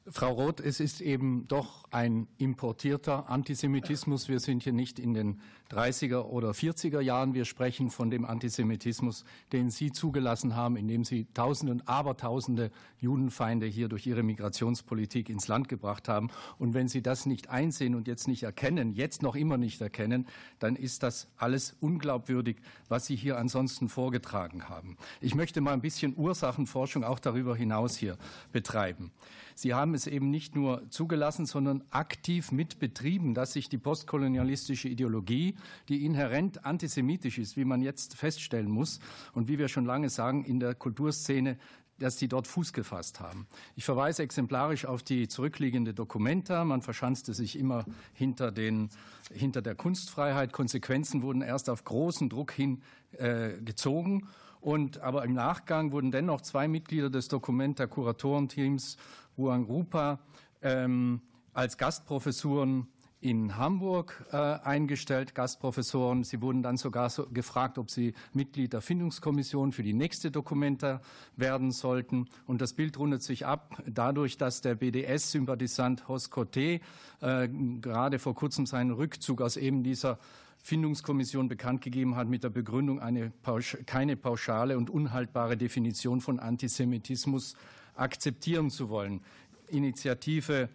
Frau 0.09 0.33
Roth, 0.33 0.61
es 0.61 0.81
ist 0.81 1.01
eben 1.01 1.47
doch 1.47 1.85
ein 1.93 2.27
importierter 2.37 3.31
Antisemitismus. 3.31 4.29
Wir 4.29 4.41
sind 4.41 4.65
hier 4.65 4.73
nicht 4.73 4.99
in 4.99 5.15
den 5.15 5.41
30er 5.71 6.23
oder 6.23 6.51
40er 6.51 7.01
Jahren. 7.01 7.35
Wir 7.35 7.45
sprechen 7.45 7.91
von 7.91 8.11
dem 8.11 8.25
Antisemitismus, 8.25 9.25
den 9.53 9.71
Sie 9.71 9.93
zugelassen 9.93 10.57
haben, 10.57 10.77
indem 10.77 11.05
Sie 11.05 11.27
Tausende 11.33 11.73
und 11.73 11.89
Abertausende 11.89 12.71
Judenfeinde 12.99 13.67
hier 13.67 13.89
durch 13.89 14.07
Ihre 14.07 14.23
Migrationspolitik 14.23 15.29
ins 15.29 15.49
Land 15.49 15.69
gebracht 15.69 16.09
haben. 16.09 16.31
Und 16.59 16.75
wenn 16.75 16.89
Sie 16.89 17.03
das 17.03 17.27
nicht 17.27 17.51
einsehen 17.51 17.95
und 17.95 18.09
jetzt 18.09 18.27
nicht 18.27 18.43
erkennen, 18.43 18.93
jetzt 18.93 19.23
noch 19.23 19.37
immer 19.37 19.57
nicht 19.57 19.81
erkennen, 19.81 20.27
dann 20.59 20.77
ist 20.77 21.03
das 21.03 21.29
alles 21.37 21.77
unglaubwürdig, 21.81 22.57
was 22.89 23.07
Sie 23.07 23.17
hier 23.17 23.39
ansonsten 23.39 23.89
vorgetragen 23.89 24.69
haben. 24.69 24.97
Ich 25.21 25.35
möchte 25.35 25.61
mal 25.61 25.73
ein 25.73 25.81
bisschen 25.81 26.15
Ursachenforschung 26.17 27.05
auch 27.05 27.21
darüber 27.21 27.55
hinaus 27.55 27.97
hier 27.97 28.17
betreiben. 28.53 29.13
Sie 29.61 29.75
haben 29.75 29.93
es 29.93 30.07
eben 30.07 30.31
nicht 30.31 30.57
nur 30.57 30.89
zugelassen, 30.89 31.45
sondern 31.45 31.85
aktiv 31.91 32.51
mitbetrieben, 32.51 33.35
dass 33.35 33.53
sich 33.53 33.69
die 33.69 33.77
postkolonialistische 33.77 34.89
Ideologie, 34.89 35.55
die 35.91 36.07
inhärent 36.07 36.65
antisemitisch 36.65 37.37
ist, 37.37 37.59
wie 37.59 37.67
man 37.67 37.83
jetzt 37.83 38.17
feststellen 38.17 38.71
muss 38.71 39.01
und 39.35 39.49
wie 39.49 39.59
wir 39.59 39.69
schon 39.69 39.85
lange 39.85 40.09
sagen, 40.09 40.47
in 40.47 40.61
der 40.61 40.75
Kulturszene 40.75 41.59
dass 41.99 42.17
die 42.17 42.29
dort 42.29 42.47
Fuß 42.47 42.73
gefasst 42.73 43.21
haben. 43.21 43.47
Ich 43.77 43.85
verweise 43.85 44.23
exemplarisch 44.23 44.87
auf 44.87 45.03
die 45.03 45.29
zurückliegende 45.29 45.93
Dokumenta. 45.93 46.65
Man 46.65 46.81
verschanzte 46.81 47.35
sich 47.35 47.59
immer 47.59 47.85
hinter, 48.15 48.53
den, 48.53 48.89
hinter 49.31 49.61
der 49.61 49.75
Kunstfreiheit. 49.75 50.55
Konsequenzen 50.55 51.21
wurden 51.21 51.43
erst 51.43 51.69
auf 51.69 51.85
großen 51.85 52.31
Druck 52.31 52.53
hin 52.53 52.81
äh, 53.19 53.51
gezogen. 53.63 54.27
Und, 54.61 55.01
aber 55.01 55.25
im 55.25 55.33
Nachgang 55.33 55.93
wurden 55.93 56.11
dennoch 56.11 56.43
zwei 56.43 56.69
Mitglieder 56.69 57.11
des 57.11 57.29
Dokumenta-Kuratorenteams 57.29 58.97
Huang 59.37 59.65
Rupa 59.65 60.21
ähm, 60.63 61.23
als 61.53 61.79
Gastprofessuren 61.79 62.87
in 63.21 63.59
Hamburg 63.59 64.25
äh, 64.33 64.37
eingestellt, 64.37 65.35
Gastprofessoren. 65.35 66.25
Sie 66.25 66.41
wurden 66.41 66.63
dann 66.63 66.79
sogar 66.79 67.11
so 67.11 67.27
gefragt, 67.27 67.77
ob 67.77 67.91
sie 67.91 68.15
Mitglied 68.33 68.73
der 68.73 68.81
Findungskommission 68.81 69.73
für 69.73 69.83
die 69.83 69.93
nächste 69.93 70.31
Dokumenta 70.31 71.03
werden 71.37 71.71
sollten. 71.71 72.29
Und 72.47 72.63
das 72.63 72.73
Bild 72.73 72.99
rundet 72.99 73.23
sich 73.23 73.45
ab 73.45 73.83
dadurch, 73.87 74.39
dass 74.39 74.63
der 74.63 74.75
BDS-Sympathisant 74.75 76.09
Hoskote 76.09 76.81
äh, 77.21 77.49
gerade 77.81 78.19
vor 78.19 78.35
kurzem 78.35 78.65
seinen 78.65 78.91
Rückzug 78.91 79.43
aus 79.43 79.59
eben 79.59 79.83
dieser 79.83 80.19
Findungskommission 80.63 81.49
bekannt 81.49 81.83
gegeben 81.83 82.17
hat 82.17 82.29
mit 82.29 82.45
der 82.45 82.51
Begründung, 82.51 83.01
eine 83.01 83.33
Pausch 83.43 83.79
keine 83.87 84.17
pauschale 84.17 84.77
und 84.77 84.91
unhaltbare 84.91 85.57
Definition 85.57 86.21
von 86.21 86.39
Antisemitismus 86.39 87.55
akzeptieren 87.95 88.71
zu 88.71 88.89
wollen. 88.89 89.21
Initiative 89.69 90.69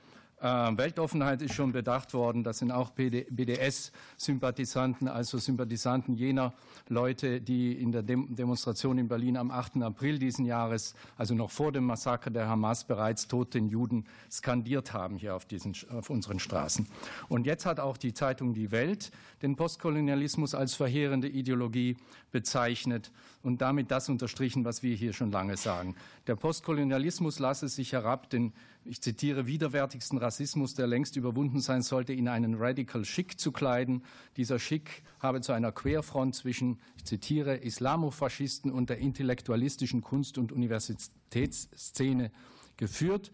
Weltoffenheit 0.46 1.42
ist 1.42 1.56
schon 1.56 1.72
bedacht 1.72 2.14
worden. 2.14 2.44
Das 2.44 2.60
sind 2.60 2.70
auch 2.72 2.92
BDS-Sympathisanten, 2.92 5.08
also 5.08 5.40
Sympathisanten 5.40 6.14
jener 6.14 6.54
Leute, 6.88 7.42
die 7.42 7.72
in 7.72 7.92
der 7.92 8.04
Demonstration 8.04 9.00
in 9.00 9.08
Berlin 9.08 9.38
am 9.38 9.50
8. 9.50 9.82
April 9.82 10.20
diesen 10.20 10.46
Jahres, 10.46 10.94
also 11.18 11.34
noch 11.34 11.50
vor 11.50 11.72
dem 11.72 11.86
Massaker 11.86 12.30
der 12.30 12.48
Hamas, 12.48 12.84
bereits 12.84 13.28
toten 13.28 13.70
Juden 13.70 14.06
skandiert 14.30 14.94
haben 14.94 15.18
hier 15.18 15.36
auf, 15.36 15.46
diesen, 15.46 15.74
auf 15.90 16.12
unseren 16.12 16.38
Straßen. 16.40 16.88
Und 17.28 17.48
jetzt 17.48 17.66
hat 17.66 17.80
auch 17.80 17.98
die 17.98 18.14
Zeitung 18.14 18.54
Die 18.54 18.70
Welt 18.72 19.12
den 19.42 19.56
Postkolonialismus 19.56 20.54
als 20.54 20.76
verheerende 20.76 21.28
Ideologie 21.28 21.98
bezeichnet 22.32 23.12
und 23.42 23.62
damit 23.62 23.90
das 23.90 24.10
unterstrichen, 24.10 24.66
was 24.66 24.84
wir 24.84 24.96
hier 24.96 25.14
schon 25.14 25.32
lange 25.32 25.58
sagen. 25.58 25.96
Der 26.28 26.36
Postkolonialismus 26.36 27.40
lasse 27.40 27.68
sich 27.68 27.94
herab, 27.94 28.30
den 28.30 28.54
ich 28.86 29.02
zitiere, 29.02 29.48
widerwärtigsten 29.48 30.20
Rassismus, 30.20 30.76
der 30.76 30.86
längst 30.86 31.16
überwunden 31.16 31.60
sein 31.60 31.82
sollte, 31.82 32.14
in 32.14 32.28
einen 32.28 32.56
Radical 32.56 33.04
Schick 33.04 33.40
zu 33.40 33.52
kleiden. 33.52 34.04
Dieser 34.38 34.60
Schick 34.60 35.04
habe 35.20 35.42
zu 35.42 35.54
einer 35.54 35.72
Querfront 35.72 36.36
zwischen, 36.36 36.80
ich 36.96 37.06
zitiere, 37.06 37.58
Islamofaschisten 37.58 38.72
und 38.72 38.92
der 38.92 39.00
intellektualistischen 39.00 40.02
Kunst- 40.02 40.38
und 40.38 40.52
Universitätsszene 40.52 42.32
geführt, 42.78 43.32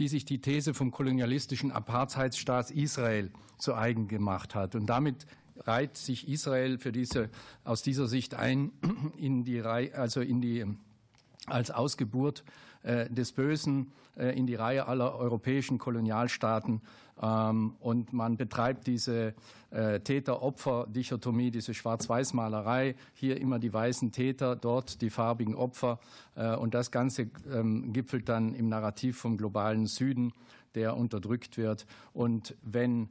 die 0.00 0.08
sich 0.08 0.24
die 0.24 0.40
These 0.40 0.74
vom 0.74 0.90
kolonialistischen 0.90 1.70
Apartheidsstaat 1.70 2.72
Israel 2.72 3.30
zu 3.58 3.74
eigen 3.74 4.08
gemacht 4.08 4.56
hat. 4.56 4.74
Und 4.74 4.86
damit 4.86 5.26
reiht 5.58 5.96
sich 5.96 6.28
Israel 6.28 6.78
für 6.78 6.92
diese, 6.92 7.30
aus 7.62 7.82
dieser 7.82 8.08
Sicht 8.08 8.34
ein 8.34 8.72
in 9.16 9.44
die, 9.44 9.62
also 9.62 10.20
in 10.20 10.40
die, 10.40 10.64
als 11.46 11.70
Ausgeburt 11.70 12.44
des 12.84 13.32
Bösen 13.32 13.92
äh, 14.18 14.36
in 14.36 14.46
die 14.46 14.56
Reihe 14.56 14.86
aller 14.86 15.14
europäischen 15.14 15.78
Kolonialstaaten. 15.78 16.82
Ähm, 17.22 17.76
und 17.78 18.12
man 18.12 18.36
betreibt 18.36 18.86
diese 18.86 19.34
äh, 19.70 20.00
Täter-Opfer-Dichotomie, 20.00 21.50
diese 21.50 21.72
Schwarz-Weiß-Malerei. 21.72 22.96
Hier 23.14 23.40
immer 23.40 23.58
die 23.60 23.72
weißen 23.72 24.10
Täter, 24.10 24.56
dort 24.56 25.00
die 25.02 25.10
farbigen 25.10 25.54
Opfer. 25.54 26.00
Und 26.34 26.74
das 26.74 26.90
Ganze 26.90 27.30
ähm, 27.52 27.92
gipfelt 27.92 28.28
dann 28.28 28.54
im 28.54 28.68
Narrativ 28.68 29.18
vom 29.18 29.36
globalen 29.36 29.86
Süden, 29.86 30.32
der 30.74 30.96
unterdrückt 30.96 31.56
wird. 31.56 31.86
Und 32.12 32.56
wenn 32.62 33.08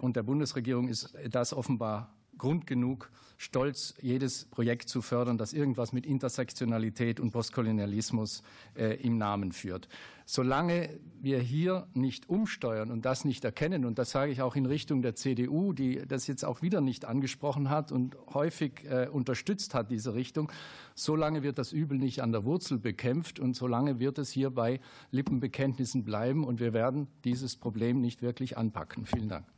und 0.00 0.14
der 0.14 0.22
Bundesregierung 0.22 0.86
ist 0.86 1.14
das 1.28 1.52
offenbar 1.52 2.13
Grund 2.38 2.66
genug, 2.66 3.10
stolz, 3.36 3.94
jedes 4.00 4.46
Projekt 4.46 4.88
zu 4.88 5.02
fördern, 5.02 5.38
das 5.38 5.52
irgendwas 5.52 5.92
mit 5.92 6.06
Intersektionalität 6.06 7.20
und 7.20 7.30
Postkolonialismus 7.30 8.42
äh, 8.76 8.94
im 9.02 9.18
Namen 9.18 9.52
führt. 9.52 9.88
Solange 10.26 10.88
wir 11.20 11.38
hier 11.38 11.86
nicht 11.92 12.30
umsteuern 12.30 12.90
und 12.90 13.04
das 13.04 13.24
nicht 13.26 13.44
erkennen, 13.44 13.84
und 13.84 13.98
das 13.98 14.10
sage 14.10 14.32
ich 14.32 14.40
auch 14.40 14.56
in 14.56 14.64
Richtung 14.64 15.02
der 15.02 15.14
CDU, 15.14 15.74
die 15.74 16.02
das 16.06 16.26
jetzt 16.26 16.44
auch 16.44 16.62
wieder 16.62 16.80
nicht 16.80 17.04
angesprochen 17.04 17.68
hat 17.68 17.92
und 17.92 18.16
häufig 18.32 18.84
äh, 18.84 19.08
unterstützt 19.08 19.74
hat, 19.74 19.90
diese 19.90 20.14
Richtung, 20.14 20.50
solange 20.94 21.42
wird 21.42 21.58
das 21.58 21.72
Übel 21.72 21.98
nicht 21.98 22.22
an 22.22 22.32
der 22.32 22.44
Wurzel 22.44 22.78
bekämpft 22.78 23.38
und 23.38 23.54
solange 23.54 23.98
wird 23.98 24.18
es 24.18 24.30
hier 24.30 24.50
bei 24.50 24.80
Lippenbekenntnissen 25.10 26.04
bleiben 26.04 26.44
und 26.44 26.60
wir 26.60 26.72
werden 26.72 27.08
dieses 27.24 27.56
Problem 27.56 28.00
nicht 28.00 28.22
wirklich 28.22 28.56
anpacken. 28.56 29.04
Vielen 29.04 29.28
Dank. 29.28 29.53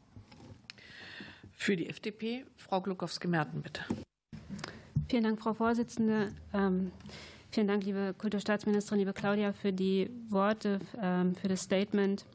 Für 1.59 1.75
die 1.75 1.89
FDP, 1.89 2.45
Frau 2.55 2.81
Glukowski-Merten, 2.81 3.63
bitte. 3.63 3.81
Vielen 5.09 5.25
Dank, 5.25 5.41
Frau 5.41 5.55
Vorsitzende. 5.55 6.33
Ähm, 6.53 6.93
vielen 7.51 7.67
Dank, 7.67 7.83
liebe 7.85 8.15
Kulturstaatsministerin, 8.17 9.01
liebe 9.01 9.15
Claudia, 9.15 9.53
für 9.53 9.73
die 9.73 10.11
Worte, 10.29 10.79
ähm, 11.03 11.35
für 11.35 11.49
das 11.49 11.63
Statement. 11.63 12.27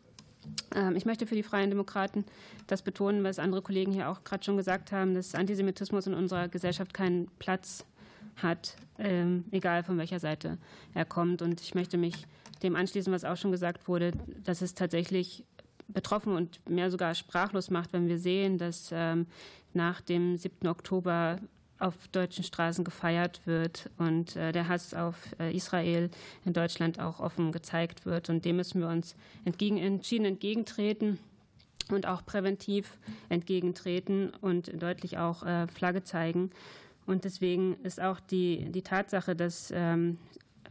Ähm, 0.75 0.95
ich 0.95 1.05
möchte 1.05 1.27
für 1.27 1.35
die 1.35 1.43
Freien 1.43 1.69
Demokraten 1.69 2.25
das 2.67 2.81
betonen, 2.81 3.23
was 3.23 3.37
andere 3.37 3.61
Kollegen 3.61 3.93
hier 3.93 4.09
auch 4.09 4.23
gerade 4.23 4.43
schon 4.43 4.57
gesagt 4.57 4.91
haben, 4.91 5.13
dass 5.13 5.35
Antisemitismus 5.35 6.07
in 6.07 6.15
unserer 6.15 6.47
Gesellschaft 6.49 6.93
keinen 6.93 7.27
Platz 7.37 7.85
hat, 8.37 8.75
egal 9.51 9.83
von 9.83 9.97
welcher 9.97 10.19
Seite 10.19 10.57
er 10.93 11.05
kommt. 11.05 11.41
Und 11.41 11.61
ich 11.61 11.75
möchte 11.75 11.97
mich 11.97 12.25
dem 12.63 12.75
anschließen, 12.75 13.11
was 13.11 13.23
auch 13.23 13.37
schon 13.37 13.51
gesagt 13.51 13.87
wurde, 13.87 14.11
dass 14.43 14.61
es 14.61 14.73
tatsächlich 14.73 15.45
betroffen 15.93 16.35
und 16.35 16.67
mehr 16.69 16.91
sogar 16.91 17.15
sprachlos 17.15 17.69
macht, 17.69 17.93
wenn 17.93 18.07
wir 18.07 18.19
sehen, 18.19 18.57
dass 18.57 18.89
ähm, 18.91 19.27
nach 19.73 20.01
dem 20.01 20.37
7. 20.37 20.67
Oktober 20.67 21.39
auf 21.79 21.95
deutschen 22.09 22.43
Straßen 22.43 22.83
gefeiert 22.83 23.41
wird 23.45 23.89
und 23.97 24.35
äh, 24.35 24.51
der 24.51 24.67
Hass 24.67 24.93
auf 24.93 25.15
äh, 25.39 25.55
Israel 25.55 26.11
in 26.45 26.53
Deutschland 26.53 26.99
auch 26.99 27.19
offen 27.19 27.51
gezeigt 27.51 28.05
wird. 28.05 28.29
Und 28.29 28.45
dem 28.45 28.57
müssen 28.57 28.81
wir 28.81 28.87
uns 28.87 29.15
entgegen, 29.45 29.77
entschieden 29.77 30.25
entgegentreten 30.25 31.17
und 31.89 32.05
auch 32.05 32.23
präventiv 32.25 32.97
entgegentreten 33.29 34.31
und 34.41 34.71
deutlich 34.81 35.17
auch 35.17 35.43
äh, 35.43 35.67
Flagge 35.67 36.03
zeigen. 36.03 36.51
Und 37.07 37.23
deswegen 37.23 37.75
ist 37.83 37.99
auch 37.99 38.19
die, 38.19 38.71
die 38.71 38.83
Tatsache, 38.83 39.35
dass 39.35 39.71
ähm, 39.75 40.19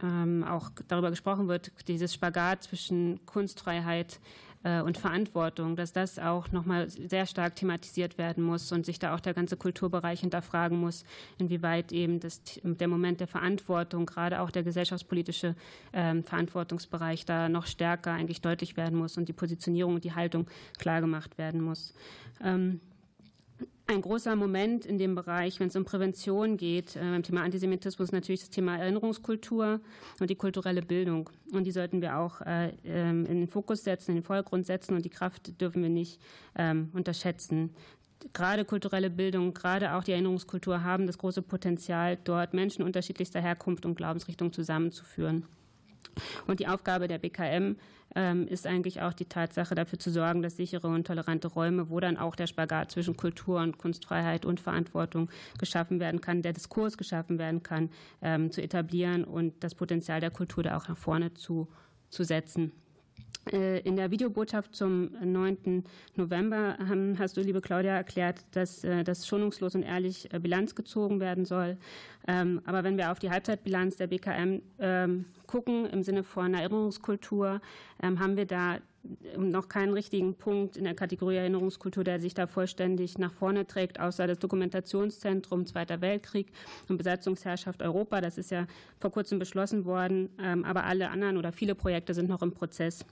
ähm, 0.01 0.43
auch 0.43 0.69
darüber 0.87 1.09
gesprochen 1.09 1.47
wird, 1.47 1.71
dieses 1.87 2.13
Spagat 2.13 2.63
zwischen 2.63 3.19
Kunstfreiheit 3.25 4.19
und 4.63 4.97
Verantwortung, 4.97 5.75
dass 5.75 5.91
das 5.91 6.19
auch 6.19 6.51
nochmal 6.51 6.87
sehr 6.89 7.25
stark 7.25 7.55
thematisiert 7.55 8.17
werden 8.17 8.43
muss 8.43 8.71
und 8.71 8.85
sich 8.85 8.99
da 8.99 9.15
auch 9.15 9.19
der 9.19 9.33
ganze 9.33 9.57
Kulturbereich 9.57 10.19
hinterfragen 10.19 10.79
muss, 10.79 11.03
inwieweit 11.39 11.91
eben 11.91 12.19
das, 12.19 12.41
der 12.63 12.87
Moment 12.87 13.19
der 13.19 13.27
Verantwortung, 13.27 14.05
gerade 14.05 14.39
auch 14.39 14.51
der 14.51 14.61
gesellschaftspolitische 14.61 15.55
ähm, 15.93 16.23
Verantwortungsbereich 16.23 17.25
da 17.25 17.49
noch 17.49 17.65
stärker 17.65 18.11
eigentlich 18.11 18.41
deutlich 18.41 18.77
werden 18.77 18.97
muss 18.99 19.17
und 19.17 19.27
die 19.29 19.33
Positionierung 19.33 19.95
und 19.95 20.03
die 20.03 20.13
Haltung 20.13 20.45
klar 20.77 21.01
gemacht 21.01 21.37
werden 21.39 21.61
muss. 21.61 21.95
Ähm, 22.43 22.81
ein 23.91 24.01
großer 24.01 24.35
Moment 24.35 24.85
in 24.85 24.97
dem 24.97 25.15
Bereich, 25.15 25.59
wenn 25.59 25.67
es 25.67 25.75
um 25.75 25.85
Prävention 25.85 26.57
geht, 26.57 26.95
äh, 26.95 26.99
beim 26.99 27.23
Thema 27.23 27.43
Antisemitismus 27.43 28.09
ist 28.09 28.13
natürlich 28.13 28.41
das 28.41 28.49
Thema 28.49 28.77
Erinnerungskultur 28.77 29.79
und 30.19 30.29
die 30.29 30.35
kulturelle 30.35 30.81
Bildung. 30.81 31.29
Und 31.51 31.65
die 31.65 31.71
sollten 31.71 32.01
wir 32.01 32.17
auch 32.17 32.41
äh, 32.41 32.73
ähm, 32.83 33.25
in 33.25 33.39
den 33.39 33.47
Fokus 33.47 33.83
setzen, 33.83 34.11
in 34.11 34.17
den 34.17 34.23
Vordergrund 34.23 34.65
setzen 34.65 34.95
und 34.95 35.05
die 35.05 35.09
Kraft 35.09 35.59
dürfen 35.61 35.83
wir 35.83 35.89
nicht 35.89 36.19
ähm, 36.55 36.89
unterschätzen. 36.93 37.75
Gerade 38.33 38.65
kulturelle 38.65 39.09
Bildung, 39.09 39.53
gerade 39.53 39.93
auch 39.93 40.03
die 40.03 40.11
Erinnerungskultur 40.11 40.83
haben 40.83 41.07
das 41.07 41.17
große 41.17 41.41
Potenzial, 41.41 42.17
dort 42.23 42.53
Menschen 42.53 42.83
unterschiedlichster 42.83 43.41
Herkunft 43.41 43.85
und 43.85 43.95
Glaubensrichtung 43.95 44.53
zusammenzuführen. 44.53 45.45
Und 46.47 46.59
die 46.59 46.67
Aufgabe 46.67 47.07
der 47.07 47.17
BKM 47.17 47.43
ähm, 47.43 47.75
ist 48.47 48.67
eigentlich 48.67 49.01
auch 49.01 49.13
die 49.13 49.25
Tatsache, 49.25 49.73
dafür 49.73 49.97
zu 49.97 50.11
sorgen, 50.11 50.41
dass 50.41 50.57
sichere 50.57 50.87
und 50.87 51.07
tolerante 51.07 51.47
Räume, 51.47 51.89
wo 51.89 51.99
dann 51.99 52.17
auch 52.17 52.35
der 52.35 52.47
Spagat 52.47 52.91
zwischen 52.91 53.15
Kultur 53.15 53.61
und 53.61 53.77
Kunstfreiheit 53.77 54.45
und 54.45 54.59
Verantwortung 54.59 55.29
geschaffen 55.59 55.99
werden 55.99 56.19
kann, 56.19 56.41
der 56.41 56.53
Diskurs 56.53 56.97
geschaffen 56.97 57.39
werden 57.39 57.63
kann, 57.63 57.89
ähm, 58.21 58.51
zu 58.51 58.61
etablieren 58.61 59.23
und 59.23 59.63
das 59.63 59.75
Potenzial 59.75 60.19
der 60.19 60.31
Kultur 60.31 60.63
da 60.63 60.77
auch 60.77 60.87
nach 60.87 60.97
vorne 60.97 61.33
zu, 61.33 61.67
zu 62.09 62.23
setzen. 62.23 62.73
Äh, 63.51 63.79
in 63.79 63.95
der 63.95 64.11
Videobotschaft 64.11 64.75
zum 64.75 65.11
9. 65.23 65.83
November 66.15 66.77
hast 67.17 67.37
du, 67.37 67.41
liebe 67.41 67.59
Claudia, 67.59 67.95
erklärt, 67.95 68.45
dass 68.51 68.83
äh, 68.83 69.03
das 69.03 69.27
schonungslos 69.27 69.73
und 69.73 69.83
ehrlich 69.83 70.31
äh, 70.31 70.39
Bilanz 70.39 70.75
gezogen 70.75 71.19
werden 71.19 71.45
soll. 71.45 71.77
Ähm, 72.27 72.61
aber 72.65 72.83
wenn 72.83 72.97
wir 72.97 73.11
auf 73.11 73.17
die 73.17 73.31
Halbzeitbilanz 73.31 73.97
der 73.97 74.07
BKM 74.07 74.61
ähm, 74.79 75.25
gucken, 75.47 75.87
im 75.87 76.03
Sinne 76.03 76.23
von 76.23 76.53
Erinnerungskultur, 76.53 77.61
ähm, 78.03 78.19
haben 78.19 78.37
wir 78.37 78.45
da 78.45 78.77
noch 79.37 79.67
keinen 79.67 79.93
richtigen 79.93 80.35
Punkt 80.35 80.77
in 80.77 80.83
der 80.83 80.93
Kategorie 80.93 81.37
Erinnerungskultur, 81.37 82.03
der 82.03 82.19
sich 82.19 82.33
da 82.33 82.47
vollständig 82.47 83.17
nach 83.17 83.33
vorne 83.33 83.65
trägt, 83.65 83.99
außer 83.99 84.27
das 84.27 84.39
Dokumentationszentrum 84.39 85.65
Zweiter 85.65 86.01
Weltkrieg 86.01 86.51
und 86.87 86.97
Besatzungsherrschaft 86.97 87.81
Europa. 87.81 88.21
Das 88.21 88.37
ist 88.37 88.51
ja 88.51 88.67
vor 88.99 89.11
kurzem 89.11 89.39
beschlossen 89.39 89.85
worden, 89.85 90.29
aber 90.37 90.83
alle 90.83 91.09
anderen 91.09 91.37
oder 91.37 91.51
viele 91.51 91.75
Projekte 91.75 92.13
sind 92.13 92.29
noch 92.29 92.41
im 92.41 92.51
Prozess. 92.51 93.05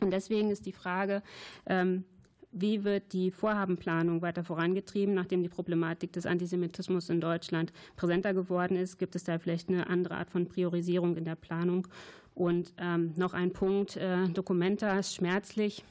Und 0.00 0.12
deswegen 0.12 0.50
ist 0.50 0.66
die 0.66 0.72
Frage, 0.72 1.22
ähm, 1.66 2.04
wie 2.50 2.84
wird 2.84 3.12
die 3.12 3.30
Vorhabenplanung 3.30 4.22
weiter 4.22 4.42
vorangetrieben, 4.42 5.14
nachdem 5.14 5.42
die 5.42 5.50
Problematik 5.50 6.12
des 6.12 6.24
Antisemitismus 6.24 7.10
in 7.10 7.20
Deutschland 7.20 7.72
präsenter 7.96 8.32
geworden 8.32 8.76
ist? 8.76 8.98
Gibt 8.98 9.14
es 9.16 9.24
da 9.24 9.38
vielleicht 9.38 9.68
eine 9.68 9.86
andere 9.88 10.16
Art 10.16 10.30
von 10.30 10.46
Priorisierung 10.46 11.16
in 11.16 11.24
der 11.24 11.34
Planung? 11.34 11.86
Und 12.38 12.72
ähm, 12.78 13.14
noch 13.16 13.34
ein 13.34 13.52
Punkt, 13.52 13.96
äh, 13.96 14.28
Dokumenta 14.28 14.96
ist 14.96 15.16
schmerzlich 15.16 15.82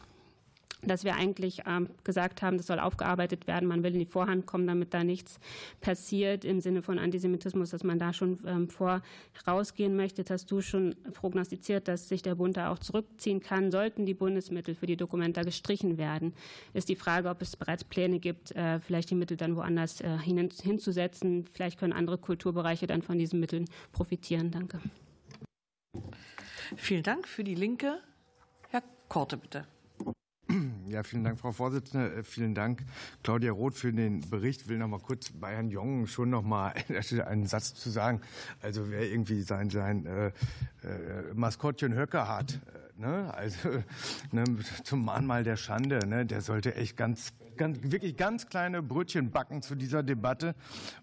dass 0.84 1.04
wir 1.04 1.16
eigentlich 1.16 1.64
ähm, 1.66 1.90
gesagt 2.04 2.44
haben, 2.44 2.58
das 2.58 2.68
soll 2.68 2.80
aufgearbeitet 2.80 3.48
werden. 3.48 3.68
Man 3.68 3.82
will 3.84 3.94
in 3.94 4.00
die 4.00 4.06
Vorhand 4.06 4.46
kommen, 4.46 4.68
damit 4.68 4.94
da 4.94 5.04
nichts 5.04 5.40
passiert 5.82 6.46
im 6.46 6.62
Sinne 6.62 6.84
von 6.84 7.00
Antisemitismus, 7.00 7.72
dass 7.72 7.84
man 7.84 7.98
da 7.98 8.14
schon 8.14 8.38
ähm, 8.46 8.70
vor 8.70 9.02
rausgehen 9.48 9.96
möchte. 9.96 10.24
Hast 10.30 10.52
du 10.52 10.62
schon 10.62 10.96
prognostiziert, 11.14 11.88
dass 11.88 12.08
sich 12.08 12.22
der 12.22 12.36
Bund 12.36 12.58
da 12.58 12.72
auch 12.72 12.78
zurückziehen 12.78 13.40
kann? 13.40 13.72
Sollten 13.72 14.06
die 14.06 14.14
Bundesmittel 14.14 14.76
für 14.76 14.86
die 14.86 14.98
Dokumenta 14.98 15.42
gestrichen 15.42 15.98
werden? 15.98 16.34
Ist 16.76 16.90
die 16.90 16.96
Frage, 16.96 17.30
ob 17.30 17.42
es 17.42 17.56
bereits 17.56 17.84
Pläne 17.84 18.20
gibt, 18.20 18.52
äh, 18.56 18.80
vielleicht 18.80 19.10
die 19.10 19.16
Mittel 19.16 19.36
dann 19.36 19.56
woanders 19.56 20.00
äh, 20.02 20.18
hin, 20.20 20.50
hinzusetzen. 20.62 21.46
Vielleicht 21.52 21.80
können 21.80 21.94
andere 21.94 22.20
Kulturbereiche 22.20 22.86
dann 22.86 23.02
von 23.02 23.18
diesen 23.18 23.40
Mitteln 23.40 23.66
profitieren. 23.92 24.52
Danke. 24.52 24.80
Vielen 26.76 27.04
Dank 27.04 27.28
für 27.28 27.44
die 27.44 27.56
Linke. 27.56 28.02
Herr 28.70 28.84
Korte, 29.08 29.38
bitte. 29.38 29.66
Ja, 30.90 31.04
vielen 31.04 31.26
Dank, 31.26 31.38
Frau 31.40 31.52
Vorsitzende. 31.52 32.14
Äh, 32.16 32.24
vielen 32.24 32.56
Dank, 32.56 32.84
Claudia 33.22 33.52
Roth, 33.52 33.76
für 33.76 33.92
den 33.92 34.22
Bericht. 34.30 34.62
Ich 34.62 34.68
will 34.70 34.78
noch 34.78 34.88
mal 34.88 35.00
kurz 35.00 35.32
bei 35.32 35.54
Herrn 35.54 35.70
Jong 35.70 36.08
schon 36.08 36.30
noch 36.30 36.44
mal 36.44 36.74
einen 37.26 37.46
Satz 37.46 37.76
zu 37.76 37.90
sagen. 37.90 38.22
Also 38.62 38.90
wer 38.90 39.10
irgendwie 39.10 39.42
sein, 39.42 39.70
sein 39.70 40.06
äh, 40.06 40.28
äh, 40.28 41.34
Maskottchen 41.34 41.94
Höcker 41.94 42.28
hat, 42.30 42.54
äh, 42.54 42.87
ne? 42.98 43.34
also 43.34 43.70
ne, 44.32 44.44
zum 44.84 45.06
Mahnmal 45.06 45.44
der 45.44 45.58
Schande, 45.58 46.08
ne? 46.08 46.26
der 46.26 46.42
sollte 46.42 46.76
echt 46.76 46.98
ganz 46.98 47.34
Ganz, 47.58 47.80
wirklich 47.82 48.16
ganz 48.16 48.48
kleine 48.48 48.84
Brötchen 48.84 49.32
backen 49.32 49.64
zu 49.64 49.74
dieser 49.74 50.04
Debatte. 50.04 50.54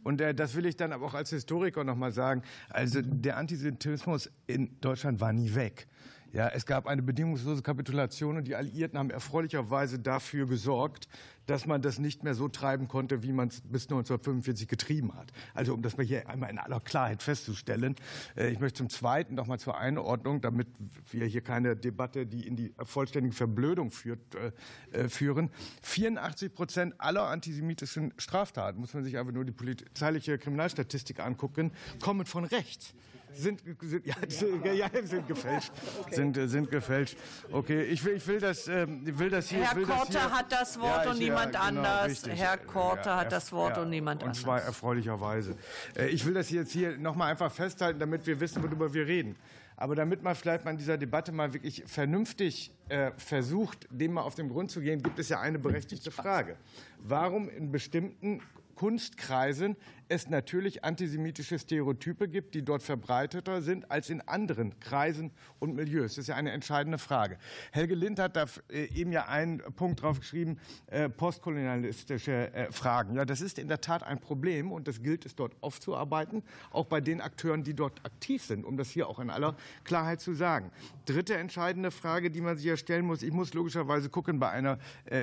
Und 0.05 0.21
äh, 0.21 0.37
das 0.37 0.55
will 0.55 0.67
ich 0.67 0.77
dann 0.77 0.93
aber 0.93 1.07
auch 1.07 1.15
als 1.15 1.31
Historiker 1.31 1.83
noch 1.83 1.97
mal 1.97 2.13
sagen. 2.13 2.43
Also 2.71 3.03
der 3.03 3.39
Antisemitismus 3.39 4.31
in 4.47 4.81
Deutschland 4.81 5.21
war 5.21 5.33
nie 5.33 5.53
weg. 5.57 5.89
Ja, 6.35 6.49
es 6.49 6.67
gab 6.67 6.89
eine 6.89 7.01
bedingungslose 7.01 7.63
Kapitulation 7.63 8.37
und 8.37 8.49
die 8.49 8.57
Alliierten 8.57 8.99
haben 8.99 9.11
erfreulicherweise 9.11 10.01
dafür 10.01 10.49
gesorgt, 10.49 11.07
dass 11.47 11.65
man 11.65 11.81
das 11.81 12.01
nicht 12.01 12.25
mehr 12.25 12.35
so 12.35 12.49
treiben 12.49 12.89
konnte, 12.89 13.23
wie 13.23 13.31
man 13.31 13.47
es 13.47 13.61
bis 13.61 13.85
1945 13.85 14.67
getrieben 14.67 15.15
hat. 15.15 15.33
Also 15.55 15.73
um 15.75 15.81
das 15.81 15.97
mal 15.97 16.05
hier 16.05 16.29
einmal 16.29 16.51
in 16.51 16.59
aller 16.59 16.81
Klarheit 16.81 17.23
festzustellen. 17.23 17.95
Äh, 18.37 18.49
ich 18.49 18.59
möchte 18.59 18.79
zum 18.79 18.91
Zweiten 18.91 19.37
noch 19.37 19.47
mal 19.47 19.61
zur 19.61 19.79
Einordnung, 19.79 20.41
damit 20.41 20.67
wir 21.13 21.25
hier 21.25 21.41
keine 21.41 21.77
Debatte, 21.77 22.27
die 22.27 22.49
in 22.49 22.57
die 22.57 22.75
vollständige 22.83 23.37
Verblödung 23.37 23.93
führt, 23.93 24.35
äh, 24.35 24.51
äh, 24.91 25.09
führen. 25.09 25.51
84 25.83 26.53
Prozent 26.53 26.95
aller 26.99 27.29
antisemitischen 27.29 28.13
Straftaten, 28.19 28.81
muss 28.81 28.93
man 28.93 29.05
sich 29.05 29.19
einfach 29.19 29.33
nur 29.33 29.45
die 29.45 29.53
polizeiliche 29.53 30.37
Kriminalstatistik 30.37 31.21
angucken, 31.21 31.71
kommen 32.01 32.27
von 32.27 32.45
rechts 32.45 32.93
sind, 33.35 33.63
sind, 33.81 34.07
ja, 34.07 34.73
ja, 34.73 34.89
sind 35.03 35.27
gefälscht. 35.27 35.73
Okay. 36.01 36.15
Sind, 36.15 36.37
äh, 36.37 36.49
sind 36.49 36.71
gefälscht. 36.71 37.17
Okay, 37.51 37.83
ich 37.85 38.05
will, 38.05 38.17
ich 38.17 38.27
will, 38.27 38.41
das, 38.41 38.69
ähm, 38.69 39.03
will 39.19 39.31
das 39.31 39.49
hier. 39.49 39.61
Herr 39.61 39.77
will 39.77 39.85
Korte 39.85 40.13
das 40.13 40.23
hier, 40.23 40.33
hat 40.33 40.53
das 40.53 40.81
Wort 40.81 41.05
ja, 41.05 41.11
und 41.11 41.19
niemand 41.19 41.55
ja, 41.55 41.69
genau, 41.69 41.81
anders. 41.81 42.11
Richtig. 42.11 42.41
Herr 42.41 42.59
Korte 42.59 43.15
hat 43.15 43.33
das 43.33 43.53
Wort 43.53 43.79
und 43.79 43.91
niemand 43.91 44.23
und 44.23 44.29
anders. 44.29 44.39
Und 44.39 44.45
zwar 44.45 44.63
erfreulicherweise. 44.63 45.57
Äh, 45.97 46.09
ich 46.09 46.25
will 46.25 46.35
das 46.35 46.51
jetzt 46.51 46.73
hier 46.73 46.97
nochmal 46.99 47.31
einfach 47.31 47.53
festhalten, 47.53 47.99
damit 47.99 48.27
wir 48.27 48.41
wissen, 48.41 48.63
worüber 48.63 48.93
wir 48.93 49.07
reden. 49.07 49.37
Aber 49.77 49.97
damit 49.97 50.23
man 50.23 50.35
vielleicht 50.35 50.65
mal 50.65 50.71
in 50.71 50.79
dieser 50.79 50.97
Debatte 50.97 51.33
mal 51.33 51.53
wirklich 51.53 51.83
vernünftig 51.87 52.71
äh, 52.89 53.11
versucht, 53.17 53.89
dem 53.91 54.13
mal 54.13 54.23
auf 54.23 54.37
den 54.37 54.49
Grund 54.49 54.71
zu 54.71 54.81
gehen, 54.81 55.03
gibt 55.03 55.19
es 55.19 55.29
ja 55.29 55.41
eine 55.41 55.59
berechtigte 55.59 56.11
Frage. 56.11 56.57
Warum 57.01 57.49
in 57.49 57.73
bestimmten 57.73 58.41
Kunstkreisen 58.77 59.77
es 60.09 60.29
natürlich 60.29 60.85
antisemitische 60.85 61.59
Stereotype 61.59 62.29
gibt, 62.29 62.55
die 62.55 62.65
dort 62.65 62.83
verbreiteter 62.83 63.63
sind 63.63 63.91
als 63.91 64.11
in 64.11 64.21
anderen 64.23 64.79
Kreisen 64.81 65.31
und 65.59 65.75
Milieus. 65.75 66.15
Das 66.15 66.19
ist 66.19 66.29
ja 66.29 66.37
eine 66.37 66.53
entscheidende 66.53 66.99
Frage. 66.99 67.39
Helge 67.73 67.95
Lind 67.95 68.19
hat 68.19 68.37
da 68.37 68.47
äh, 68.71 68.85
eben 68.95 69.13
ja 69.13 69.27
einen 69.29 69.59
Punkt 69.77 70.03
drauf 70.03 70.21
geschrieben, 70.21 70.59
äh, 70.87 71.09
postkolonialistische 71.09 72.53
äh, 72.53 72.73
Fragen. 72.73 73.15
Ja, 73.15 73.25
das 73.25 73.41
ist 73.41 73.59
in 73.59 73.69
der 73.69 73.81
Tat 73.81 74.03
ein 74.03 74.19
Problem 74.19 74.73
und 74.73 74.89
das 74.89 75.03
gilt 75.03 75.25
es 75.27 75.35
dort 75.35 75.55
aufzuarbeiten, 75.63 76.43
auch 76.71 76.87
bei 76.87 77.01
den 77.01 77.21
Akteuren, 77.21 77.63
die 77.63 77.75
dort 77.75 78.05
aktiv 78.05 78.43
sind, 78.43 78.65
um 78.65 78.77
das 78.77 78.91
hier 78.91 79.09
auch 79.09 79.19
in 79.19 79.31
aller 79.31 79.57
Klarheit 79.85 80.21
zu 80.21 80.35
sagen. 80.35 80.71
Dritte 81.07 81.37
entscheidende 81.37 81.91
Frage, 81.91 82.31
die 82.31 82.41
man 82.41 82.57
sich 82.57 82.67
ja 82.67 82.77
stellen 82.77 83.07
muss, 83.07 83.23
ich 83.23 83.33
muss 83.33 83.55
logischerweise 83.55 84.09
gucken, 84.09 84.39
bei 84.39 84.51
einer 84.51 84.79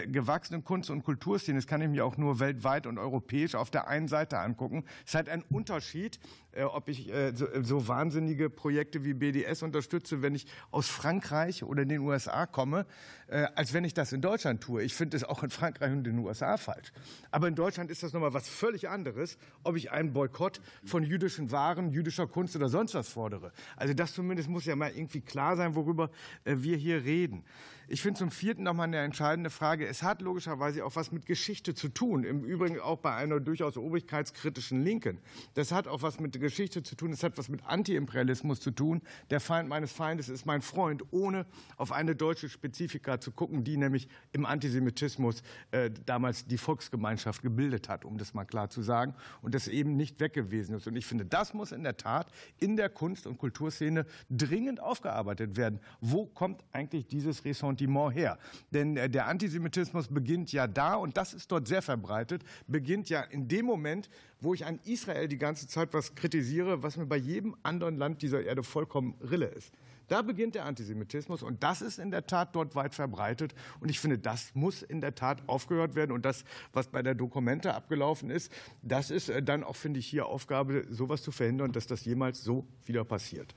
gewachsenen 0.07 0.63
Kunst- 0.63 0.89
und 0.89 1.03
Kulturszene, 1.03 1.57
das 1.57 1.67
kann 1.67 1.81
ich 1.81 1.89
mir 1.89 2.05
auch 2.05 2.17
nur 2.17 2.39
weltweit 2.39 2.87
und 2.87 2.97
europäisch 2.97 3.55
auf 3.55 3.69
der 3.69 3.87
einen 3.87 4.07
Seite 4.07 4.39
angucken, 4.39 4.70
gucken. 4.71 4.83
Es 5.03 5.11
ist 5.11 5.15
halt 5.15 5.29
ein 5.29 5.43
Unterschied, 5.49 6.19
äh, 6.53 6.63
ob 6.63 6.87
ich 6.87 7.11
äh, 7.11 7.33
so, 7.35 7.47
so, 7.61 7.87
wahnsinnige 7.87 8.49
Projekte 8.49 9.03
wie 9.03 9.13
BDS 9.13 9.63
unterstütze, 9.63 10.21
wenn 10.21 10.35
ich 10.35 10.47
aus 10.71 10.87
Frankreich 10.87 11.63
oder 11.63 11.85
den 11.85 11.99
USA 11.99 12.45
komme, 12.45 12.85
äh, 13.27 13.47
als 13.55 13.73
wenn 13.73 13.83
ich 13.83 13.93
das 13.93 14.11
in 14.13 14.21
Deutschland 14.21 14.61
tue. 14.61 14.83
Ich 14.83 14.93
finde 14.93 15.17
es 15.17 15.23
auch 15.23 15.43
in 15.43 15.49
Frankreich 15.49 15.91
und 15.91 16.03
den 16.03 16.19
USA 16.19 16.57
falsch. 16.57 16.91
Aber 17.31 17.47
in 17.47 17.55
Deutschland 17.55 17.91
ist 17.91 18.03
das 18.03 18.13
nochmal 18.13 18.33
was 18.33 18.47
völlig 18.49 18.89
anderes, 18.89 19.37
ob 19.63 19.75
ich 19.75 19.91
einen 19.91 20.13
Boykott 20.13 20.61
von 20.85 21.03
jüdischen 21.03 21.51
Waren, 21.51 21.91
jüdischer 21.91 22.27
Kunst 22.27 22.55
oder 22.55 22.69
sonst 22.69 22.93
was 22.93 23.09
fordere. 23.09 23.51
Also 23.75 23.93
das 23.93 24.13
zumindest 24.13 24.49
muss 24.49 24.65
ja 24.65 24.75
mal 24.75 24.91
irgendwie 24.91 25.21
klar 25.21 25.55
sein, 25.57 25.75
worüber 25.75 26.09
wir 26.43 26.77
hier 26.77 27.03
reden. 27.03 27.43
Ich 27.91 28.01
finde 28.01 28.19
zum 28.19 28.31
Vierten 28.31 28.63
noch 28.63 28.73
mal 28.73 28.85
eine 28.85 28.99
entscheidende 28.99 29.49
Frage. 29.49 29.85
Es 29.85 30.01
hat 30.01 30.21
logischerweise 30.21 30.85
auch 30.85 30.95
was 30.95 31.11
mit 31.11 31.25
Geschichte 31.25 31.73
zu 31.73 31.89
tun. 31.89 32.23
Im 32.23 32.45
Übrigen 32.45 32.79
auch 32.79 32.99
bei 32.99 33.13
einer 33.13 33.41
durchaus 33.41 33.75
obrigkeitskritischen 33.75 34.81
Linken. 34.81 35.19
Das 35.55 35.73
hat 35.73 35.89
auch 35.89 36.01
was 36.01 36.17
mit 36.21 36.39
Geschichte 36.39 36.83
zu 36.83 36.95
tun, 36.95 37.11
es 37.11 37.21
hat 37.21 37.37
was 37.37 37.49
mit 37.49 37.65
Antiimperialismus 37.65 38.61
zu 38.61 38.71
tun. 38.71 39.01
Der 39.29 39.41
Feind 39.41 39.67
meines 39.67 39.91
Feindes 39.91 40.29
ist 40.29 40.45
mein 40.45 40.61
Freund, 40.61 41.03
ohne 41.11 41.45
auf 41.75 41.91
eine 41.91 42.15
deutsche 42.15 42.47
Spezifika 42.47 43.19
zu 43.19 43.31
gucken, 43.31 43.65
die 43.65 43.75
nämlich 43.75 44.07
im 44.31 44.45
Antisemitismus 44.45 45.43
äh, 45.71 45.91
damals 46.05 46.47
die 46.47 46.57
Volksgemeinschaft 46.57 47.41
gebildet 47.41 47.89
hat, 47.89 48.05
um 48.05 48.17
das 48.17 48.33
mal 48.33 48.45
klar 48.45 48.69
zu 48.69 48.83
sagen, 48.83 49.15
und 49.41 49.53
das 49.53 49.67
eben 49.67 49.97
nicht 49.97 50.21
weg 50.21 50.31
gewesen 50.31 50.75
ist. 50.75 50.87
Und 50.87 50.95
ich 50.95 51.05
finde, 51.05 51.25
das 51.25 51.53
muss 51.53 51.73
in 51.73 51.83
der 51.83 51.97
Tat 51.97 52.31
in 52.57 52.77
der 52.77 52.87
Kunst- 52.87 53.27
und 53.27 53.37
Kulturszene 53.37 54.05
dringend 54.29 54.79
aufgearbeitet 54.79 55.57
werden. 55.57 55.81
Wo 55.99 56.25
kommt 56.25 56.63
eigentlich 56.71 57.07
dieses 57.07 57.43
Ressentiment 57.43 57.80
her? 57.87 58.37
Denn 58.71 58.97
äh, 58.97 59.09
der 59.09 59.27
Antisemitismus 59.27 60.07
beginnt 60.07 60.51
ja 60.51 60.67
da, 60.67 60.95
und 60.95 61.17
das 61.17 61.33
ist 61.33 61.51
dort 61.51 61.67
sehr 61.67 61.81
verbreitet, 61.81 62.43
beginnt 62.67 63.09
ja 63.09 63.21
in 63.21 63.47
dem 63.47 63.65
Moment, 63.65 64.09
wo 64.39 64.53
ich 64.53 64.65
an 64.65 64.79
Israel 64.85 65.27
die 65.27 65.37
ganze 65.37 65.67
Zeit 65.67 65.93
was 65.93 66.15
kritisiere, 66.15 66.83
was 66.83 66.97
mir 66.97 67.05
bei 67.05 67.17
jedem 67.17 67.55
anderen 67.63 67.97
Land 67.97 68.21
dieser 68.21 68.43
Erde 68.43 68.63
vollkommen 68.63 69.15
Rille 69.21 69.47
ist. 69.47 69.71
Da 70.11 70.21
beginnt 70.21 70.55
der 70.55 70.65
Antisemitismus 70.65 71.41
und 71.41 71.63
das 71.63 71.81
ist 71.81 71.97
in 71.97 72.11
der 72.11 72.27
Tat 72.27 72.53
dort 72.53 72.75
weit 72.75 72.93
verbreitet. 72.93 73.55
Und 73.79 73.89
ich 73.89 73.97
finde, 74.01 74.17
das 74.17 74.53
muss 74.53 74.81
in 74.81 74.99
der 74.99 75.15
Tat 75.15 75.41
aufgehört 75.47 75.95
werden. 75.95 76.11
Und 76.11 76.25
das, 76.25 76.43
was 76.73 76.89
bei 76.89 77.01
der 77.01 77.15
Dokumente 77.15 77.73
abgelaufen 77.73 78.29
ist, 78.29 78.51
das 78.81 79.09
ist 79.09 79.29
äh, 79.29 79.41
dann 79.41 79.63
auch, 79.63 79.77
finde 79.77 79.99
ich, 79.99 80.07
hier 80.07 80.25
Aufgabe, 80.25 80.85
sowas 80.89 81.21
zu 81.21 81.31
verhindern, 81.31 81.71
dass 81.71 81.87
das 81.87 82.03
jemals 82.03 82.43
so 82.43 82.67
wieder 82.85 83.05
passiert. 83.05 83.55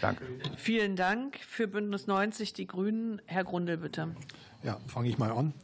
Danke. 0.00 0.24
Vielen 0.56 0.96
Dank. 0.96 1.38
Für 1.38 1.68
Bündnis 1.68 2.06
90 2.06 2.52
Die 2.52 2.66
Grünen, 2.66 3.20
Herr 3.26 3.44
Grundl, 3.44 3.76
bitte. 3.76 4.14
Ja, 4.62 4.78
fange 4.86 5.08
ich 5.08 5.18
mal 5.18 5.30
an. 5.30 5.54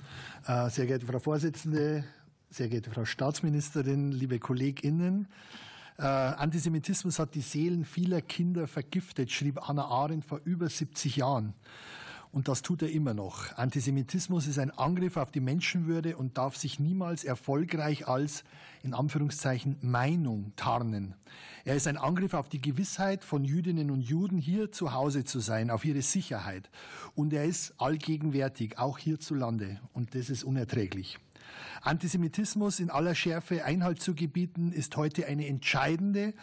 Äh, 0.47 0.71
sehr 0.71 0.87
geehrte 0.87 1.07
Frau 1.07 1.19
Vorsitzende, 1.19 2.05
sehr 2.51 2.69
geehrte 2.69 2.91
Frau 2.91 3.05
Staatsministerin, 3.05 4.13
liebe 4.13 4.39
KollegInnen, 4.39 5.29
äh, 5.99 6.03
Antisemitismus 6.03 7.19
hat 7.19 7.35
die 7.35 7.41
Seelen 7.41 7.85
vieler 7.85 8.23
Kinder 8.23 8.69
vergiftet, 8.69 9.33
schrieb 9.33 9.69
Anna 9.69 9.85
Arendt 9.85 10.25
vor 10.25 10.41
über 10.45 10.69
70 10.69 11.17
Jahren. 11.17 11.55
Und 12.31 12.49
das 12.49 12.63
tut 12.63 12.83
er 12.83 12.91
immer 12.91 13.15
noch. 13.15 13.57
Antisemitismus 13.57 14.47
ist 14.47 14.59
ein 14.59 14.71
Angriff 14.71 15.17
auf 15.17 15.31
die 15.31 15.41
Menschenwürde 15.41 16.17
und 16.17 16.37
darf 16.37 16.57
sich 16.57 16.79
niemals 16.79 17.25
erfolgreich 17.25 18.07
als, 18.07 18.45
in 18.83 18.95
Anführungszeichen, 18.95 19.77
Meinung 19.81 20.53
tarnen. 20.57 21.15
Er 21.65 21.75
ist 21.75 21.87
ein 21.87 21.97
Angriff 21.97 22.35
auf 22.35 22.49
die 22.49 22.61
Gewissheit 22.61 23.25
von 23.25 23.45
Jüdinnen 23.45 23.91
und 23.91 24.01
Juden, 24.01 24.39
hier 24.39 24.73
zu 24.73 24.93
Hause 24.93 25.25
zu 25.25 25.41
sein, 25.41 25.71
auf 25.71 25.85
ihre 25.85 26.03
Sicherheit. 26.03 26.71
Und 27.15 27.33
er 27.33 27.45
ist 27.45 27.75
allgegenwärtig, 27.79 28.79
auch 28.79 28.99
hierzulande. 28.99 29.81
Und 29.93 30.15
das 30.15 30.31
ist 30.31 30.45
unerträglich. 30.45 31.19
Antisemitismus 31.83 32.81
in 32.81 32.91
aller 32.91 33.15
Schärfe 33.15 33.65
Einhalt 33.65 34.03
zu 34.03 34.15
gebieten, 34.15 34.73
ist 34.73 34.97
heute 34.97 35.27
eine 35.27 35.47
entscheidende 35.47 36.35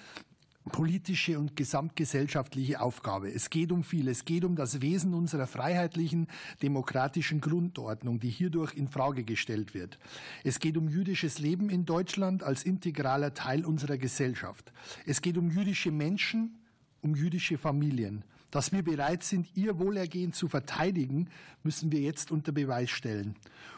politische 0.71 1.37
und 1.37 1.55
gesamtgesellschaftliche 1.55 2.81
Aufgabe. 2.81 3.31
Es 3.31 3.49
geht 3.49 3.71
um 3.71 3.83
viel. 3.83 4.07
Es 4.07 4.25
geht 4.25 4.43
um 4.43 4.55
das 4.55 4.81
Wesen 4.81 5.13
unserer 5.13 5.47
freiheitlichen, 5.47 6.27
demokratischen 6.61 7.39
Grundordnung, 7.39 8.19
die 8.19 8.29
hierdurch 8.29 8.73
in 8.73 8.87
Frage 8.87 9.23
gestellt 9.23 9.73
wird. 9.73 9.99
Es 10.43 10.59
geht 10.59 10.77
um 10.77 10.89
jüdisches 10.89 11.39
Leben 11.39 11.69
in 11.69 11.85
Deutschland 11.85 12.43
als 12.43 12.63
integraler 12.63 13.33
Teil 13.33 13.63
unserer 13.63 13.97
Gesellschaft. 13.97 14.73
Es 15.05 15.21
geht 15.21 15.37
um 15.37 15.51
jüdische 15.51 15.91
Menschen, 15.91 16.57
um 17.01 17.15
jüdische 17.15 17.57
Familien. 17.57 18.25
Dass 18.49 18.71
wir 18.71 18.83
bereit 18.83 19.23
sind, 19.23 19.55
ihr 19.55 19.79
Wohlergehen 19.79 20.33
zu 20.33 20.47
verteidigen, 20.47 21.29
müssen 21.61 21.91
wir 21.91 21.99
jetzt 21.99 22.31
unter 22.31 22.51
Beweis 22.51 22.89
stellen. 22.89 23.35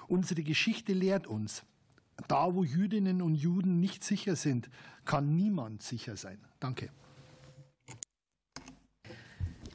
Unsere 0.07 0.43
Geschichte 0.43 0.93
lehrt 0.93 1.27
uns, 1.27 1.63
da 2.27 2.53
wo 2.53 2.63
Jüdinnen 2.63 3.21
und 3.21 3.35
Juden 3.35 3.79
nicht 3.79 4.03
sicher 4.03 4.35
sind, 4.35 4.69
kann 5.05 5.35
niemand 5.35 5.83
sicher 5.83 6.17
sein. 6.17 6.39
Danke. 6.59 6.89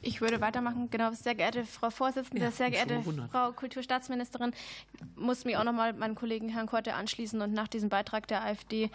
Ich 0.05 0.19
würde 0.19 0.41
weitermachen. 0.41 0.89
Genau, 0.89 1.11
sehr 1.13 1.33
geehrte 1.33 1.63
Frau 1.63 1.89
Vorsitzende, 1.89 2.43
Ja, 2.43 2.51
sehr 2.51 2.69
geehrte. 2.69 3.01
Frau 3.31 3.53
Kulturstaatsministerin, 3.53 4.51
ich 4.93 5.01
muss 5.15 5.45
mich 5.45 5.55
auch 5.55 5.63
nochmal 5.63 5.93
meinem 5.93 6.15
Kollegen 6.15 6.49
Herrn 6.49 6.67
Korte 6.67 6.93
anschließen 6.93 7.41
und 7.41 7.53
nach 7.53 7.69
diesem 7.69 7.87
Beitrag 7.87 8.27
der 8.27 8.43
AfD 8.43 8.89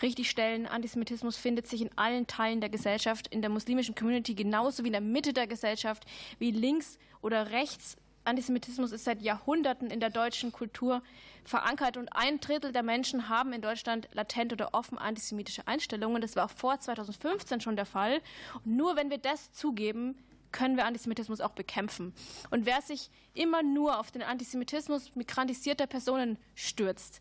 richtigstellen. 0.00 0.66
Antisemitismus 0.66 1.36
findet 1.36 1.66
sich 1.66 1.82
in 1.82 1.90
allen 1.96 2.26
Teilen 2.26 2.62
der 2.62 2.70
Gesellschaft, 2.70 3.28
in 3.28 3.42
der 3.42 3.50
muslimischen 3.50 3.94
Community 3.94 4.34
genauso 4.34 4.84
wie 4.84 4.88
in 4.88 4.92
der 4.92 5.02
Mitte 5.02 5.34
der 5.34 5.46
Gesellschaft, 5.46 6.06
wie 6.38 6.50
links 6.50 6.98
oder 7.20 7.50
rechts. 7.50 7.98
Antisemitismus 8.24 8.92
ist 8.92 9.04
seit 9.04 9.22
Jahrhunderten 9.22 9.90
in 9.90 10.00
der 10.00 10.10
deutschen 10.10 10.52
Kultur 10.52 11.02
verankert 11.44 11.96
und 11.96 12.08
ein 12.14 12.40
Drittel 12.40 12.72
der 12.72 12.82
Menschen 12.82 13.28
haben 13.28 13.52
in 13.52 13.60
Deutschland 13.60 14.08
latent 14.12 14.52
oder 14.52 14.72
offen 14.72 14.98
antisemitische 14.98 15.66
Einstellungen. 15.68 16.22
Das 16.22 16.36
war 16.36 16.46
auch 16.46 16.50
vor 16.50 16.80
2015 16.80 17.60
schon 17.60 17.76
der 17.76 17.86
Fall. 17.86 18.20
Und 18.64 18.76
nur 18.76 18.96
wenn 18.96 19.10
wir 19.10 19.18
das 19.18 19.52
zugeben, 19.52 20.16
können 20.52 20.76
wir 20.76 20.86
Antisemitismus 20.86 21.40
auch 21.40 21.50
bekämpfen. 21.50 22.14
Und 22.50 22.64
wer 22.64 22.80
sich 22.80 23.10
immer 23.34 23.62
nur 23.62 23.98
auf 23.98 24.12
den 24.12 24.22
Antisemitismus 24.22 25.14
migrantisierter 25.16 25.86
Personen 25.86 26.38
stürzt, 26.54 27.20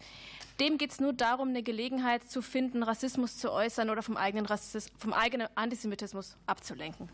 dem 0.59 0.77
geht 0.77 0.91
es 0.91 0.99
nur 0.99 1.13
darum, 1.13 1.49
eine 1.49 1.63
Gelegenheit 1.63 2.29
zu 2.29 2.43
finden, 2.43 2.83
Rassismus 2.83 3.39
zu 3.39 3.51
äußern 3.51 3.89
oder 3.89 4.03
vom 4.03 4.17
eigenen, 4.17 4.45
Rassismus, 4.45 4.93
vom 4.99 5.13
eigenen 5.13 5.47
Antisemitismus 5.55 6.37
abzulenken. 6.45 7.09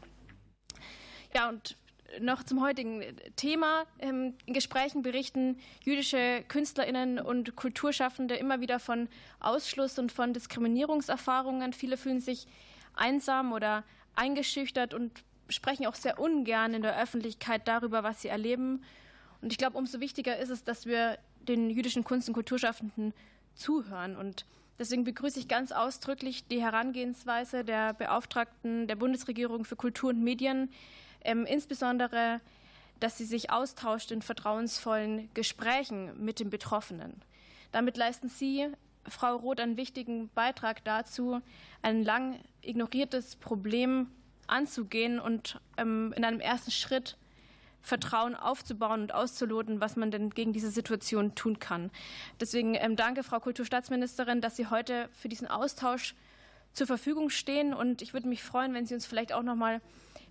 Ja, 1.33 1.47
und 1.47 1.77
noch 2.19 2.43
zum 2.43 2.61
heutigen 2.61 3.03
Thema. 3.35 3.85
Ähm, 3.99 4.33
In 4.45 4.53
Gesprächen 4.53 5.01
berichten 5.01 5.57
jüdische 5.83 6.43
KünstlerInnen 6.47 7.19
und 7.19 7.55
Kulturschaffende 7.55 8.35
immer 8.35 8.61
wieder 8.61 8.79
von 8.79 9.07
Ausschluss 9.39 9.99
und 9.99 10.11
von 10.11 10.33
Diskriminierungserfahrungen. 10.33 11.73
Viele 11.73 11.97
fühlen 11.97 12.19
sich 12.19 12.47
einsam 12.95 13.53
oder 13.53 13.83
eingeschüchtert 14.15 14.93
und 14.93 15.23
sprechen 15.49 15.87
auch 15.87 15.95
sehr 15.95 16.19
ungern 16.19 16.73
in 16.73 16.81
der 16.81 17.01
Öffentlichkeit 17.01 17.67
darüber, 17.67 18.03
was 18.03 18.21
sie 18.21 18.27
erleben. 18.27 18.83
Und 19.41 19.51
ich 19.51 19.57
glaube, 19.57 19.77
umso 19.77 19.99
wichtiger 19.99 20.37
ist 20.37 20.49
es, 20.49 20.63
dass 20.63 20.85
wir 20.85 21.17
den 21.47 21.69
jüdischen 21.69 22.03
Kunst- 22.03 22.27
und 22.27 22.33
Kulturschaffenden 22.33 23.13
zuhören. 23.55 24.15
Und 24.15 24.45
deswegen 24.77 25.03
begrüße 25.03 25.39
ich 25.39 25.47
ganz 25.47 25.71
ausdrücklich 25.71 26.47
die 26.47 26.61
Herangehensweise 26.61 27.63
der 27.63 27.93
Beauftragten 27.93 28.87
der 28.87 28.95
Bundesregierung 28.95 29.65
für 29.65 29.75
Kultur 29.75 30.09
und 30.09 30.23
Medien, 30.23 30.69
ähm, 31.23 31.45
insbesondere, 31.45 32.41
dass 32.99 33.17
sie 33.17 33.25
sich 33.25 33.49
austauscht 33.51 34.11
in 34.11 34.21
vertrauensvollen 34.21 35.29
Gesprächen 35.33 36.23
mit 36.23 36.39
den 36.39 36.49
Betroffenen. 36.49 37.21
Damit 37.71 37.97
leisten 37.97 38.29
Sie, 38.29 38.67
Frau 39.07 39.35
Roth, 39.35 39.59
einen 39.59 39.77
wichtigen 39.77 40.29
Beitrag 40.29 40.83
dazu, 40.83 41.41
ein 41.81 42.03
lang 42.03 42.39
ignoriertes 42.61 43.35
Problem 43.37 44.07
anzugehen 44.47 45.19
und 45.19 45.59
ähm, 45.77 46.13
in 46.15 46.25
einem 46.25 46.39
ersten 46.39 46.71
Schritt 46.71 47.17
Vertrauen 47.81 48.35
aufzubauen 48.35 49.03
und 49.03 49.13
auszuloten, 49.13 49.79
was 49.79 49.95
man 49.95 50.11
denn 50.11 50.31
gegen 50.31 50.51
diese 50.51 50.69
Situation 50.69 51.33
tun 51.35 51.59
kann. 51.59 51.91
Deswegen 52.39 52.75
ähm, 52.75 52.95
danke, 52.95 53.23
Frau 53.23 53.39
Kulturstaatsministerin, 53.39 54.41
dass 54.41 54.57
Sie 54.57 54.67
heute 54.67 55.09
für 55.13 55.29
diesen 55.29 55.47
Austausch 55.47 56.13
zur 56.73 56.87
Verfügung 56.87 57.29
stehen. 57.29 57.73
Und 57.73 58.01
ich 58.01 58.13
würde 58.13 58.27
mich 58.27 58.43
freuen, 58.43 58.73
wenn 58.73 58.85
Sie 58.85 58.93
uns 58.93 59.05
vielleicht 59.05 59.33
auch 59.33 59.43
noch 59.43 59.55
mal 59.55 59.81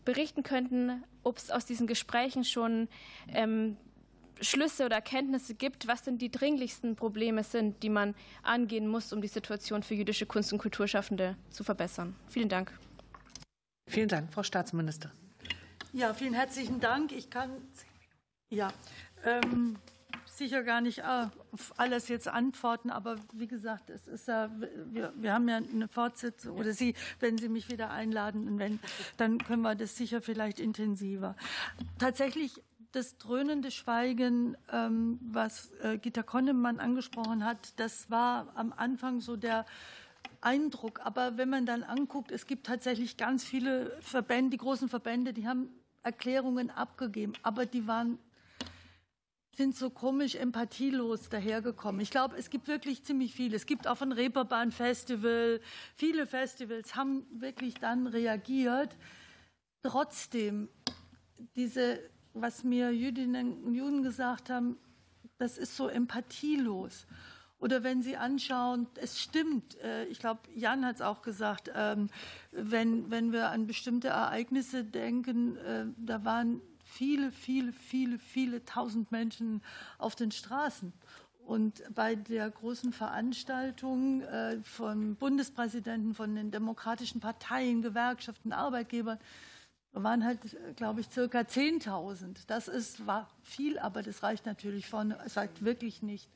berichten 0.08 0.42
könnten, 0.42 1.04
ob 1.22 1.36
es 1.36 1.50
aus 1.50 1.66
diesen 1.66 1.86
Gesprächen 1.86 2.42
schon 2.42 2.88
ähm, 3.34 3.76
Schlüsse 4.40 4.86
oder 4.86 4.96
Erkenntnisse 4.96 5.54
gibt, 5.54 5.86
was 5.86 6.02
denn 6.02 6.16
die 6.16 6.30
dringlichsten 6.30 6.96
Probleme 6.96 7.44
sind, 7.44 7.82
die 7.82 7.90
man 7.90 8.14
angehen 8.42 8.88
muss, 8.88 9.12
um 9.12 9.20
die 9.20 9.28
Situation 9.28 9.82
für 9.82 9.94
jüdische 9.94 10.24
Kunst- 10.24 10.50
und 10.50 10.60
Kulturschaffende 10.60 11.36
zu 11.50 11.62
verbessern. 11.62 12.16
Vielen 12.26 12.48
Dank. 12.48 12.72
Vielen 13.86 14.08
Dank, 14.08 14.32
Frau 14.32 14.42
Staatsministerin. 14.42 15.14
Ja, 15.92 16.14
vielen 16.14 16.32
herzlichen 16.32 16.80
Dank. 16.80 17.12
Ich 17.12 17.28
kann 17.28 17.50
ja 18.48 18.72
ähm, 19.26 19.76
sicher 20.38 20.62
gar 20.62 20.80
nicht 20.80 21.04
auf 21.04 21.74
alles 21.76 22.08
jetzt 22.08 22.28
antworten, 22.28 22.90
aber 22.90 23.16
wie 23.34 23.46
gesagt, 23.46 23.90
es 23.90 24.08
ist 24.08 24.28
ja, 24.28 24.50
wir, 24.86 25.12
wir 25.16 25.32
haben 25.32 25.48
ja 25.48 25.56
eine 25.56 25.88
Fortsetzung 25.88 26.56
oder 26.56 26.72
Sie, 26.72 26.94
wenn 27.20 27.36
Sie 27.38 27.48
mich 27.48 27.70
wieder 27.70 27.90
einladen, 27.90 28.58
wenn, 28.58 28.78
dann 29.16 29.38
können 29.38 29.62
wir 29.62 29.74
das 29.74 29.96
sicher 29.96 30.22
vielleicht 30.22 30.60
intensiver. 30.60 31.36
Tatsächlich 31.98 32.62
das 32.92 33.18
dröhnende 33.18 33.70
Schweigen, 33.70 34.56
ähm, 34.72 35.18
was 35.22 35.72
äh, 35.82 35.98
Gita 35.98 36.22
Konnemann 36.22 36.80
angesprochen 36.80 37.44
hat, 37.44 37.78
das 37.78 38.10
war 38.10 38.52
am 38.54 38.72
Anfang 38.74 39.20
so 39.20 39.36
der 39.36 39.66
Eindruck. 40.40 41.00
Aber 41.04 41.36
wenn 41.36 41.50
man 41.50 41.66
dann 41.66 41.82
anguckt, 41.82 42.30
es 42.32 42.46
gibt 42.46 42.66
tatsächlich 42.66 43.16
ganz 43.16 43.44
viele 43.44 43.96
Verbände, 44.00 44.50
die 44.50 44.56
großen 44.56 44.88
Verbände, 44.88 45.32
die 45.32 45.46
haben 45.46 45.68
Erklärungen 46.02 46.70
abgegeben, 46.70 47.34
aber 47.42 47.66
die 47.66 47.86
waren 47.86 48.18
sind 49.58 49.74
so 49.76 49.90
komisch 49.90 50.36
empathielos 50.36 51.28
dahergekommen. 51.30 52.00
Ich 52.00 52.10
glaube, 52.10 52.36
es 52.36 52.48
gibt 52.48 52.68
wirklich 52.68 53.02
ziemlich 53.02 53.34
viele. 53.34 53.56
Es 53.56 53.66
gibt 53.66 53.88
auch 53.88 53.96
von 53.96 54.12
Reeperbahn 54.12 54.70
Festival, 54.70 55.60
viele 55.96 56.26
Festivals 56.26 56.94
haben 56.94 57.26
wirklich 57.32 57.74
dann 57.74 58.06
reagiert. 58.06 58.96
Trotzdem, 59.82 60.68
diese, 61.56 61.98
was 62.34 62.62
mir 62.62 62.92
Jüdinnen 62.92 63.64
und 63.64 63.74
Juden 63.74 64.04
gesagt 64.04 64.48
haben, 64.48 64.78
das 65.38 65.58
ist 65.58 65.76
so 65.76 65.88
empathielos. 65.88 67.08
Oder 67.58 67.82
wenn 67.82 68.00
Sie 68.00 68.16
anschauen, 68.16 68.86
es 68.94 69.20
stimmt, 69.20 69.76
äh, 69.80 70.04
ich 70.04 70.20
glaube, 70.20 70.40
Jan 70.54 70.86
hat 70.86 70.96
es 70.96 71.02
auch 71.02 71.22
gesagt, 71.22 71.72
ähm, 71.74 72.10
wenn, 72.52 73.10
wenn 73.10 73.32
wir 73.32 73.48
an 73.48 73.66
bestimmte 73.66 74.06
Ereignisse 74.06 74.84
denken, 74.84 75.56
äh, 75.56 75.86
da 75.96 76.24
waren 76.24 76.60
viele, 76.88 77.30
viele, 77.30 77.72
viele, 77.72 78.18
viele 78.18 78.64
tausend 78.64 79.12
Menschen 79.12 79.62
auf 79.98 80.16
den 80.16 80.32
Straßen. 80.32 80.92
Und 81.46 81.82
bei 81.94 82.14
der 82.14 82.50
großen 82.50 82.92
Veranstaltung 82.92 84.22
äh, 84.22 84.58
vom 84.62 85.16
Bundespräsidenten, 85.16 86.14
von 86.14 86.34
den 86.34 86.50
demokratischen 86.50 87.20
Parteien, 87.20 87.80
Gewerkschaften, 87.80 88.52
Arbeitgebern, 88.52 89.18
waren 89.92 90.24
halt, 90.24 90.40
glaube 90.76 91.00
ich, 91.00 91.08
circa 91.08 91.40
10.000. 91.40 92.36
Das 92.46 92.68
ist, 92.68 93.06
war 93.06 93.30
viel, 93.42 93.78
aber 93.78 94.02
das 94.02 94.22
reicht 94.22 94.44
natürlich 94.44 94.86
vorne, 94.86 95.18
es 95.24 95.36
reicht 95.36 95.64
wirklich 95.64 96.02
nicht. 96.02 96.28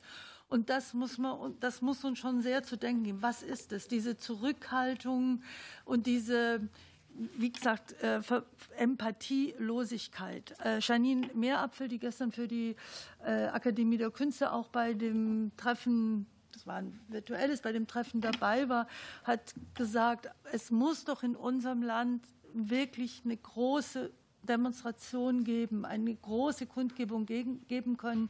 Und 0.49 0.69
das 0.69 0.93
muss, 0.93 1.17
man, 1.17 1.55
das 1.59 1.81
muss 1.81 2.03
uns 2.03 2.19
schon 2.19 2.41
sehr 2.41 2.63
zu 2.63 2.75
denken 2.77 3.03
geben. 3.03 3.21
Was 3.21 3.43
ist 3.43 3.71
es? 3.71 3.87
Diese 3.87 4.17
Zurückhaltung 4.17 5.41
und 5.85 6.07
diese, 6.07 6.61
wie 7.37 7.51
gesagt, 7.51 7.93
äh, 8.01 8.21
Empathielosigkeit. 8.77 10.55
Äh, 10.63 10.79
Janine 10.79 11.29
Meerapfel, 11.33 11.87
die 11.87 11.99
gestern 11.99 12.31
für 12.31 12.47
die 12.47 12.75
äh, 13.25 13.45
Akademie 13.47 13.97
der 13.97 14.11
Künste 14.11 14.51
auch 14.51 14.67
bei 14.69 14.93
dem 14.93 15.51
Treffen 15.57 16.27
das 16.53 16.67
war 16.67 16.75
ein 16.75 16.99
virtuelles, 17.07 17.61
bei 17.61 17.71
dem 17.71 17.87
Treffen 17.87 18.21
dabei 18.21 18.69
war, 18.69 18.87
hat 19.23 19.55
gesagt, 19.73 20.29
es 20.51 20.69
muss 20.69 21.03
doch 21.03 21.23
in 21.23 21.35
unserem 21.35 21.81
Land 21.81 22.23
wirklich 22.53 23.23
eine 23.25 23.35
große 23.35 24.11
Demonstration 24.43 25.43
geben, 25.43 25.85
eine 25.85 26.13
große 26.13 26.65
Kundgebung 26.65 27.25
geben 27.25 27.97
können 27.97 28.29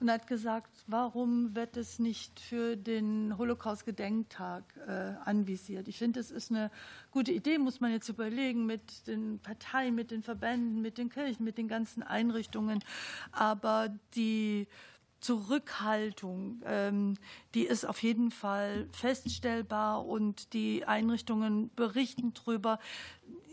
und 0.00 0.10
hat 0.10 0.26
gesagt, 0.26 0.84
warum 0.86 1.54
wird 1.54 1.76
es 1.76 1.98
nicht 1.98 2.40
für 2.40 2.76
den 2.76 3.36
Holocaust-Gedenktag 3.38 4.64
äh, 4.86 5.14
anvisiert? 5.24 5.88
Ich 5.88 5.98
finde, 5.98 6.20
das 6.20 6.30
ist 6.30 6.50
eine 6.50 6.70
gute 7.10 7.32
Idee, 7.32 7.58
muss 7.58 7.80
man 7.80 7.92
jetzt 7.92 8.08
überlegen, 8.08 8.66
mit 8.66 9.06
den 9.06 9.38
Parteien, 9.38 9.94
mit 9.94 10.10
den 10.10 10.22
Verbänden, 10.22 10.82
mit 10.82 10.98
den 10.98 11.08
Kirchen, 11.08 11.44
mit 11.44 11.58
den 11.58 11.68
ganzen 11.68 12.02
Einrichtungen. 12.02 12.80
Aber 13.32 13.94
die 14.14 14.68
Zurückhaltung, 15.24 16.60
ähm, 16.66 17.14
die 17.54 17.62
ist 17.62 17.86
auf 17.86 18.02
jeden 18.02 18.30
Fall 18.30 18.86
feststellbar 18.92 20.04
und 20.04 20.52
die 20.52 20.84
Einrichtungen 20.84 21.70
berichten 21.74 22.34
darüber. 22.34 22.78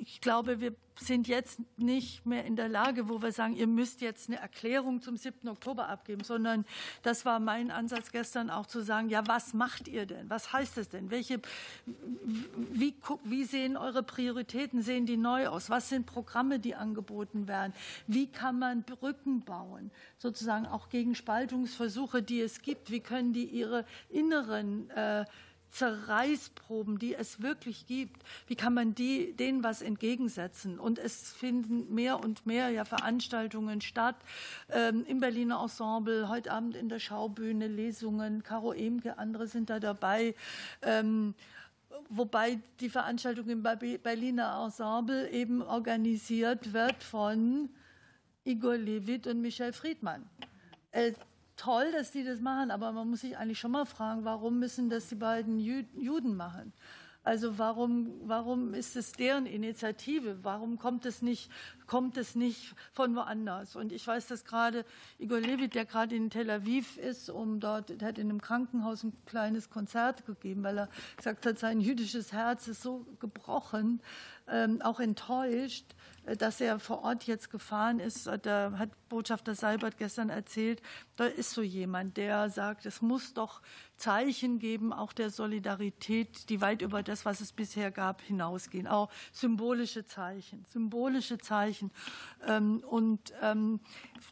Ich 0.04 0.20
glaube, 0.20 0.60
wir 0.60 0.76
sind 0.96 1.28
jetzt 1.28 1.60
nicht 1.78 2.26
mehr 2.26 2.44
in 2.46 2.56
der 2.56 2.68
Lage, 2.68 3.08
wo 3.08 3.22
wir 3.22 3.32
sagen, 3.32 3.56
ihr 3.56 3.68
müsst 3.68 4.02
jetzt 4.02 4.30
eine 4.30 4.40
Erklärung 4.40 5.00
zum 5.00 5.16
7. 5.16 5.48
Oktober 5.48 5.90
abgeben, 5.90 6.24
sondern 6.24 6.66
das 7.04 7.24
war 7.24 7.40
mein 7.40 7.70
Ansatz 7.70 8.12
gestern 8.12 8.50
auch 8.50 8.66
zu 8.66 8.82
sagen, 8.82 9.10
ja, 9.10 9.28
was 9.28 9.54
macht 9.54 9.88
ihr 9.88 10.08
denn? 10.08 10.28
Was 10.28 10.54
heißt 10.54 10.80
es 10.80 10.90
denn? 10.90 11.12
Welche, 11.12 11.40
wie, 12.56 12.96
wie 13.24 13.44
sehen 13.44 13.78
eure 13.78 14.02
Prioritäten? 14.02 14.82
Sehen 14.82 15.06
die 15.06 15.18
neu 15.18 15.48
aus? 15.48 15.70
Was 15.70 15.90
sind 15.90 16.08
Programme, 16.08 16.60
die 16.60 16.74
angeboten 16.74 17.48
werden? 17.48 17.74
Wie 18.08 18.26
kann 18.26 18.58
man 18.58 18.82
Brücken 18.82 19.42
bauen? 19.42 19.92
Sozusagen 20.18 20.66
auch 20.66 20.90
gegen 20.90 21.14
Spaltungsversuche, 21.14 22.24
die 22.24 22.42
es 22.42 22.64
gibt. 22.64 22.90
Wie 22.90 23.02
können 23.02 23.34
die 23.34 23.46
ihre 23.46 23.86
inneren 24.10 24.90
äh, 24.90 25.26
Zerreißproben, 25.72 27.00
die 27.00 27.16
es 27.16 27.42
wirklich 27.42 27.86
gibt, 27.88 28.24
wie 28.48 28.56
kann 28.56 28.74
man 28.74 28.94
die, 28.94 29.34
denen 29.34 29.64
was 29.64 29.82
entgegensetzen? 29.82 30.80
Und 30.80 31.00
es 31.00 31.32
finden 31.32 31.94
mehr 31.94 32.20
und 32.20 32.46
mehr 32.46 32.70
ja 32.70 32.86
Veranstaltungen 32.86 33.82
statt 33.82 34.18
ähm, 34.70 35.06
im 35.08 35.20
Berliner 35.20 35.62
Ensemble, 35.62 36.30
heute 36.30 36.52
Abend 36.52 36.76
in 36.76 36.90
der 36.90 37.00
Schaubühne, 37.00 37.68
Lesungen, 37.68 38.44
Caro 38.44 38.74
Emke, 38.74 39.18
andere 39.18 39.48
sind 39.48 39.70
da 39.70 39.80
dabei. 39.80 40.36
Ähm, 40.82 41.34
wobei 42.10 42.60
die 42.80 42.90
Veranstaltung 42.90 43.48
im 43.48 43.64
Berliner 43.64 44.62
Ensemble 44.64 45.30
eben 45.32 45.62
organisiert 45.62 46.74
wird 46.74 47.02
von 47.04 47.70
Igor 48.44 48.76
Levit 48.76 49.28
und 49.28 49.42
Michel 49.42 49.72
Friedmann. 49.72 50.28
Äh, 50.92 51.14
toll, 51.62 51.92
dass 51.92 52.12
die 52.12 52.24
das 52.24 52.40
machen, 52.40 52.72
aber 52.72 52.92
man 52.92 53.10
muss 53.10 53.22
sich 53.22 53.38
eigentlich 53.38 53.60
schon 53.60 53.72
mal 53.72 53.86
fragen, 53.86 54.26
warum 54.26 54.60
müssen 54.60 54.90
das 54.90 55.10
die 55.10 55.16
beiden 55.16 55.60
Juden 55.60 56.36
machen? 56.36 56.74
Also 57.24 57.60
warum, 57.60 58.20
warum 58.24 58.74
ist 58.74 58.96
es 58.96 59.12
deren 59.12 59.46
Initiative? 59.46 60.40
Warum 60.42 60.80
kommt 60.80 61.06
es 61.06 61.22
nicht, 61.22 61.52
kommt 61.86 62.18
es 62.18 62.34
nicht 62.34 62.74
von 62.94 63.16
woanders? 63.16 63.76
Und 63.76 63.92
ich 63.92 64.08
weiß, 64.08 64.26
dass 64.26 64.44
gerade 64.44 64.86
Igor 65.20 65.40
Levit, 65.40 65.76
der 65.76 65.86
gerade 65.86 66.16
in 66.16 66.32
Tel 66.32 66.50
Aviv 66.50 66.98
ist, 66.98 67.30
um 67.30 67.60
dort, 67.60 68.02
der 68.02 68.08
hat 68.08 68.18
in 68.18 68.32
einem 68.32 68.42
Krankenhaus 68.42 69.04
ein 69.04 69.14
kleines 69.28 69.70
Konzert 69.70 70.26
gegeben, 70.26 70.64
weil 70.64 70.80
er 70.80 70.90
gesagt 71.16 71.46
hat, 71.46 71.60
sein 71.60 71.80
jüdisches 71.80 72.34
Herz 72.34 72.68
ist 72.68 72.82
so 72.82 73.06
gebrochen, 73.20 74.02
auch 74.82 75.00
enttäuscht, 75.00 75.86
äh, 76.26 76.38
dass 76.38 76.62
er 76.62 76.80
vor 76.80 77.04
Ort 77.04 77.24
jetzt 77.24 77.50
gefahren 77.50 78.00
ist. 78.00 78.30
Da 78.44 78.74
hat 78.78 78.90
Botschafter 79.10 79.56
Seibert 79.56 79.98
gestern 79.98 80.30
erzählt, 80.30 80.82
da 81.18 81.26
ist 81.26 81.52
so 81.52 81.62
jemand, 81.62 82.18
der 82.18 82.50
sagt, 82.50 82.86
es 82.86 83.02
muss 83.02 83.34
doch 83.34 83.62
Zeichen 83.98 84.58
geben, 84.58 84.94
auch 84.94 85.14
der 85.14 85.30
Solidarität, 85.30 86.50
die 86.50 86.62
weit 86.62 86.82
über 86.82 87.04
das, 87.04 87.26
was 87.26 87.42
es 87.42 87.52
bisher 87.52 87.92
gab, 87.92 88.22
hinausgehen. 88.22 88.88
Auch 88.88 89.10
symbolische 89.32 90.06
Zeichen, 90.06 90.66
symbolische 90.68 91.38
Zeichen. 91.38 91.92
Ähm, 92.48 92.84
und 92.88 93.34
ähm, 93.42 93.80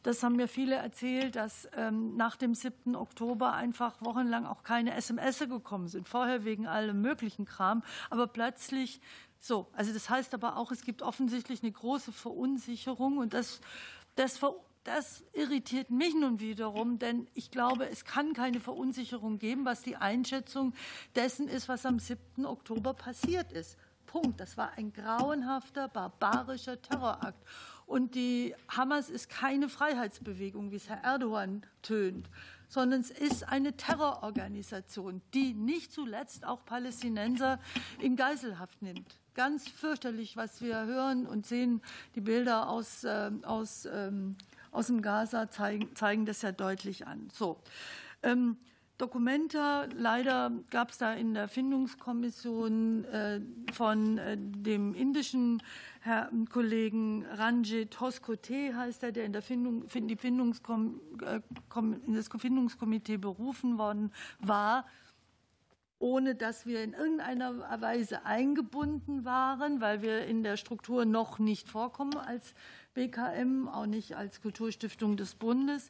das 0.04 0.24
haben 0.24 0.38
mir 0.38 0.48
viele 0.48 0.76
erzählt, 0.76 1.36
dass 1.36 1.68
ähm, 1.76 2.16
nach 2.16 2.36
dem 2.36 2.56
7. 2.56 2.96
Oktober 2.96 3.54
einfach 3.54 4.02
wochenlang 4.02 4.46
auch 4.46 4.64
keine 4.64 4.96
SMS 4.96 5.40
gekommen 5.40 5.88
sind. 5.88 6.08
Vorher 6.08 6.46
wegen 6.46 6.66
allem 6.66 7.02
möglichen 7.02 7.46
Kram, 7.46 7.84
aber 8.10 8.28
plötzlich 8.28 9.02
so, 9.40 9.68
also 9.74 9.94
das 9.94 10.10
heißt 10.10 10.34
aber 10.34 10.58
auch, 10.58 10.72
es 10.72 10.84
gibt 10.84 11.02
offensichtlich 11.02 11.64
eine 11.64 11.72
große 11.72 12.12
Verunsicherung 12.12 13.18
und 13.18 13.34
das, 13.34 13.62
das, 14.16 14.40
das 14.84 15.24
irritiert 15.34 15.90
mich 15.92 16.14
nun 16.14 16.40
wiederum, 16.40 17.00
denn 17.00 17.28
ich 17.34 17.50
glaube, 17.50 17.90
es 17.90 18.04
kann 18.04 18.34
keine 18.34 18.60
Verunsicherung 18.60 19.40
geben, 19.40 19.66
was 19.66 19.82
die 19.82 19.96
Einschätzung 19.96 20.74
dessen 21.16 21.48
ist, 21.48 21.70
was 21.70 21.86
am 21.86 22.00
7. 22.00 22.46
Oktober 22.46 22.94
passiert 22.94 23.52
ist. 23.54 23.78
Punkt. 24.10 24.40
Das 24.40 24.58
war 24.58 24.72
ein 24.76 24.92
grauenhafter, 24.92 25.88
barbarischer 25.88 26.82
Terrorakt. 26.82 27.40
Und 27.86 28.16
die 28.16 28.56
Hamas 28.68 29.10
ist 29.10 29.30
keine 29.30 29.70
Freiheitsbewegung, 29.70 30.72
wie 30.72 30.78
es 30.78 30.90
Herr 30.90 31.04
Erdogan 31.04 31.64
tönt, 31.82 32.30
sondern 32.68 33.02
es 33.02 33.12
ist 33.12 33.48
eine 33.48 33.78
Terrororganisation, 33.78 35.22
die 35.34 35.54
nicht 35.54 35.92
zuletzt 35.92 36.46
auch 36.46 36.66
Palästinenser 36.66 37.60
in 38.00 38.16
Geiselhaft 38.16 38.82
nimmt 38.82 39.20
ganz 39.40 39.70
fürchterlich, 39.70 40.36
was 40.36 40.62
wir 40.62 40.86
hören 40.86 41.26
und 41.26 41.46
sehen. 41.46 41.82
Die 42.14 42.20
Bilder 42.20 42.68
aus, 42.68 43.06
äh, 43.06 43.32
aus, 43.44 43.88
ähm, 43.90 44.36
aus 44.70 44.88
dem 44.88 45.02
Gaza 45.02 45.50
zeigen, 45.50 45.96
zeigen 45.96 46.26
das 46.26 46.42
ja 46.42 46.52
deutlich 46.52 47.08
an. 47.08 47.30
So. 47.32 47.58
Ähm, 48.22 48.58
Dokumenta, 48.98 49.88
leider 49.96 50.52
gab 50.72 50.90
es 50.90 50.98
da 50.98 51.14
in 51.14 51.34
der 51.34 51.48
Findungskommission 51.48 53.06
äh, 53.06 53.40
von 53.72 54.18
äh, 54.18 54.36
dem 54.38 54.94
indischen 54.94 55.64
Herr, 56.02 56.30
Kollegen 56.52 57.26
Ranjit 57.26 57.98
Hoskote, 58.02 58.76
heißt 58.76 59.04
er, 59.04 59.14
der 59.14 59.24
in, 59.24 59.32
der 59.32 59.42
Findung, 59.42 59.86
die 59.88 60.18
Findungskom, 60.18 61.00
äh, 61.26 61.40
in 61.80 62.14
das 62.14 62.28
Findungskomitee 62.28 63.16
berufen 63.16 63.78
worden 63.78 64.12
war, 64.40 64.86
ohne 66.00 66.34
dass 66.34 66.66
wir 66.66 66.82
in 66.82 66.94
irgendeiner 66.94 67.82
Weise 67.82 68.26
eingebunden 68.26 69.26
waren, 69.26 69.82
weil 69.82 70.02
wir 70.02 70.26
in 70.26 70.44
der 70.44 70.58
Struktur 70.58 71.06
noch 71.06 71.40
nicht 71.40 71.68
vorkommen 71.68 72.18
als 72.18 72.54
BKM, 72.94 73.68
auch 73.68 73.86
nicht 73.86 74.16
als 74.16 74.42
Kulturstiftung 74.42 75.18
des 75.18 75.36
Bundes. 75.36 75.90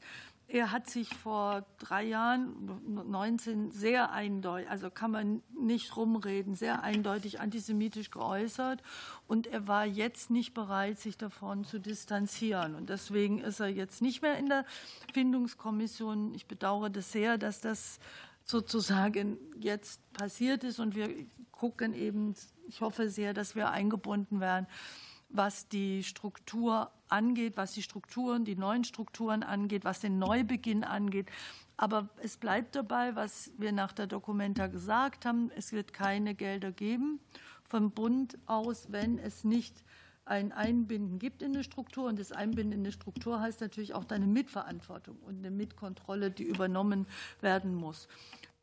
Er 0.52 0.72
hat 0.72 0.90
sich 0.90 1.10
vor 1.10 1.64
drei 1.78 2.06
Jahren, 2.06 2.82
19, 2.88 3.70
sehr 3.70 4.12
eindeutig, 4.12 4.68
also 4.68 4.90
kann 4.90 5.12
man 5.12 5.44
nicht 5.54 5.96
rumreden, 5.96 6.56
sehr 6.56 6.82
eindeutig 6.82 7.40
antisemitisch 7.40 8.10
geäußert. 8.10 8.82
Und 9.28 9.46
er 9.46 9.68
war 9.68 9.86
jetzt 9.86 10.32
nicht 10.32 10.56
bereit, 10.56 10.98
sich 10.98 11.20
davon 11.20 11.66
zu 11.66 11.80
distanzieren. 11.80 12.74
Und 12.74 12.90
deswegen 12.90 13.38
ist 13.38 13.60
er 13.60 13.68
jetzt 13.68 14.02
nicht 14.02 14.24
mehr 14.24 14.40
in 14.40 14.50
der 14.50 14.66
Findungskommission. 15.14 16.34
Ich 16.34 16.48
bedauere 16.48 16.90
das 16.90 17.12
sehr, 17.12 17.38
dass 17.38 17.62
das 17.62 18.00
sozusagen 18.50 19.38
jetzt 19.60 20.02
passiert 20.14 20.64
ist. 20.64 20.80
Und 20.80 20.96
wir 20.96 21.10
gucken 21.52 21.94
eben, 21.94 22.34
ich 22.68 22.82
hoffe 22.82 23.10
sehr, 23.10 23.34
dass 23.34 23.56
wir 23.56 23.70
eingebunden 23.70 24.40
werden, 24.40 24.68
was 25.30 25.68
die 25.68 26.04
Struktur 26.04 26.92
angeht, 27.08 27.58
was 27.58 27.74
die 27.74 27.84
Strukturen, 27.84 28.46
die 28.46 28.56
neuen 28.56 28.84
Strukturen 28.84 29.44
angeht, 29.44 29.86
was 29.86 30.00
den 30.00 30.18
Neubeginn 30.18 30.84
angeht. 30.84 31.28
Aber 31.78 32.10
es 32.24 32.38
bleibt 32.38 32.76
dabei, 32.76 33.16
was 33.16 33.52
wir 33.58 33.72
nach 33.72 33.94
der 33.94 34.08
Dokumenta 34.08 34.68
gesagt 34.68 35.26
haben. 35.26 35.52
Es 35.56 35.72
wird 35.72 35.94
keine 35.94 36.34
Gelder 36.34 36.72
geben 36.72 37.20
vom 37.64 37.92
Bund 37.92 38.38
aus, 38.48 38.92
wenn 38.92 39.20
es 39.20 39.44
nicht 39.44 39.84
ein 40.30 40.52
Einbinden 40.52 41.18
gibt 41.20 41.42
in 41.42 41.54
eine 41.54 41.64
Struktur. 41.64 42.08
Und 42.08 42.20
das 42.20 42.32
Einbinden 42.32 42.74
in 42.74 42.80
eine 42.82 42.92
Struktur 42.92 43.40
heißt 43.40 43.62
natürlich 43.62 43.94
auch 43.94 44.08
eine 44.10 44.28
Mitverantwortung 44.28 45.18
und 45.26 45.40
eine 45.40 45.52
Mitkontrolle, 45.52 46.32
die 46.32 46.44
übernommen 46.44 47.08
werden 47.42 47.74
muss. 47.74 48.08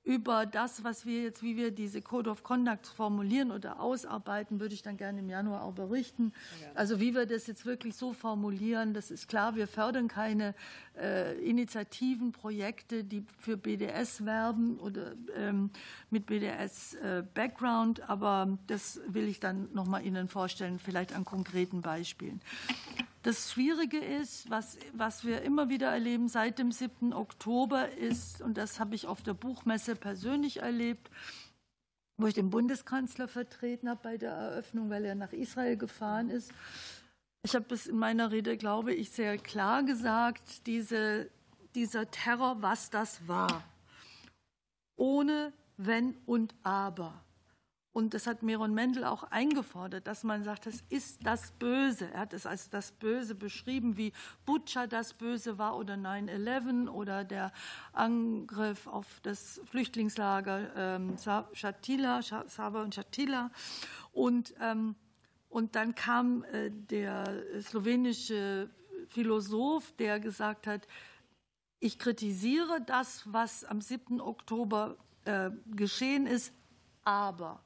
Über 0.06 0.46
das, 0.46 0.84
was 0.84 1.04
wir 1.04 1.24
jetzt, 1.24 1.42
wie 1.42 1.56
wir 1.56 1.72
diese 1.72 2.00
Code 2.00 2.30
of 2.30 2.44
Conduct 2.44 2.86
formulieren 2.86 3.50
oder 3.50 3.80
ausarbeiten, 3.80 4.60
würde 4.60 4.72
ich 4.72 4.82
dann 4.82 4.96
gerne 4.96 5.18
im 5.18 5.28
Januar 5.28 5.64
auch 5.64 5.72
berichten. 5.72 6.32
Also 6.76 7.00
wie 7.00 7.12
wir 7.12 7.26
das 7.26 7.48
jetzt 7.48 7.66
wirklich 7.66 7.96
so 7.96 8.12
formulieren, 8.12 8.94
das 8.94 9.10
ist 9.10 9.26
klar, 9.26 9.56
wir 9.56 9.66
fördern 9.66 10.06
keine 10.06 10.54
äh, 10.96 11.36
Initiativen, 11.40 12.30
Projekte, 12.30 13.02
die 13.02 13.24
für 13.40 13.56
BDS 13.56 14.24
werben 14.24 14.78
oder 14.78 15.14
ähm, 15.36 15.70
mit 16.10 16.26
BDS-Background, 16.26 17.98
äh, 17.98 18.02
aber 18.06 18.56
das 18.68 19.00
will 19.08 19.26
ich 19.26 19.40
dann 19.40 19.68
nochmal 19.74 20.06
Ihnen 20.06 20.28
vorstellen, 20.28 20.78
vielleicht 20.78 21.16
an 21.16 21.24
konkreten 21.24 21.82
Beispielen. 21.82 22.40
Das 23.26 23.50
Schwierige 23.50 23.98
ist, 23.98 24.48
was, 24.50 24.78
was 24.92 25.24
wir 25.24 25.42
immer 25.42 25.68
wieder 25.68 25.88
erleben 25.88 26.28
seit 26.28 26.60
dem 26.60 26.70
7. 26.70 27.12
Oktober 27.12 27.90
ist, 27.90 28.40
und 28.40 28.56
das 28.56 28.78
habe 28.78 28.94
ich 28.94 29.08
auf 29.08 29.20
der 29.20 29.34
Buchmesse 29.34 29.96
persönlich 29.96 30.58
erlebt, 30.58 31.10
wo 32.18 32.28
ich 32.28 32.34
den 32.34 32.50
Bundeskanzler 32.50 33.26
vertreten 33.26 33.88
habe 33.88 33.98
bei 34.00 34.16
der 34.16 34.30
Eröffnung, 34.30 34.90
weil 34.90 35.04
er 35.04 35.16
nach 35.16 35.32
Israel 35.32 35.76
gefahren 35.76 36.30
ist. 36.30 36.52
Ich 37.42 37.56
habe 37.56 37.74
es 37.74 37.88
in 37.88 37.98
meiner 37.98 38.30
Rede, 38.30 38.56
glaube 38.56 38.94
ich, 38.94 39.10
sehr 39.10 39.38
klar 39.38 39.82
gesagt, 39.82 40.64
diese, 40.68 41.28
dieser 41.74 42.08
Terror, 42.08 42.62
was 42.62 42.90
das 42.90 43.26
war. 43.26 43.64
Ohne 44.94 45.52
Wenn 45.76 46.16
und 46.26 46.54
Aber. 46.62 47.25
Und 47.96 48.12
das 48.12 48.26
hat 48.26 48.42
Meron 48.42 48.74
Mendel 48.74 49.04
auch 49.04 49.22
eingefordert, 49.22 50.06
dass 50.06 50.22
man 50.22 50.44
sagt, 50.44 50.66
das 50.66 50.84
ist 50.90 51.24
das 51.24 51.52
Böse. 51.52 52.10
Er 52.12 52.20
hat 52.20 52.34
es 52.34 52.44
als 52.44 52.68
das 52.68 52.92
Böse 52.92 53.34
beschrieben, 53.34 53.96
wie 53.96 54.12
Butcher 54.44 54.86
das 54.86 55.14
Böse 55.14 55.56
war 55.56 55.78
oder 55.78 55.94
9-11 55.94 56.90
oder 56.90 57.24
der 57.24 57.52
Angriff 57.94 58.86
auf 58.86 59.06
das 59.22 59.62
Flüchtlingslager 59.64 60.76
ähm, 60.76 61.16
Shatila, 61.54 62.20
Sava 62.20 62.82
und 62.82 62.94
Shatila. 62.94 63.50
Und, 64.12 64.52
ähm, 64.60 64.94
und 65.48 65.74
dann 65.74 65.94
kam 65.94 66.44
äh, 66.52 66.70
der 66.70 67.24
slowenische 67.62 68.68
Philosoph, 69.08 69.92
der 69.92 70.20
gesagt 70.20 70.66
hat, 70.66 70.86
ich 71.80 71.98
kritisiere 71.98 72.78
das, 72.84 73.22
was 73.32 73.64
am 73.64 73.80
7. 73.80 74.20
Oktober 74.20 74.98
äh, 75.24 75.50
geschehen 75.74 76.26
ist, 76.26 76.52
aber 77.02 77.62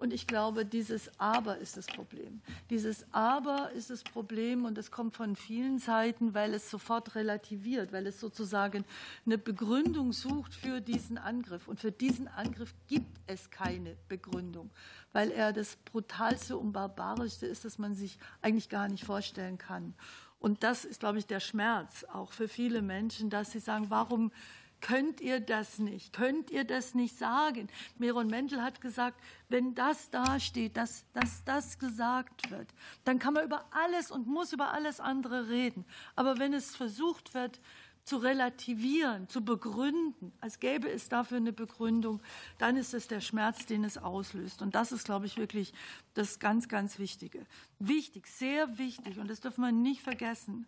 und 0.00 0.14
ich 0.14 0.26
glaube, 0.26 0.64
dieses 0.64 1.10
Aber 1.18 1.58
ist 1.58 1.76
das 1.76 1.86
Problem. 1.86 2.40
Dieses 2.70 3.04
Aber 3.12 3.70
ist 3.72 3.90
das 3.90 4.02
Problem 4.02 4.64
und 4.64 4.78
es 4.78 4.90
kommt 4.90 5.14
von 5.14 5.36
vielen 5.36 5.78
Seiten, 5.78 6.32
weil 6.32 6.54
es 6.54 6.70
sofort 6.70 7.14
relativiert, 7.14 7.92
weil 7.92 8.06
es 8.06 8.18
sozusagen 8.18 8.86
eine 9.26 9.36
Begründung 9.36 10.14
sucht 10.14 10.54
für 10.54 10.80
diesen 10.80 11.18
Angriff. 11.18 11.68
Und 11.68 11.80
für 11.80 11.92
diesen 11.92 12.28
Angriff 12.28 12.74
gibt 12.88 13.20
es 13.26 13.50
keine 13.50 13.94
Begründung, 14.08 14.70
weil 15.12 15.30
er 15.30 15.52
das 15.52 15.76
Brutalste 15.76 16.56
und 16.56 16.72
Barbarischste 16.72 17.46
ist, 17.46 17.66
das 17.66 17.76
man 17.76 17.94
sich 17.94 18.18
eigentlich 18.40 18.70
gar 18.70 18.88
nicht 18.88 19.04
vorstellen 19.04 19.58
kann. 19.58 19.94
Und 20.38 20.62
das 20.62 20.86
ist, 20.86 21.00
glaube 21.00 21.18
ich, 21.18 21.26
der 21.26 21.40
Schmerz 21.40 22.04
auch 22.04 22.32
für 22.32 22.48
viele 22.48 22.80
Menschen, 22.80 23.28
dass 23.28 23.52
sie 23.52 23.58
sagen, 23.60 23.90
warum 23.90 24.32
Könnt 24.80 25.20
ihr 25.20 25.40
das 25.40 25.78
nicht? 25.78 26.12
Könnt 26.12 26.50
ihr 26.50 26.64
das 26.64 26.94
nicht 26.94 27.18
sagen? 27.18 27.68
Meron 27.98 28.28
Mendel 28.28 28.62
hat 28.62 28.80
gesagt, 28.80 29.20
wenn 29.48 29.74
das 29.74 30.10
dasteht, 30.10 30.76
dass, 30.76 31.04
dass 31.12 31.44
das 31.44 31.78
gesagt 31.78 32.50
wird, 32.50 32.68
dann 33.04 33.18
kann 33.18 33.34
man 33.34 33.44
über 33.44 33.66
alles 33.70 34.10
und 34.10 34.26
muss 34.26 34.52
über 34.52 34.72
alles 34.72 35.00
andere 35.00 35.48
reden. 35.48 35.84
Aber 36.16 36.38
wenn 36.38 36.54
es 36.54 36.74
versucht 36.74 37.34
wird, 37.34 37.60
zu 38.04 38.16
relativieren, 38.16 39.28
zu 39.28 39.44
begründen, 39.44 40.32
als 40.40 40.58
gäbe 40.58 40.90
es 40.90 41.08
dafür 41.08 41.36
eine 41.36 41.52
Begründung, 41.52 42.20
dann 42.58 42.76
ist 42.76 42.94
es 42.94 43.06
der 43.06 43.20
Schmerz, 43.20 43.66
den 43.66 43.84
es 43.84 43.98
auslöst. 43.98 44.62
Und 44.62 44.74
das 44.74 44.90
ist, 44.90 45.04
glaube 45.04 45.26
ich, 45.26 45.36
wirklich 45.36 45.72
das 46.14 46.38
ganz, 46.38 46.68
ganz 46.68 46.98
Wichtige. 46.98 47.46
Wichtig, 47.78 48.26
sehr 48.26 48.78
wichtig, 48.78 49.18
und 49.18 49.28
das 49.28 49.40
dürfen 49.40 49.60
wir 49.60 49.72
nicht 49.72 50.02
vergessen. 50.02 50.66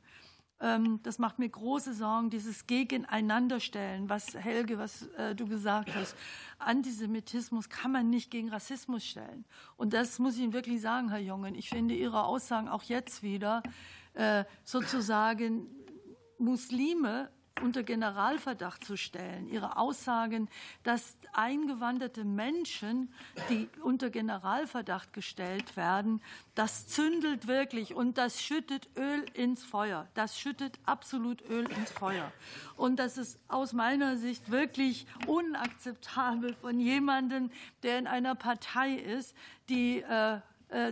Ähm, 0.62 1.00
das 1.02 1.18
macht 1.18 1.40
mir 1.40 1.48
große 1.48 1.92
Sorgen, 1.92 2.30
dieses 2.30 2.68
Gegeneinanderstellen, 2.68 4.08
was 4.08 4.34
Helge, 4.34 4.78
was 4.78 5.08
äh, 5.18 5.34
du 5.34 5.48
gesagt 5.48 5.92
hast. 5.94 6.16
Antisemitismus 6.60 7.68
kann 7.68 7.90
man 7.90 8.08
nicht 8.08 8.30
gegen 8.30 8.48
Rassismus 8.48 9.04
stellen. 9.04 9.44
Und 9.76 9.92
das 9.92 10.20
muss 10.20 10.36
ich 10.36 10.42
Ihnen 10.42 10.52
wirklich 10.52 10.80
sagen, 10.80 11.10
Herr 11.10 11.18
Jungen. 11.18 11.56
Ich 11.56 11.68
finde 11.68 11.94
Ihre 11.94 12.22
Aussagen 12.22 12.68
auch 12.68 12.84
jetzt 12.84 13.24
wieder 13.24 13.64
äh, 14.14 14.44
sozusagen 14.62 15.66
Muslime 16.38 17.28
unter 17.60 17.82
Generalverdacht 17.82 18.84
zu 18.84 18.96
stellen. 18.96 19.48
Ihre 19.48 19.76
Aussagen, 19.76 20.48
dass 20.82 21.16
eingewanderte 21.32 22.24
Menschen, 22.24 23.12
die 23.48 23.68
unter 23.82 24.10
Generalverdacht 24.10 25.12
gestellt 25.12 25.76
werden, 25.76 26.22
das 26.54 26.86
zündelt 26.86 27.46
wirklich 27.46 27.94
und 27.94 28.18
das 28.18 28.42
schüttet 28.42 28.88
Öl 28.96 29.24
ins 29.34 29.64
Feuer. 29.64 30.08
Das 30.14 30.38
schüttet 30.38 30.78
absolut 30.86 31.42
Öl 31.48 31.70
ins 31.70 31.90
Feuer. 31.90 32.32
Und 32.76 32.96
das 32.98 33.18
ist 33.18 33.38
aus 33.48 33.72
meiner 33.72 34.16
Sicht 34.16 34.50
wirklich 34.50 35.06
unakzeptabel 35.26 36.54
von 36.54 36.80
jemandem, 36.80 37.50
der 37.82 37.98
in 37.98 38.06
einer 38.06 38.34
Partei 38.34 38.94
ist, 38.94 39.34
die 39.68 40.00
äh, 40.00 40.40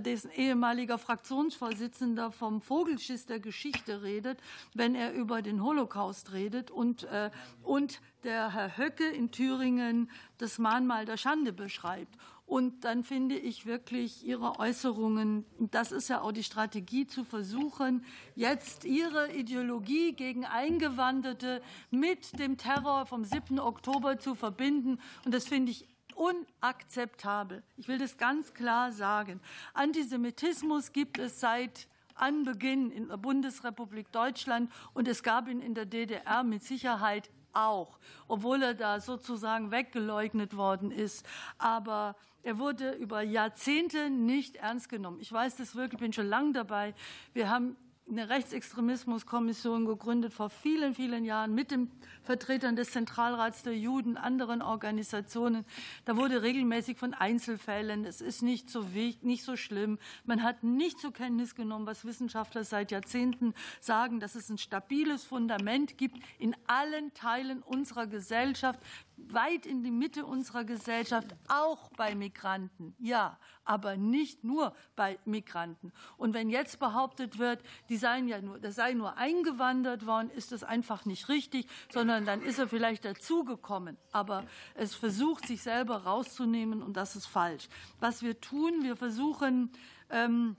dessen 0.01 0.31
ehemaliger 0.31 0.99
Fraktionsvorsitzender 0.99 2.31
vom 2.31 2.61
Vogelschiss 2.61 3.27
der 3.27 3.41
Geschichte 3.41 4.03
redet, 4.03 4.39
wenn 4.75 4.95
er 4.95 5.13
über 5.13 5.43
den 5.43 5.63
Holocaust 5.63 6.33
redet 6.33 6.71
und, 6.71 7.05
äh, 7.05 7.31
und 7.63 8.01
der 8.25 8.53
Herr 8.53 8.77
Höcke 8.77 9.09
in 9.09 9.31
Thüringen 9.31 10.11
das 10.39 10.59
Mahnmal 10.59 11.05
der 11.05 11.17
Schande 11.17 11.53
beschreibt. 11.53 12.17
Und 12.51 12.85
dann 12.85 13.05
finde 13.05 13.37
ich 13.37 13.65
wirklich 13.65 14.27
Ihre 14.27 14.59
Äußerungen, 14.59 15.45
das 15.71 15.93
ist 15.93 16.09
ja 16.09 16.21
auch 16.21 16.33
die 16.33 16.43
Strategie, 16.43 17.07
zu 17.07 17.23
versuchen, 17.23 18.05
jetzt 18.35 18.85
Ihre 18.85 19.33
Ideologie 19.33 20.15
gegen 20.15 20.45
Eingewanderte 20.45 21.63
mit 21.93 22.41
dem 22.41 22.59
Terror 22.59 23.07
vom 23.07 23.25
7. 23.25 23.61
Oktober 23.61 24.19
zu 24.19 24.35
verbinden. 24.35 24.99
Und 25.25 25.33
das 25.33 25.47
finde 25.47 25.71
ich 25.71 25.87
unakzeptabel. 26.21 27.63
Ich 27.79 27.89
will 27.89 27.97
das 27.97 28.19
ganz 28.19 28.53
klar 28.53 28.93
sagen. 28.93 29.41
Antisemitismus 29.73 30.93
gibt 30.93 31.19
es 31.19 31.41
seit 31.41 31.89
Anbeginn 32.15 32.91
in 32.91 33.09
der 33.09 33.17
Bundesrepublik 33.17 34.13
Deutschland 34.13 34.71
und 34.93 35.09
es 35.09 35.23
gab 35.23 35.49
ihn 35.49 35.63
in 35.63 35.75
der 35.75 35.87
DDR 35.87 36.43
mit 36.43 36.63
Sicherheit 36.63 37.31
auch, 37.55 37.99
obwohl 38.29 38.63
er 38.63 38.75
da 38.75 39.01
sozusagen 39.01 39.71
weggeleugnet 39.71 40.57
worden 40.57 40.91
ist. 40.91 41.25
Aber 41.57 42.15
er 42.43 42.59
wurde 42.59 42.93
über 42.93 43.23
Jahrzehnte 43.23 44.11
nicht 44.11 44.57
ernst 44.57 44.91
genommen. 44.91 45.21
Ich 45.21 45.33
weiß 45.33 45.57
das 45.57 45.75
wirklich, 45.75 45.95
ich 45.95 46.01
bin 46.01 46.13
schon 46.13 46.29
lange 46.29 46.53
dabei. 46.53 46.95
Wir 47.33 47.49
haben 47.49 47.79
eine 48.11 48.29
Rechtsextremismuskommission 48.29 49.87
gegründet 49.87 50.35
vor 50.35 50.51
vielen, 50.51 50.95
vielen 50.95 51.25
Jahren 51.25 51.55
mit 51.55 51.71
den 51.71 51.91
Vertretern 52.23 52.77
des 52.77 52.91
Zentralrats 52.91 53.63
der 53.63 53.77
Juden, 53.77 54.17
anderen 54.17 54.63
Organisationen. 54.63 55.65
Da 56.05 56.17
wurde 56.17 56.43
regelmäßig 56.43 56.99
von 56.99 57.15
Einzelfällen, 57.15 58.05
es 58.05 58.21
ist 58.21 58.43
nicht 58.43 58.69
so, 58.69 58.85
nicht 59.23 59.45
so 59.45 59.57
schlimm. 59.57 59.99
Man 60.25 60.43
hat 60.43 60.65
nicht 60.65 60.99
zur 60.99 61.13
Kenntnis 61.13 61.55
genommen, 61.55 61.87
was 61.87 62.05
Wissenschaftler 62.05 62.65
seit 62.65 62.91
Jahrzehnten 62.91 63.55
sagen, 63.81 64.21
dass 64.21 64.35
es 64.35 64.49
ein 64.49 64.59
stabiles 64.59 65.25
Fundament 65.25 65.97
gibt 65.97 66.19
in 66.39 66.57
allen 66.67 67.15
Teilen 67.15 67.63
unserer 67.63 68.07
Gesellschaft, 68.07 68.81
weit 69.29 69.67
in 69.67 69.83
die 69.83 69.91
Mitte 69.91 70.25
unserer 70.25 70.65
Gesellschaft, 70.65 71.29
auch 71.49 71.91
bei 71.97 72.15
Migranten. 72.15 72.95
Ja, 72.99 73.39
aber 73.65 73.97
nicht 73.97 74.45
nur 74.45 74.75
bei 74.97 75.19
Migranten. 75.25 75.93
Und 76.17 76.35
wenn 76.35 76.51
jetzt 76.51 76.79
behauptet 76.79 77.39
wird, 77.39 77.63
die 77.89 77.97
seien 77.97 78.29
ja 78.29 78.41
nur, 78.41 78.59
das 78.59 78.75
sei 78.75 78.95
nur 78.95 79.17
eingewandert 79.17 80.07
worden, 80.07 80.31
ist 80.31 80.53
das 80.53 80.65
einfach 80.65 81.05
nicht 81.05 81.29
richtig, 81.29 81.67
sondern 81.93 82.25
dann 82.25 82.43
ist 82.43 82.59
er 82.59 82.69
vielleicht 82.69 83.05
dazugekommen. 83.05 83.97
Aber 84.13 84.45
es 84.75 84.95
versucht, 84.95 85.47
sich 85.47 85.63
selber 85.63 86.05
rauszunehmen 86.05 86.83
und 86.83 86.97
das 86.97 87.17
ist 87.17 87.27
falsch. 87.27 87.69
Was 87.99 88.23
wir 88.23 88.41
tun, 88.41 88.83
wir 88.83 88.97
versuchen, 88.97 89.71
ähm, 90.11 90.57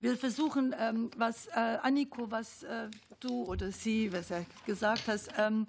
wir 0.00 0.16
versuchen, 0.16 0.74
ähm, 0.78 1.10
was 1.16 1.46
äh, 1.48 1.78
Anniko, 1.82 2.30
was 2.30 2.62
äh, 2.62 2.90
du 3.20 3.44
oder 3.44 3.72
sie, 3.72 4.12
was 4.12 4.30
er 4.30 4.44
gesagt 4.66 5.08
hast, 5.08 5.30
ähm, 5.38 5.66